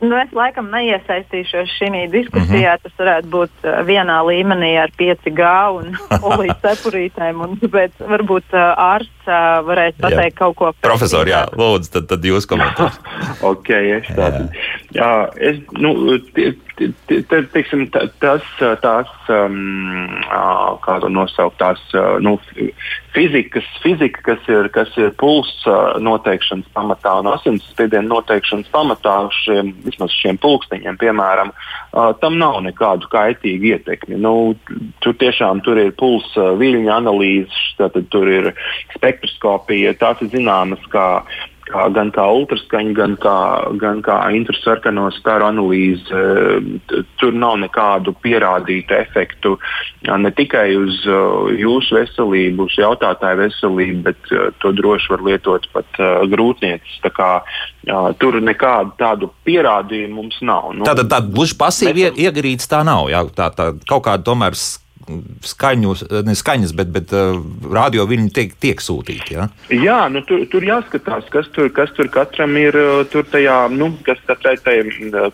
Nu, 0.00 0.16
es 0.20 0.32
laikam 0.36 0.68
neiesaistīšos 0.70 1.72
šajā 1.78 2.10
diskusijā. 2.12 2.74
Mm 2.74 2.78
-hmm. 2.78 2.82
Tas 2.82 2.92
varētu 2.98 3.28
būt 3.30 3.54
uh, 3.64 3.80
vienā 3.86 4.18
līmenī 4.22 4.76
ar 4.82 4.90
5G 4.98 5.42
un 5.78 5.96
olīdu 6.30 6.58
cepurītēm. 6.62 7.40
un 7.40 7.56
Tāpēc 7.62 7.92
varbūt 8.00 8.52
uh, 8.52 8.60
ārsts 8.76 9.15
uh, 9.28 9.60
varēs 9.66 9.96
pateikt 10.00 10.34
jā. 10.34 10.38
kaut 10.38 10.56
ko 10.58 10.72
Profesor, 10.84 11.28
jā, 11.30 11.44
lūdzu, 11.56 11.92
tad, 11.96 12.08
tad 12.14 12.24
jūs 12.26 12.48
komentēsiet. 12.50 13.12
Ok, 13.50 13.68
es 13.70 14.06
tādu. 14.16 14.46
Jā, 14.96 15.10
es, 15.36 15.58
nu, 15.76 15.92
tie- 16.34 16.54
tie- 16.78 17.22
te- 17.28 17.42
teiksim, 17.52 17.86
ta- 17.92 18.06
tas, 18.22 18.44
tās, 18.82 19.10
um, 19.32 20.16
kā 20.84 20.98
to 21.02 21.10
nosaukt, 21.12 21.58
tās, 21.60 21.80
nu, 22.24 22.36
fi- 22.52 22.72
fizikas, 23.16 23.64
fizika, 23.84 24.22
kas 24.24 24.48
ir, 24.52 24.68
kas 24.72 24.90
ir 25.00 25.12
pulsa 25.20 25.96
noteikšanas 26.04 26.68
pamatā 26.76 27.14
un 27.20 27.30
asinsspiediena 27.32 28.08
noteikšanas 28.10 28.68
pamatā 28.72 29.14
šiem, 29.42 29.72
vismaz 29.86 30.12
šiem 30.16 30.36
pulksteņiem, 30.42 30.98
piemēram, 31.00 31.52
ā, 31.96 32.06
tam 32.20 32.36
nav 32.40 32.58
nekādu 32.66 33.08
kaitīgu 33.12 33.72
ietekmi. 33.74 34.18
Nu, 34.20 34.54
tur 35.04 35.16
tiešām 35.16 35.62
tur 35.64 35.80
ir 35.80 35.92
pulsa 35.96 36.50
viļņa 36.60 36.92
analīzes, 37.00 37.56
tātad 37.80 38.08
tur 38.12 38.28
ir 38.28 38.50
spektroskopija, 39.16 39.96
tās 40.00 40.22
ir 40.22 40.32
zināmas 40.36 40.82
kā 40.92 41.08
kā, 41.66 41.86
gan 41.94 42.10
kā 42.14 42.24
ultraskaņa, 42.30 42.92
gan 42.96 43.16
kā, 43.20 43.36
gan 43.80 44.02
kā 44.06 44.18
infrasarkano 44.36 45.08
staru 45.16 45.48
analīze. 45.48 46.22
Tur 47.20 47.34
nav 47.34 47.56
nekādu 47.64 48.14
pierādītu 48.22 48.94
efektu 48.96 49.56
ne 50.06 50.30
tikai 50.30 50.68
uz 50.78 51.00
jūsu 51.58 51.98
veselību, 51.98 52.68
uz 52.68 52.78
jautātāju 52.78 53.40
veselību, 53.42 53.98
bet 54.06 54.32
to 54.62 54.72
droši 54.78 55.12
var 55.14 55.26
lietot 55.26 55.66
pat 55.74 56.00
grūtniecis. 56.30 57.00
Tā 57.02 57.30
tur 58.20 58.40
nekādu 58.42 58.94
tādu 59.00 59.30
pierādījumu 59.46 60.22
mums 60.22 60.38
nav. 60.46 60.72
Nu, 60.76 60.86
Tātad 60.86 61.10
tāda 61.10 61.32
gluži 61.32 61.58
pasīva 61.58 62.06
ie- 62.06 62.26
iegrīdes 62.28 62.70
tā 62.70 62.84
nav. 62.86 63.08
Jā, 63.10 63.24
tā, 63.34 63.50
tā 63.54 63.72
kaut 63.88 64.06
kāda 64.06 64.26
tomēr 64.26 64.54
skaņu, 65.46 65.94
ne 66.26 66.34
skaņas, 66.36 66.72
bet, 66.76 66.90
bet 66.94 67.12
uh, 67.14 67.38
radio 67.72 68.06
viņi 68.08 68.30
tiek, 68.34 68.54
tiek 68.62 68.82
sūtīti. 68.82 69.36
Ja? 69.36 69.46
Jā, 69.70 69.98
nu, 70.12 70.22
tur, 70.26 70.42
tur 70.50 70.64
jāskatās, 70.66 71.28
kas 71.32 71.48
tur, 71.54 71.70
kas 71.74 71.92
tur 71.96 72.10
katram 72.12 72.56
ir. 72.58 72.76
Tur 73.12 73.26
tajā, 73.30 73.56
nu, 73.72 73.90
kas, 74.06 74.18
katrai 74.26 74.56
tai, 74.62 74.76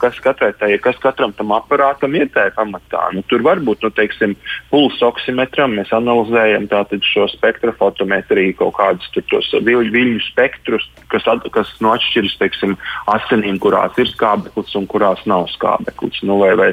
kas, 0.00 0.18
katrai 0.22 0.52
tai, 0.58 0.70
kas 0.82 0.98
katram 1.02 1.32
tam 1.36 1.54
aparātam 1.56 2.14
ir 2.18 2.28
tajā 2.34 2.52
pamatā. 2.56 3.08
Nu, 3.16 3.24
tur 3.30 3.44
var 3.46 3.62
būt, 3.64 3.84
nu, 3.86 3.92
teiksim, 3.96 4.36
pulsa 4.72 5.08
oksimetram 5.08 5.76
mēs 5.78 5.92
analizējam 5.96 6.68
šo 7.08 7.26
spektrofotometriju, 7.32 8.56
kaut 8.60 8.76
kādus 8.78 9.08
tos 9.30 9.50
viļņu, 9.52 9.92
viļņu 9.94 10.22
spektrus, 10.28 10.88
kas, 11.12 11.26
at, 11.30 11.44
kas 11.54 11.72
nu, 11.80 11.92
atšķiras, 11.94 12.36
teiksim, 12.40 12.76
asinīm, 13.12 13.58
kurās 13.62 13.96
ir 14.00 14.10
skābeklis 14.12 14.76
un 14.78 14.88
kurās 14.90 15.22
nav 15.28 15.48
skābeklis. 15.54 16.22
Nu, 16.28 16.38
vai, 16.42 16.52
vai 16.58 16.70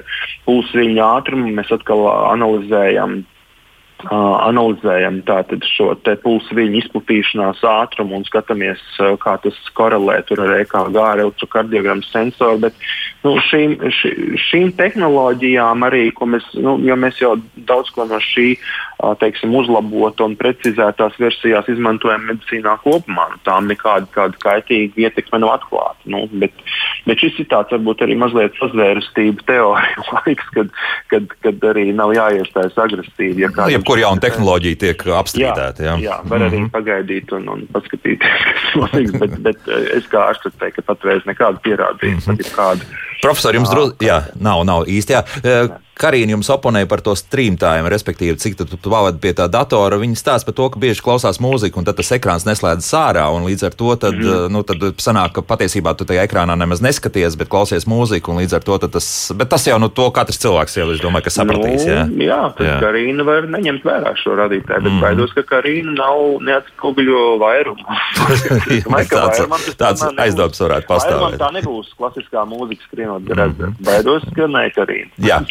pulsa 0.47 0.79
viļņu 0.79 1.03
ātrumu 1.05 1.55
mēs 1.55 1.71
atkal 1.75 2.05
analizējam 2.33 2.88
analizējam 4.07 5.19
šo 5.67 5.89
pulsu 6.23 6.55
viļņu 6.55 6.77
izplatīšanās 6.79 7.63
ātrumu 7.67 8.15
un 8.15 8.23
skatāmies, 8.23 8.79
kā 9.19 9.35
tas 9.43 9.57
korelē 9.75 10.21
ar 10.23 10.53
EKG, 10.61 10.95
ar 10.95 11.19
elektrokardiogrammu 11.19 12.07
sensoru. 12.07 12.61
Bet 12.63 12.73
nu, 13.25 13.35
šīm, 13.49 13.75
ši, 13.91 14.13
šīm 14.39 14.71
tehnoloģijām 14.79 15.83
arī, 15.83 16.05
mēs, 16.15 16.47
nu, 16.55 16.77
mēs 16.95 17.19
jau 17.19 17.35
daudz 17.55 17.91
ko 17.91 18.07
no 18.07 18.21
šī 18.23 18.53
teiksim, 19.19 19.53
uzlabota 19.55 20.25
un 20.27 20.35
precizētās 20.39 21.15
versijās 21.21 21.67
izmantojam 21.71 22.25
medicīnā 22.27 22.75
kopumā. 22.83 23.29
Nu, 23.31 23.39
tām 23.47 23.69
nekāda 23.71 24.27
kaitīga 24.43 25.05
ietekme 25.05 25.39
nav 25.39 25.53
atklāta. 25.55 25.99
Nu, 26.11 26.25
bet, 26.41 26.55
bet 27.07 27.23
šis 27.23 27.39
ir 27.43 27.49
tāds 27.51 27.71
varbūt 27.75 28.03
arī 28.05 28.17
mazliet 28.19 28.57
sazvērestība 28.59 29.45
teorija 29.47 30.05
laiks, 30.17 30.51
kad, 30.55 30.71
kad, 31.13 31.35
kad 31.45 31.67
arī 31.71 31.89
nav 31.95 32.13
jāiestājas 32.17 32.79
agresīvi. 32.83 33.45
Ja 33.45 33.51
kādam, 33.53 33.77
Jebkur 33.77 34.03
jauna 34.03 34.25
tehnoloģija 34.25 34.81
tiek 34.83 35.05
apstrīdēta. 35.21 35.85
Jā, 35.87 35.97
jā, 36.03 36.21
var 36.27 36.47
arī 36.49 36.59
mm 36.59 36.65
-hmm. 36.65 36.73
pagaidīt 36.75 37.35
un, 37.39 37.49
un 37.55 37.67
paskatīties, 37.71 38.47
kas 38.59 38.79
notiks, 38.83 39.19
bet, 39.23 39.37
bet 39.47 39.71
es 39.95 40.11
kā 40.11 40.27
ārsts 40.27 40.59
teiktu, 40.59 40.81
ka 40.81 40.93
patreiz 40.93 41.23
nekādu 41.29 41.63
pierādījumu 41.63 42.19
mm 42.19 42.35
-hmm. 42.35 43.08
Profesor, 43.19 43.55
jums 43.55 43.71
drusku, 43.71 44.05
jā, 44.05 44.21
nav, 44.39 44.63
nav 44.67 44.87
īsti. 44.87 45.17
Jā. 45.43 45.79
Karina 45.99 46.31
jums 46.31 46.47
oponēja 46.53 46.87
par 46.87 47.01
to 47.03 47.11
streamtājumu, 47.17 47.89
respektīvi, 47.91 48.37
cik 48.39 48.55
tu, 48.61 48.77
pavadi 48.85 49.19
pie 49.19 49.33
tā 49.35 49.49
datora. 49.51 49.97
Viņi 49.99 50.15
stāsta 50.15 50.47
par 50.47 50.55
to, 50.55 50.67
ka 50.71 50.79
bieži 50.79 51.03
klausās 51.03 51.41
mūziku, 51.43 51.81
un 51.81 51.87
tad 51.87 51.97
tas 51.99 52.13
ekrāns 52.15 52.45
neslēdzas 52.47 52.93
ārā. 52.95 53.25
Līdz 53.43 53.65
ar 53.67 53.75
to 53.75 53.95
tad, 53.99 54.15
mm. 54.15 54.47
nu, 54.53 54.61
tad 54.67 54.85
sanāk, 55.03 55.33
ka 55.35 55.43
patiesībā 55.43 55.91
tu 55.99 56.07
tajā 56.07 56.23
ekrānā 56.23 56.55
nemaz 56.59 56.79
neskaties, 56.85 57.35
bet 57.39 57.51
klausies 57.51 57.87
mūziku. 57.89 58.37
Līdz 58.39 58.55
ar 58.55 58.63
to 58.63 58.77
tas, 58.85 59.09
tas 59.51 59.67
jau 59.67 59.75
nu, 59.83 59.89
to 59.91 60.05
katrs 60.15 60.39
cilvēks 60.39 60.79
jau, 60.79 60.87
es 60.95 61.03
domāju, 61.03 61.25
ka 61.27 61.35
sapratīs. 61.35 61.83
Jā, 61.89 62.05
nu, 62.07 62.23
jā 62.29 62.39
tad 62.55 62.69
jā. 62.69 62.77
Karina 62.85 63.27
var 63.27 63.49
neņemt 63.51 63.89
vērā 63.91 64.15
šo 64.23 64.37
radītāju, 64.39 64.85
bet 64.87 64.93
mm. 64.93 65.03
baidos, 65.03 65.35
ka 65.35 65.43
Karina 65.51 65.97
nav 65.99 66.39
neatspoguļo 66.47 67.25
vairumu. 67.43 67.99
tāds 69.11 69.75
tāds 69.75 70.07
aizdoms 70.15 70.63
varētu 70.63 70.91
pastāvēt. 70.93 71.37
Tā 71.43 71.51
nebūs 71.59 71.91
klasiskā 71.99 72.47
mūzika 72.47 72.87
skrienot 73.09 73.25
garām. 73.27 73.55
Mm. 73.57 73.75
Baidos, 73.85 74.23
ka 74.35 74.47
ne 74.47 74.69
Karina. 74.73 75.09
Jā. 75.17 75.41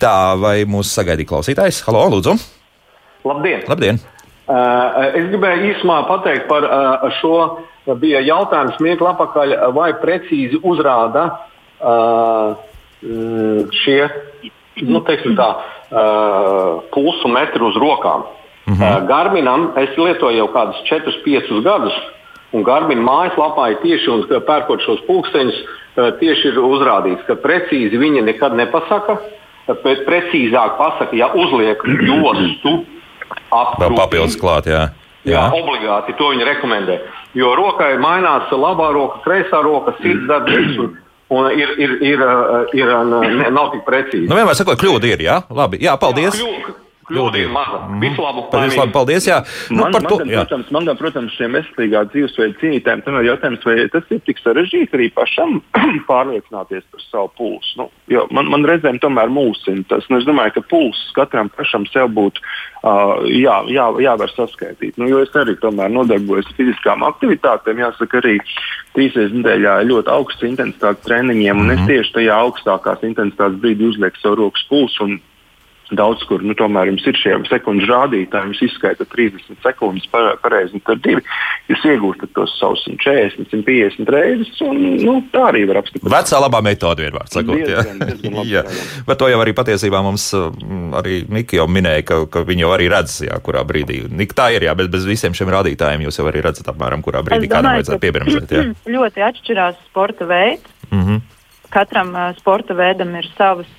Tā 0.00 0.34
vai 0.40 0.64
mūsu 0.66 0.90
sagaidīja 0.90 1.30
klausītājs? 1.30 1.82
Halo, 1.86 2.08
lūdzu! 2.14 2.34
Labdien! 3.24 3.64
Labdien. 3.68 4.00
Uh, 4.44 5.14
es 5.16 5.30
gribēju 5.30 5.70
īsumā 5.72 6.02
pateikt 6.08 6.48
par 6.48 6.66
uh, 6.66 7.06
šo. 7.20 7.36
Bija 8.00 8.22
jautājums, 8.24 8.78
miekla 8.80 9.12
apakaļ, 9.12 9.54
vai 9.76 9.90
precīzi 10.00 10.56
uzrāda 10.64 11.26
uh, 11.84 12.56
šie 13.84 13.98
nu, 14.88 15.02
tā, 15.04 15.48
uh, 15.92 16.80
pulsu 16.94 17.28
metri 17.28 17.60
uz 17.60 17.76
rokām. 17.76 18.24
Uh 18.64 18.72
-huh. 18.72 18.80
uh, 18.80 19.08
Garminam 19.08 19.72
es 19.76 19.92
lietoju 19.96 20.38
jau 20.38 20.48
kādus 20.48 20.80
4-5 20.88 21.60
gadus, 21.60 21.92
un 22.52 22.64
Garbina 22.64 23.04
mājaslapā 23.04 23.70
ir 23.70 23.78
tieši 23.82 24.10
un 24.10 24.24
pērkot 24.48 24.80
šos 24.80 25.04
pulksteņus, 25.04 25.60
uh, 25.60 25.83
tieši 25.94 26.50
ir 26.50 26.60
uzrādīts, 26.62 27.24
ka 27.28 27.36
precīzi 27.40 28.00
viņi 28.00 28.24
nekad 28.26 28.56
nepasaka. 28.58 29.18
Bet 29.64 30.02
precīzāk 30.04 30.74
pasakot, 30.76 31.14
ja 31.16 31.30
uzliek 31.32 31.80
jostu. 32.10 32.82
Vēl 33.80 33.96
papildus 33.96 34.36
klāt, 34.40 34.68
jā. 34.68 34.90
Jā. 35.24 35.38
jā, 35.38 35.44
obligāti 35.56 36.12
to 36.18 36.34
viņi 36.34 36.44
rekomendē. 36.44 36.98
Jo 37.38 37.54
rokai 37.56 37.94
mainās 37.96 38.50
labā 38.52 38.90
roka, 38.92 39.22
kreisā 39.24 39.62
roka, 39.64 39.96
sirds 40.02 40.28
darbības. 40.32 40.76
Un, 40.84 40.98
un 41.32 41.48
ir, 41.56 41.72
ir, 41.80 41.96
ir, 42.04 42.24
ir, 42.76 42.92
ir, 42.92 43.44
nav 43.54 43.72
tik 43.72 43.86
precīzi. 43.88 44.28
Nu, 44.28 44.36
vienmēr 44.36 44.58
sakot, 44.58 44.76
kļūda 44.80 45.14
ir. 45.14 45.24
Jā, 45.24 45.40
labi. 45.48 45.80
Jā, 45.84 45.96
paldies. 46.00 46.36
Jā, 46.36 46.44
kļūda, 46.44 46.83
Kļūda 47.08 47.40
ir 47.40 47.50
maza. 47.54 47.80
Mm. 47.88 48.02
Visu 48.04 48.24
labu. 48.24 48.44
Visu 48.52 48.80
labu. 48.80 48.92
Paldies. 48.94 49.28
Jā. 49.28 49.40
Nu, 49.70 49.82
man, 49.82 49.96
man, 49.96 50.08
to, 50.10 50.18
gan, 50.20 50.32
jā. 50.34 50.44
protams, 50.44 50.70
man, 50.76 50.90
gan, 50.90 51.00
protams, 51.00 51.38
šiem 51.38 51.56
veselīgā 51.58 52.04
dzīvesveida 52.12 52.58
cīnītājiem 52.60 53.04
tam 53.06 53.18
ir 53.20 53.28
jautājums, 53.30 53.64
vai 53.66 53.88
tas 53.94 54.12
ir 54.14 54.22
tik 54.28 54.42
sarežģīti 54.42 54.98
arī 54.98 55.08
pašam 55.16 55.58
pārliecināties 56.10 56.86
par 56.92 57.06
savu 57.08 57.32
pulsu. 57.40 57.80
Nu, 57.80 57.88
jo 58.12 58.26
man, 58.34 58.52
man 58.52 58.68
reizēm 58.68 59.00
tomēr 59.02 59.32
mūsina 59.32 59.86
tas. 59.90 60.06
Nu, 60.12 60.20
es 60.20 60.28
domāju, 60.28 60.58
ka 60.58 60.66
pulss 60.70 61.10
katram 61.16 61.50
pašam 61.56 61.88
sev 61.90 62.12
būtu 62.14 62.44
uh, 62.44 63.24
jā, 63.32 63.58
jā, 63.72 63.88
jāvar 64.04 64.32
saskaitīt. 64.36 65.00
Nu, 65.00 65.08
jo 65.10 65.24
es 65.24 65.34
arī 65.38 65.56
tomēr 65.60 65.92
nodarbojos 65.92 66.52
ar 66.52 66.58
fiziskām 66.60 67.06
aktivitātēm. 67.08 67.82
Jāsaka, 67.84 68.22
arī 68.22 68.38
trīs 68.94 69.14
reizes 69.14 69.34
nedēļā 69.34 69.76
ļoti 69.88 70.12
augsts 70.12 70.46
intensitātes 70.46 71.04
treniņiem, 71.06 71.60
un 71.60 71.74
es 71.74 71.80
mhm. 71.80 71.88
tieši 71.90 72.16
tajā 72.18 72.40
augstākās 72.46 73.06
intensitātes 73.06 73.60
brīdī 73.62 73.90
uzlieku 73.90 74.20
savu 74.22 74.44
rokas 74.44 74.66
pulsu. 74.70 75.14
Daudz 75.98 76.24
kur 76.28 76.42
nu, 76.44 76.54
tomēr 76.58 76.90
jums 76.90 77.04
ir 77.08 77.18
šie 77.18 77.36
sekundžu 77.48 77.88
rādītāji, 77.90 78.50
jums 78.50 78.62
izskaita 78.66 79.06
30 79.10 79.60
sekundes 79.64 80.06
pareizi, 80.12 80.74
un 80.76 80.82
tad 80.86 81.02
divi 81.04 81.22
jūs 81.70 81.84
iegūstat 81.92 82.32
tos 82.36 82.54
savus 82.58 82.84
140, 82.88 83.48
150 83.52 84.12
reizes, 84.14 84.52
un 84.64 84.80
nu, 85.00 85.16
tā 85.32 85.46
arī 85.50 85.64
var 85.70 85.80
apskatīt. 85.82 86.08
Vecā 86.12 86.40
labā 86.42 86.60
metode 86.64 87.04
vienmēr 87.06 87.30
sakot. 87.32 87.60
Diezgan, 87.60 88.00
diezgan 88.02 88.40
jā. 88.54 88.64
Bet 89.08 89.20
to 89.20 89.30
jau 89.32 89.40
arī 89.44 89.54
patiesībā 89.56 90.02
mums 90.04 90.26
mm, 90.34 90.88
arī 91.00 91.20
Nika 91.34 91.58
jau 91.60 91.68
minēja, 91.70 92.06
ka, 92.08 92.20
ka 92.32 92.44
viņi 92.48 92.66
jau 92.66 92.72
arī 92.76 92.90
redz, 92.92 93.20
jā, 93.28 93.38
kurā 93.44 93.64
brīdī. 93.68 94.02
Nika 94.10 94.40
tā 94.42 94.50
ir, 94.56 94.68
jā, 94.68 94.74
bet 94.78 94.90
bez 94.92 95.06
visiem 95.08 95.36
šiem 95.36 95.52
rādītājiem 95.54 96.06
jūs 96.06 96.20
jau 96.20 96.28
arī 96.30 96.44
redzat 96.44 96.68
apmēram, 96.72 97.04
kurā 97.04 97.24
brīdī 97.26 97.50
kādam 97.52 97.78
vajadzētu 97.78 98.02
piebremzēt. 98.04 98.58
Ļoti 98.96 99.28
atšķirās 99.30 99.80
sporta 99.88 100.28
veids. 100.28 100.68
Mm 100.90 101.04
-hmm. 101.04 101.22
Katram 101.74 102.12
uh, 102.14 102.36
sporta 102.38 102.74
veidam 102.74 103.14
ir 103.18 103.26
savas 103.38 103.70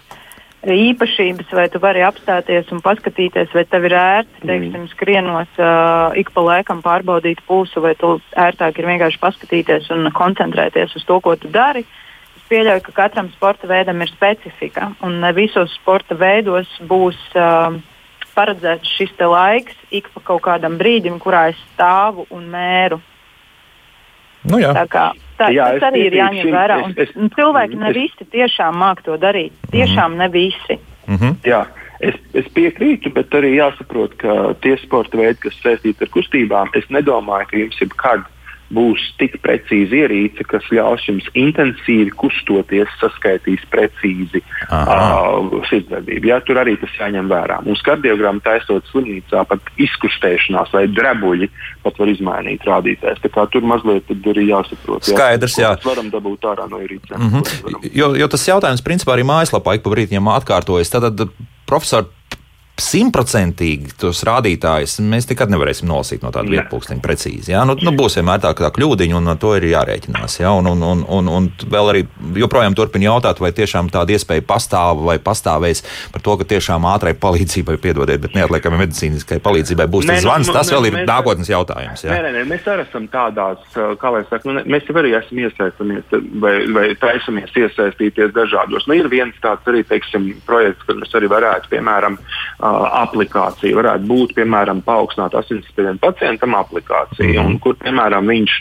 īpašības, 0.65 1.51
vai 1.53 1.67
tu 1.69 1.79
vari 1.81 2.01
apstāties 2.05 2.71
un 2.73 2.81
paskatīties, 2.85 3.51
vai 3.53 3.65
tev 3.69 3.85
ir 3.89 3.95
ērti, 3.99 4.41
mm. 4.41 4.49
teiksim, 4.49 4.87
skrienot 4.93 5.59
uh, 5.61 6.15
ik 6.17 6.31
pa 6.33 6.43
laikam 6.45 6.81
pārbaudīt 6.85 7.43
pulsu, 7.47 7.83
vai 7.83 7.93
tu 7.99 8.15
ērtāk 8.33 8.79
ir 8.79 8.89
vienkārši 8.89 9.21
paskatīties 9.21 9.91
un 9.95 10.09
koncentrēties 10.15 10.95
uz 10.97 11.05
to, 11.05 11.19
ko 11.21 11.35
tu 11.37 11.51
dari. 11.53 11.85
Es 12.35 12.47
pieļauju, 12.49 12.85
ka 12.87 12.95
katram 13.03 13.29
sporta 13.33 13.69
veidam 13.69 14.01
ir 14.01 14.11
specifika, 14.13 14.91
un 15.05 15.21
visos 15.37 15.73
sporta 15.77 16.17
veidos 16.17 16.69
būs 16.89 17.19
uh, 17.37 17.77
paredzēts 18.35 18.95
šis 18.97 19.13
laiks 19.21 19.75
ik 19.91 20.09
pa 20.13 20.23
kaut 20.31 20.43
kādam 20.49 20.79
brīdim, 20.81 21.19
kurā 21.21 21.49
es 21.53 21.61
stāvu 21.73 22.25
un 22.33 22.49
mēru. 22.51 22.99
Nu, 24.45 24.59
jā. 24.61 24.73
tā 24.77 24.85
kā, 24.89 25.05
tā, 25.39 25.49
jā, 25.55 25.69
tas 25.75 25.89
arī 25.91 26.05
ir 26.09 26.19
jāņem 26.19 26.51
vērā. 26.53 26.77
Un, 26.85 26.93
es, 26.97 27.09
es, 27.15 27.31
cilvēki 27.37 27.79
ne 27.81 27.93
visi 27.95 28.27
tiešām 28.35 28.77
māk 28.81 29.01
to 29.05 29.17
darīt. 29.21 29.53
Tiešām 29.71 30.13
mm 30.13 30.23
ne 30.23 30.29
visi. 30.29 30.79
Mm 31.07 31.15
-hmm. 31.15 31.35
Jā. 31.43 31.65
Es, 31.99 32.15
es 32.33 32.45
piekrītu, 32.53 33.09
bet 33.13 33.31
arī 33.31 33.55
jāsaprot, 33.55 34.17
ka 34.19 34.53
tie 34.61 34.75
sporta 34.77 35.17
veidi, 35.17 35.39
kas 35.39 35.55
saistīti 35.63 36.03
ar 36.03 36.09
kustībām, 36.11 36.69
es 36.75 36.83
nedomāju, 36.89 37.47
ka 37.49 37.57
jums 37.57 37.79
jebkad 37.81 38.25
būs 38.73 39.01
tik 39.19 39.37
precīzi 39.43 40.01
ierīce, 40.01 40.45
kas 40.49 40.65
ļaus 40.73 41.05
jums 41.07 41.27
intensīvi 41.37 42.09
kustoties, 42.17 42.89
saskaitīs 43.01 43.61
precīzi 43.71 44.41
uh, 44.41 45.51
sirdsdarbību. 45.69 46.31
Jā, 46.31 46.39
tur 46.47 46.59
arī 46.61 46.75
tas 46.81 46.95
jāņem 46.97 47.29
vērā. 47.29 47.59
Mums 47.65 47.83
kardiogramma 47.85 48.41
taisot 48.45 48.87
slimnīcā 48.89 49.45
pat 49.49 49.71
izkustēšanās 49.81 50.73
vai 50.73 50.85
drebuļi 50.91 51.49
pat 51.85 52.01
var 52.01 52.13
izmainīt 52.13 52.65
rādītājs. 52.65 53.21
Tā 53.23 53.33
kā 53.33 53.45
tur 53.53 53.67
mazliet 53.69 54.09
arī 54.09 54.47
jāsaprot. 54.49 55.05
Skaidrs, 55.05 55.59
jā. 55.61 55.75
Mēs 55.77 55.89
varam 55.91 56.11
dabūt 56.13 56.49
ārā 56.49 56.69
no 56.71 56.81
ierīcēm. 56.81 57.17
Mm 57.19 57.33
-hmm. 57.35 57.89
jo, 57.93 58.13
jo 58.17 58.27
tas 58.27 58.47
jautājums 58.47 58.85
principā 58.85 59.15
arī 59.15 59.27
mājaslapā 59.29 59.75
ik 59.75 59.85
pa 59.85 59.93
brīdim 59.93 60.31
atkārtojas. 60.39 60.89
Tad, 60.89 61.13
tad 61.15 61.29
profesor, 61.69 62.09
simtprocentīgi 62.75 63.93
tos 63.99 64.19
rādītājus 64.27 64.97
mēs 65.07 65.29
nekad 65.29 65.51
nevarēsim 65.53 65.87
nolasīt 65.87 66.23
no 66.25 66.31
tāda 66.35 66.51
vietpunkta 66.51 66.97
precīzi. 67.03 67.53
Ja? 67.53 67.63
Nu, 67.67 67.77
nu, 67.79 67.93
būs 67.95 68.17
vienmēr 68.19 68.41
tā, 68.43 68.51
tā 68.57 68.67
kļūdiņa, 68.75 69.15
un 69.15 69.31
ar 69.31 69.39
to 69.39 69.53
ir 69.55 69.67
jārēķinās. 69.69 70.39
Ja? 70.41 70.51
Un, 70.59 70.67
un, 70.73 70.83
un, 70.83 71.03
un, 71.17 71.29
un 71.31 71.47
vēl 71.71 71.91
arī 71.93 72.03
joprojām 72.35 72.75
turpina 72.75 73.07
jautāt, 73.07 73.39
vai 73.43 73.53
tiešām 73.55 73.87
tāda 73.93 74.17
iespēja 74.17 74.43
pastāv 74.47 75.05
vai 75.07 75.15
pastāvēs 75.23 75.85
par 76.11 76.25
to, 76.25 76.35
ka 76.41 76.49
tiešām 76.51 76.87
ātrai 76.91 77.15
palīdzībai, 77.19 77.77
piedodiet, 77.79 78.19
bet 78.25 78.35
neatliekamai 78.35 78.81
medicīniskai 78.83 79.39
palīdzībai 79.45 79.87
būs 79.95 80.09
tas 80.11 80.25
zvans. 80.25 80.51
Tas 80.55 80.73
vēl 80.75 80.89
ir 80.91 80.99
nākotnes 81.07 81.51
jautājums. 81.51 82.03
Ja? 82.03 82.17
Nē, 82.17 82.27
nē, 82.27 82.33
nē, 82.39 82.43
mēs 82.51 82.67
arī 82.71 82.83
esam 82.83 83.07
tādās, 83.13 83.63
kā 84.01 84.13
lai 84.17 84.25
saka, 84.27 84.51
nu, 84.51 84.65
mēs 84.67 84.91
jau 84.91 84.97
arī 84.99 85.15
esam 85.15 85.39
iesaistamies 85.45 86.11
vai, 86.43 86.55
vai 86.75 86.85
taisamies 86.99 87.55
iesaistīties 87.55 88.35
dažādos. 88.35 88.87
Nu, 88.89 88.99
ir 88.99 89.07
viens 89.11 89.35
tāds 89.43 89.63
arī, 89.71 89.85
teiksim, 89.87 90.33
projekts, 90.47 90.83
kur 90.87 90.99
mēs 90.99 91.15
arī 91.15 91.31
varētu, 91.31 91.71
piemēram, 91.71 92.19
aplikācija 93.03 93.77
varētu 93.77 94.09
būt, 94.09 94.35
piemēram, 94.39 94.81
paaugstināta 94.85 95.41
asinsspiediena 95.43 96.01
pacientam 96.01 96.55
aplikācija, 96.57 97.29
-hmm. 97.29 97.45
un 97.45 97.59
kur, 97.59 97.77
piemēram, 97.81 98.27
viņš. 98.33 98.59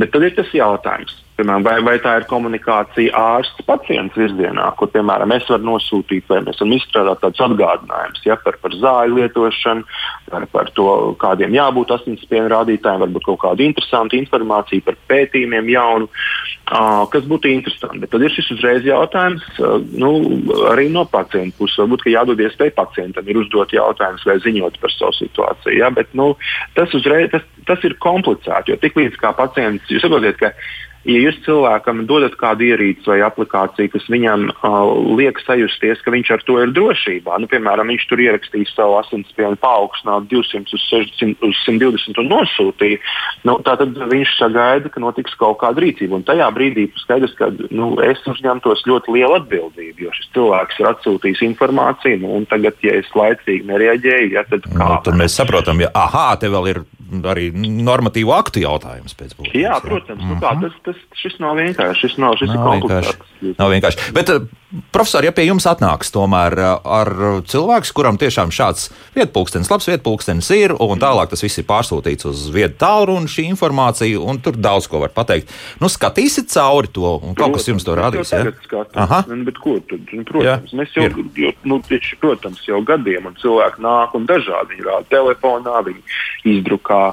Bet 0.00 0.12
tad 0.14 0.22
ir 0.22 0.36
tas 0.36 0.52
jautājums 0.54 1.25
Piemēram, 1.36 1.64
vai, 1.66 1.74
vai 1.84 1.96
tā 2.00 2.14
ir 2.16 2.24
komunikācija 2.30 3.12
ārsts 3.12 3.64
pacients 3.68 4.16
virzienā, 4.16 4.70
kur 4.78 4.88
piemēram 4.88 5.34
es 5.36 5.44
varu 5.52 5.66
nosūtīt, 5.68 6.24
vai 6.30 6.38
mēs 6.46 6.62
varam 6.62 6.72
izstrādāt 6.72 7.20
tādus 7.20 7.42
atgādinājumus 7.44 8.24
ja, 8.24 8.38
par, 8.40 8.56
par 8.62 8.76
zāļu 8.80 9.18
lietošanu, 9.18 9.84
par, 10.30 10.46
par 10.54 10.70
to, 10.78 10.86
kādiem 11.20 11.52
jābūt 11.58 11.92
asinsspiediena 11.98 12.54
rādītājiem, 12.54 13.04
varbūt 13.04 13.26
kaut 13.28 13.40
kādu 13.42 13.66
interesantu 13.66 14.16
informāciju 14.16 14.86
par 14.86 14.96
pētījumiem 15.12 15.68
jaunu, 15.74 16.08
uh, 16.08 17.04
kas 17.12 17.28
būtu 17.28 17.52
interesanti. 17.52 18.00
Bet 18.06 18.14
tad 18.16 18.24
ir 18.24 18.32
šis 18.32 18.50
uzreiz 18.56 18.88
jautājums 18.88 19.44
uh, 19.60 19.76
nu, 19.92 20.14
arī 20.72 20.88
no 20.94 21.04
pacienta 21.04 21.52
puses. 21.60 21.76
Varbūt 21.82 22.08
jādod 22.14 22.40
iespēja 22.40 22.78
pacientam 22.80 23.28
ir 23.28 23.42
uzdot 23.42 23.76
jautājumus 23.76 24.24
vai 24.24 24.40
ziņot 24.40 24.80
par 24.80 24.96
savu 24.96 25.12
situāciju. 25.20 25.76
Ja, 25.82 25.92
bet 25.92 26.16
nu, 26.16 26.32
tas, 26.80 26.96
uzreiz, 26.96 27.28
tas, 27.36 27.44
tas 27.68 27.84
ir 27.84 28.00
komplicēti, 28.00 28.72
jo 28.72 28.80
tiklīdz 28.80 29.20
kā 29.20 29.36
pacients, 29.36 29.92
jūs 29.92 30.00
saprotat, 30.06 30.40
ka 30.40 30.54
ja 31.06 31.20
jūs 31.22 31.38
cilvēkam 31.46 32.04
dodat 32.10 32.34
kādu 32.40 32.66
ierīci 32.66 33.06
vai 33.08 33.20
aplikāciju, 33.26 33.92
kas 33.92 34.06
viņam 34.10 34.48
uh, 34.50 34.76
liek 35.18 35.38
sajusties, 35.44 36.02
ka 36.04 36.12
viņš 36.14 36.32
ar 36.34 36.44
to 36.48 36.58
ir 36.62 36.72
drošībā, 36.76 37.38
nu, 37.42 37.48
piemēram, 37.50 37.92
viņš 37.92 38.06
tur 38.10 38.22
ierakstīs 38.24 38.72
savu 38.74 38.98
asinsspiedienu 39.00 39.58
paaugstināt 39.62 40.28
200 40.32 40.76
uz, 40.76 40.86
600, 40.90 41.36
uz 41.46 41.62
120 41.64 42.22
un 42.22 42.30
nosūtīja, 42.32 43.00
nu, 43.48 43.58
tad 43.66 43.84
viņš 43.86 44.34
sagaida, 44.40 44.92
ka 44.92 45.02
notiks 45.02 45.36
kaut 45.38 45.60
kāda 45.62 45.84
rīcība. 45.84 46.18
Un 46.18 46.26
tajā 46.26 46.48
brīdī 46.56 46.88
skaidrs, 47.02 47.36
ka 47.38 47.50
nu, 47.70 47.92
es 48.04 48.22
uzņemtos 48.26 48.86
ļoti 48.90 49.16
lielu 49.16 49.38
atbildību, 49.40 50.06
jo 50.06 50.14
šis 50.16 50.32
cilvēks 50.36 50.82
ir 50.82 50.90
atsūtījis 50.92 51.44
informāciju, 51.50 52.22
nu, 52.24 52.34
un 52.40 52.50
tagad, 52.50 52.78
ja 52.86 52.98
es 53.00 53.10
laicīgi 53.16 53.68
nereaģēju, 53.70 54.34
ja, 54.36 54.46
tad 54.50 54.66
kā? 54.68 54.82
Nu, 54.82 55.00
tad 55.06 55.18
mēs 55.18 55.38
saprotam, 55.38 55.82
ja 55.84 55.92
aha, 55.96 56.32
te 56.40 56.50
vēl 56.52 56.72
ir 56.74 56.84
arī 57.26 57.50
normatīvu 57.54 58.32
aktu 58.34 58.62
jautājums 58.64 59.16
pēc 59.16 59.34
būtības. 59.36 59.58
Jā, 59.60 59.78
protams, 59.84 60.22
-hmm. 60.22 60.34
nu, 60.34 60.40
kā, 60.42 60.52
tas, 60.60 60.76
tas, 60.84 61.02
šis 61.14 61.38
nav 61.42 61.56
vienkārši. 61.56 62.00
Šis 62.06 62.16
nav, 62.22 62.36
šis 62.40 62.52
nav 62.52 62.72
vienkārši. 62.76 63.16
Nav 63.58 63.70
vienkārši. 63.70 64.12
Bet, 64.16 64.30
eh, 64.30 64.46
profesori, 64.92 65.28
ja 65.28 65.32
pie 65.32 65.46
jums 65.46 65.66
atnāks 65.66 66.10
tomēr 66.14 66.58
eh, 66.58 66.70
ar 66.84 67.12
cilvēku, 67.46 67.92
kuram 67.94 68.18
tiešām 68.18 68.50
šāds 68.54 68.90
vietpulkstenis, 69.16 69.70
labs 69.70 69.88
vietpulkstenis 69.88 70.50
ir, 70.56 70.74
un 70.80 70.98
tālāk 71.02 71.30
tas 71.30 71.42
viss 71.42 71.58
ir 71.58 71.66
pārsūtīts 71.68 72.26
uz 72.26 72.48
vietu 72.54 72.80
tālruni, 72.82 73.30
šī 73.30 73.46
informācija, 73.52 74.20
un 74.20 74.40
tur 74.40 74.56
daudz 74.56 74.88
ko 74.90 75.02
var 75.04 75.14
pateikt. 75.14 75.52
Nu, 75.80 75.90
skatīsiet 75.92 76.50
cauri 76.52 76.90
to, 76.92 77.16
un 77.22 77.34
kaut 77.34 77.52
protams, 77.52 77.62
kas 77.62 77.68
jums 77.72 77.86
to 77.86 77.96
radīs. 77.98 78.32
Ja? 78.32 78.84
Aha. 79.06 79.22
Nu, 79.28 79.44
bet 79.44 79.58
ko 79.62 79.78
tad? 79.80 80.00
Nu, 80.12 80.24
protams, 80.24 80.72
Jā, 80.72 80.78
mēs 80.78 80.96
jau, 80.96 81.08
jo, 81.36 81.52
nu, 81.68 81.80
tieši, 81.86 82.18
protams, 82.22 82.62
jau 82.66 82.82
gadiem, 82.86 83.28
un 83.30 83.36
cilvēki 83.40 83.84
nāk 83.84 84.16
un 84.16 84.26
dažādi. 84.28 84.74
Viņi 84.74 84.86
rāda 84.88 85.10
telefonā, 85.12 85.80
viņi 85.86 86.56
izdrukā 86.56 86.95
kā 86.96 87.06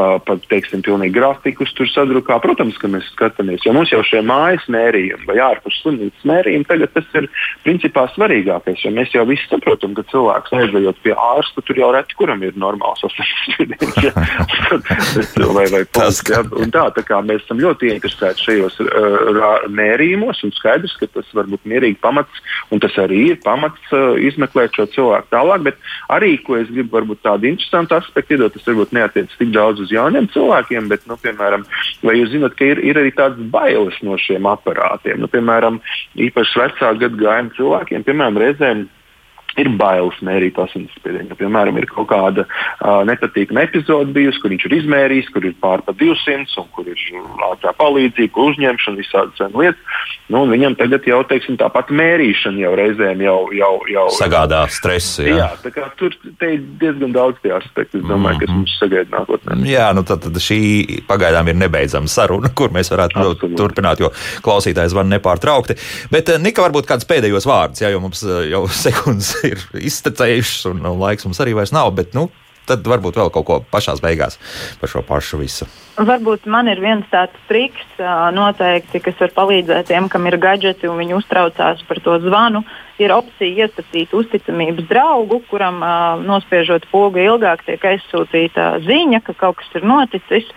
pa, 0.00 0.06
pa 0.24 0.36
teiksim, 0.48 0.80
pilnīgi 0.86 1.14
grafikus 1.18 1.72
tur 1.76 1.88
sadrukā. 1.92 2.38
Protams, 2.42 2.78
ka 2.80 2.88
mēs 2.90 3.08
skatāmies, 3.12 3.64
jo 3.66 3.74
mums 3.76 3.92
jau 3.92 4.00
šie 4.06 4.22
mājas 4.26 4.64
mērījumi 4.72 5.28
vai 5.28 5.36
ārpus 5.44 5.80
slimnīcas 5.82 6.26
mērījumi 6.30 6.68
tagad 6.68 6.94
tas 6.96 7.10
ir 7.18 7.28
principā 7.66 8.06
svarīgākais. 8.14 8.84
Jo 8.84 8.94
mēs 8.96 9.12
jau 9.14 9.26
visi 9.28 9.44
saprotam, 9.50 9.94
ka 9.98 10.06
cilvēks 10.12 10.54
aizejot 10.56 11.02
pie 11.04 11.14
ārsta, 11.14 11.64
tur 11.66 11.80
jau 11.82 11.90
reti 11.94 12.16
kuram 12.18 12.44
ir 12.46 12.56
normāls 12.60 13.04
asinsspiediens. 13.10 14.00
vai, 15.56 15.66
vai 15.74 15.82
pulks, 15.84 16.22
ja? 16.30 16.42
tā, 16.72 16.86
tā 16.96 17.04
kā 17.06 17.20
mēs 17.26 17.44
esam 17.44 17.60
ļoti 17.60 17.92
interesēti 17.94 18.46
šajos 18.48 18.80
uh, 18.86 19.68
mērījumos 19.68 20.44
un 20.46 20.54
skaidrs, 20.56 20.96
ka 21.00 21.10
tas 21.12 21.28
var 21.36 21.50
būt 21.50 21.68
mierīgi 21.68 22.00
pamats 22.00 22.40
un 22.70 22.80
tas 22.82 22.96
arī 23.02 23.20
ir 23.34 23.40
pamats 23.44 23.92
uh, 23.94 24.16
izmeklēt 24.20 24.76
šo 24.76 24.86
cilvēku 24.94 25.30
tālāk. 25.34 25.66
Bet 25.68 25.80
arī, 26.12 26.36
ko 26.44 26.58
es 26.60 26.70
gribu 26.70 26.96
varbūt 26.98 27.22
tādu 27.26 27.50
interesantu 27.50 27.98
aspektu 27.98 28.36
iedot, 28.36 28.54
tas 28.54 28.66
varbūt 28.68 28.94
neatiec 28.96 29.32
tik 29.38 29.52
daudz 29.54 29.82
uz 29.84 29.89
jauniem 29.94 30.28
cilvēkiem, 30.34 30.88
bet, 30.92 31.04
nu, 31.10 31.16
piemēram, 31.20 31.66
vai 32.06 32.16
jūs 32.18 32.32
zināt, 32.34 32.56
ka 32.58 32.68
ir, 32.68 32.82
ir 32.86 33.00
arī 33.00 33.12
tādas 33.16 33.50
bailes 33.52 33.98
no 34.06 34.18
šiem 34.20 34.48
aparātiem? 34.50 35.20
Nu, 35.22 35.30
piemēram, 35.32 35.80
īpaši 36.28 36.64
vecāku 36.64 37.04
gadu 37.04 37.20
gājumu 37.24 37.54
cilvēkiem, 37.58 38.06
piemēram, 38.08 38.40
reizēm 38.44 38.86
ir 39.58 39.70
bailes 39.80 40.18
mērīt 40.24 40.58
asinsspiedienu. 40.60 41.36
Piemēram, 41.38 41.78
ir 41.80 41.88
kaut 41.90 42.10
kāda 42.12 42.46
uh, 42.46 43.00
nepatīkama 43.08 43.64
epizode 43.66 44.12
bijusi, 44.14 44.40
kur 44.42 44.54
viņš 44.54 44.66
ir 44.68 44.76
izmērījis, 44.80 45.30
kur 45.34 45.46
ir 45.48 45.56
pārpa 45.62 45.94
200, 45.96 46.56
un 46.62 46.68
kur 46.74 46.88
ir 46.90 47.00
ātrā 47.50 47.74
palīdzība, 47.78 48.32
kur 48.34 48.52
uzņemšana, 48.52 49.00
visādas 49.00 49.56
lietas. 49.56 50.06
Nu, 50.30 50.44
viņam 50.46 50.76
tagad 50.78 51.06
jau 51.08 51.20
teiksim, 51.26 51.56
tāpat 51.58 51.90
mērīšana 51.90 52.62
jau 52.62 52.72
reizēm 52.78 53.24
jau, 53.24 53.38
jau, 53.56 53.72
jau 53.90 54.06
sagādā 54.14 54.62
stresu. 54.70 55.24
Jā, 55.26 55.38
jā 55.40 55.48
tā 55.64 55.72
kā 55.74 55.88
tur 55.98 56.14
ir 56.46 56.62
diezgan 56.80 57.14
daudz 57.16 57.40
tie 57.42 57.54
aspekti, 57.56 57.98
domāju, 57.98 58.20
mm 58.20 58.26
-hmm. 58.26 58.40
kas 58.44 58.54
mums 58.54 58.76
sagaida 58.78 59.16
nākotnē. 59.16 59.58
Jā, 59.66 59.90
nu 59.96 60.04
tad, 60.06 60.22
tad 60.22 60.38
šī 60.38 61.02
pagaidām 61.08 61.50
ir 61.50 61.58
nebeidzama 61.64 62.06
saruna, 62.06 62.52
kur 62.58 62.70
mēs 62.70 62.92
varētu 62.94 63.18
Absolut. 63.18 63.56
turpināt, 63.58 64.00
jo 64.00 64.12
klausītājs 64.46 64.94
var 64.94 65.04
nepārtraukti. 65.10 65.76
Bet 66.10 66.30
Nika, 66.38 66.62
varbūt 66.62 66.86
kāds 66.86 67.08
pēdējos 67.10 67.48
vārdus, 67.50 67.82
jā, 67.82 67.90
jo 67.90 68.00
mums 68.00 68.22
jau 68.22 68.66
sekundes 68.84 69.34
ir 69.52 69.66
iztecējušas, 69.90 70.70
un, 70.72 70.84
un 70.86 71.02
laiks 71.02 71.28
mums 71.28 71.42
arī 71.42 71.56
vairs 71.58 71.74
nav. 71.76 71.92
Bet, 71.96 72.14
nu, 72.16 72.28
tad 72.70 72.86
varbūt 72.86 73.18
vēl 73.18 73.30
kaut 73.34 73.46
ko 73.46 73.58
pašā 73.72 73.96
beigās 74.02 74.38
par 74.80 74.90
šo 74.92 75.02
pašu 75.06 75.40
visu. 75.40 75.68
Varbūt 76.00 76.46
man 76.50 76.70
ir 76.70 76.80
viens 76.80 77.06
tāds 77.12 77.36
triks, 77.48 77.86
noteikti, 78.36 79.02
kas 79.04 79.18
var 79.20 79.34
palīdzēt 79.36 79.90
tiem, 79.90 80.08
kam 80.12 80.28
ir 80.30 80.38
gadgeti 80.40 80.88
un 80.88 81.00
viņi 81.00 81.16
uztraucās 81.18 81.82
par 81.88 82.02
to 82.04 82.16
zvanu. 82.24 82.62
Ir 83.00 83.12
opcija 83.16 83.66
iestatīt 83.66 84.12
uzticamības 84.16 84.88
draugu, 84.90 85.40
kuram 85.50 85.80
nospiežot 86.26 86.86
pogu 86.92 87.22
ilgāk, 87.24 87.64
tiek 87.66 87.84
aizsūtīta 87.94 88.76
ziņa, 88.86 89.24
ka 89.26 89.36
kaut 89.36 89.60
kas 89.60 89.80
ir 89.80 89.88
noticis. 89.88 90.54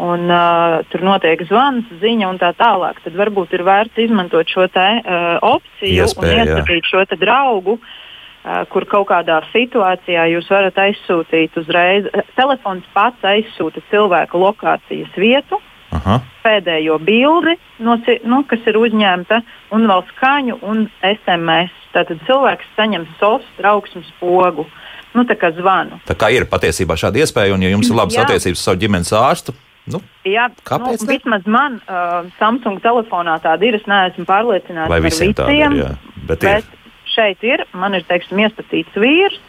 Un, 0.00 0.30
uh, 0.32 0.78
tur 0.88 1.02
notiek 1.04 1.42
zvans, 1.44 1.90
ziņa 2.00 2.28
un 2.30 2.38
tā 2.40 2.54
tālāk. 2.56 3.02
Tad 3.04 3.18
varbūt 3.18 3.50
ir 3.52 3.66
vērts 3.66 4.00
izmantot 4.00 4.48
šo 4.48 4.64
te, 4.72 4.86
uh, 5.02 5.34
opciju 5.44 6.06
Iespēja, 6.06 6.30
un 6.30 6.40
iestatīt 6.46 6.86
jā. 6.86 7.02
šo 7.02 7.18
draugu 7.20 7.74
uh, 7.76 7.90
kur 8.72 8.86
kaut 8.88 9.08
kādā 9.10 9.40
situācijā 9.52 10.26
jūs 10.34 10.48
varat 10.52 10.78
aizsūtīt 10.80 11.58
uzreiz. 11.60 12.08
Telefons 12.38 12.86
pats 12.94 13.26
aizsūta 13.26 13.82
cilvēku 13.90 14.40
lokācijas 14.40 15.12
vietu, 15.20 15.60
Aha. 15.92 16.20
pēdējo 16.44 16.96
bildi, 17.04 17.56
no, 17.84 17.98
nu, 18.24 18.42
kas 18.48 18.64
ir 18.70 18.78
uzņemta, 18.80 19.42
un 19.76 19.88
vēl 19.90 20.04
skaņu 20.14 20.60
un 20.62 20.86
SMS. 21.04 21.74
Tātad 21.94 22.20
cilvēks 22.28 22.68
saņem 22.76 23.08
SOS 23.18 23.46
trauksmes 23.58 24.12
pogu. 24.20 24.68
Nu, 25.10 25.24
tā 25.26 25.34
kā 25.34 25.50
zvanu. 25.50 25.98
Tā 26.06 26.14
kā 26.14 26.28
ir 26.30 26.46
patiesībā 26.46 26.94
šāda 26.94 27.24
iespēja, 27.24 27.56
un 27.56 27.64
ja 27.66 27.72
jums 27.72 27.90
ir 27.90 27.98
labas 27.98 28.14
Jā. 28.14 28.28
attiecības 28.28 28.60
ar 28.60 28.68
savu 28.68 28.80
ģimenes 28.84 29.10
ārstu, 29.18 29.56
Nu, 29.88 30.00
Jā, 30.28 30.50
kāpēc? 30.68 31.00
Nu, 31.02 31.08
vismaz 31.08 31.46
man 31.50 31.78
uh, 31.80 32.28
Samsung 32.38 32.82
telefonā 32.84 33.38
tāda 33.42 33.66
ir. 33.66 33.78
Es 33.80 33.86
neesmu 33.90 34.26
pārliecināta 34.28 34.92
par 34.92 35.02
visiem. 35.02 35.32
Tādiem, 35.34 35.78
ir, 35.80 36.12
bet, 36.28 36.44
bet 36.44 36.79
šeit 37.14 37.44
ir, 37.46 37.64
man 37.72 37.94
ir 37.94 38.04
teiksim, 38.08 38.42
iestatīts 38.46 38.96
vīrs. 38.96 39.40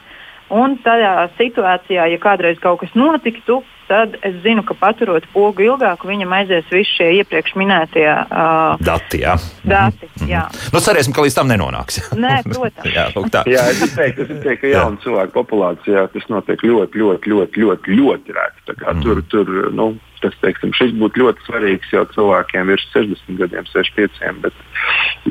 Un 0.52 0.76
tajā 0.84 1.30
situācijā, 1.38 2.10
ja 2.12 2.18
kādreiz 2.20 2.60
kaut 2.60 2.82
kas 2.82 2.92
notiktu, 3.00 3.62
tad 3.92 4.18
es 4.28 4.36
zinu, 4.44 4.64
ka 4.68 4.76
paturot 4.80 5.24
pogu 5.32 5.64
ilgāk, 5.64 6.04
viņam 6.08 6.36
aizies 6.36 6.68
visi 6.72 6.92
šie 6.98 7.08
iepriekš 7.22 7.56
minētie 7.60 8.06
uh, 8.12 8.76
dati. 8.84 9.22
Jā. 9.24 9.38
dati 9.64 10.08
mm 10.08 10.12
-hmm. 10.18 10.30
jā. 10.32 10.44
Nu, 10.74 10.80
cerēsim, 10.84 11.16
ka 11.16 11.24
līdz 11.26 11.36
tam 11.40 11.48
nenonāks. 11.52 12.02
Nē, 12.16 12.36
protams. 12.48 12.92
jā, 12.98 13.06
tā. 13.32 13.44
jā, 13.48 13.64
es 13.72 13.96
teiktu, 13.96 14.28
es 14.28 14.44
teiktu 14.44 14.62
ka 14.62 14.68
jaunu 14.76 14.98
cilvēku 15.04 15.34
populācijā 15.40 16.08
tas 16.14 16.30
notiek 16.30 16.64
ļoti, 16.64 17.04
ļoti, 17.04 17.34
ļoti, 17.34 17.64
ļoti, 17.64 17.98
ļoti 18.00 18.38
rēti. 18.40 18.60
Mm 18.68 18.76
-hmm. 18.88 19.04
Tur, 19.04 19.24
tur 19.30 19.72
nu, 19.72 19.96
tas, 20.24 20.36
teiksim, 20.44 20.74
šis 20.78 20.94
būtu 21.00 21.24
ļoti 21.24 21.46
svarīgs 21.48 21.94
jau 21.94 22.04
cilvēkiem 22.14 22.70
virs 22.72 22.86
60 22.94 23.40
gadiem, 23.42 23.68
65, 23.72 24.40
bet 24.44 24.54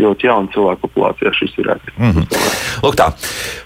ļoti 0.00 0.28
jaunu 0.28 0.52
cilvēku 0.54 0.88
populācijā 0.88 1.32
šis 1.38 1.56
ir 1.58 1.70
reti. 1.70 1.94
Mm 1.96 2.12
-hmm. 2.12 2.42
Lūk 2.84 2.98
tā, 2.98 3.10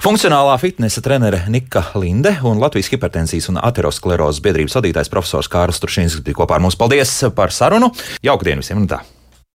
funkcionālā 0.04 0.58
fitnesa 0.60 1.02
trenere 1.04 1.44
Nika 1.48 1.84
Linde 1.94 2.36
un 2.42 2.60
Latvijas 2.60 2.92
hipertensijas 2.92 3.48
un 3.48 3.60
aterosklerozes 3.62 4.42
biedrības 4.42 4.76
vadītājs 4.76 5.10
profesors 5.10 5.48
Kārls 5.48 5.80
Turšins 5.80 6.20
bija 6.22 6.40
kopā 6.40 6.58
ar 6.58 6.60
mums. 6.60 6.76
Paldies 6.76 7.24
par 7.36 7.52
sarunu! 7.52 7.92
Jauka 8.22 8.44
dienu 8.44 8.64
visiem! 8.64 8.78
Un 8.84 8.88
tā. 8.88 9.00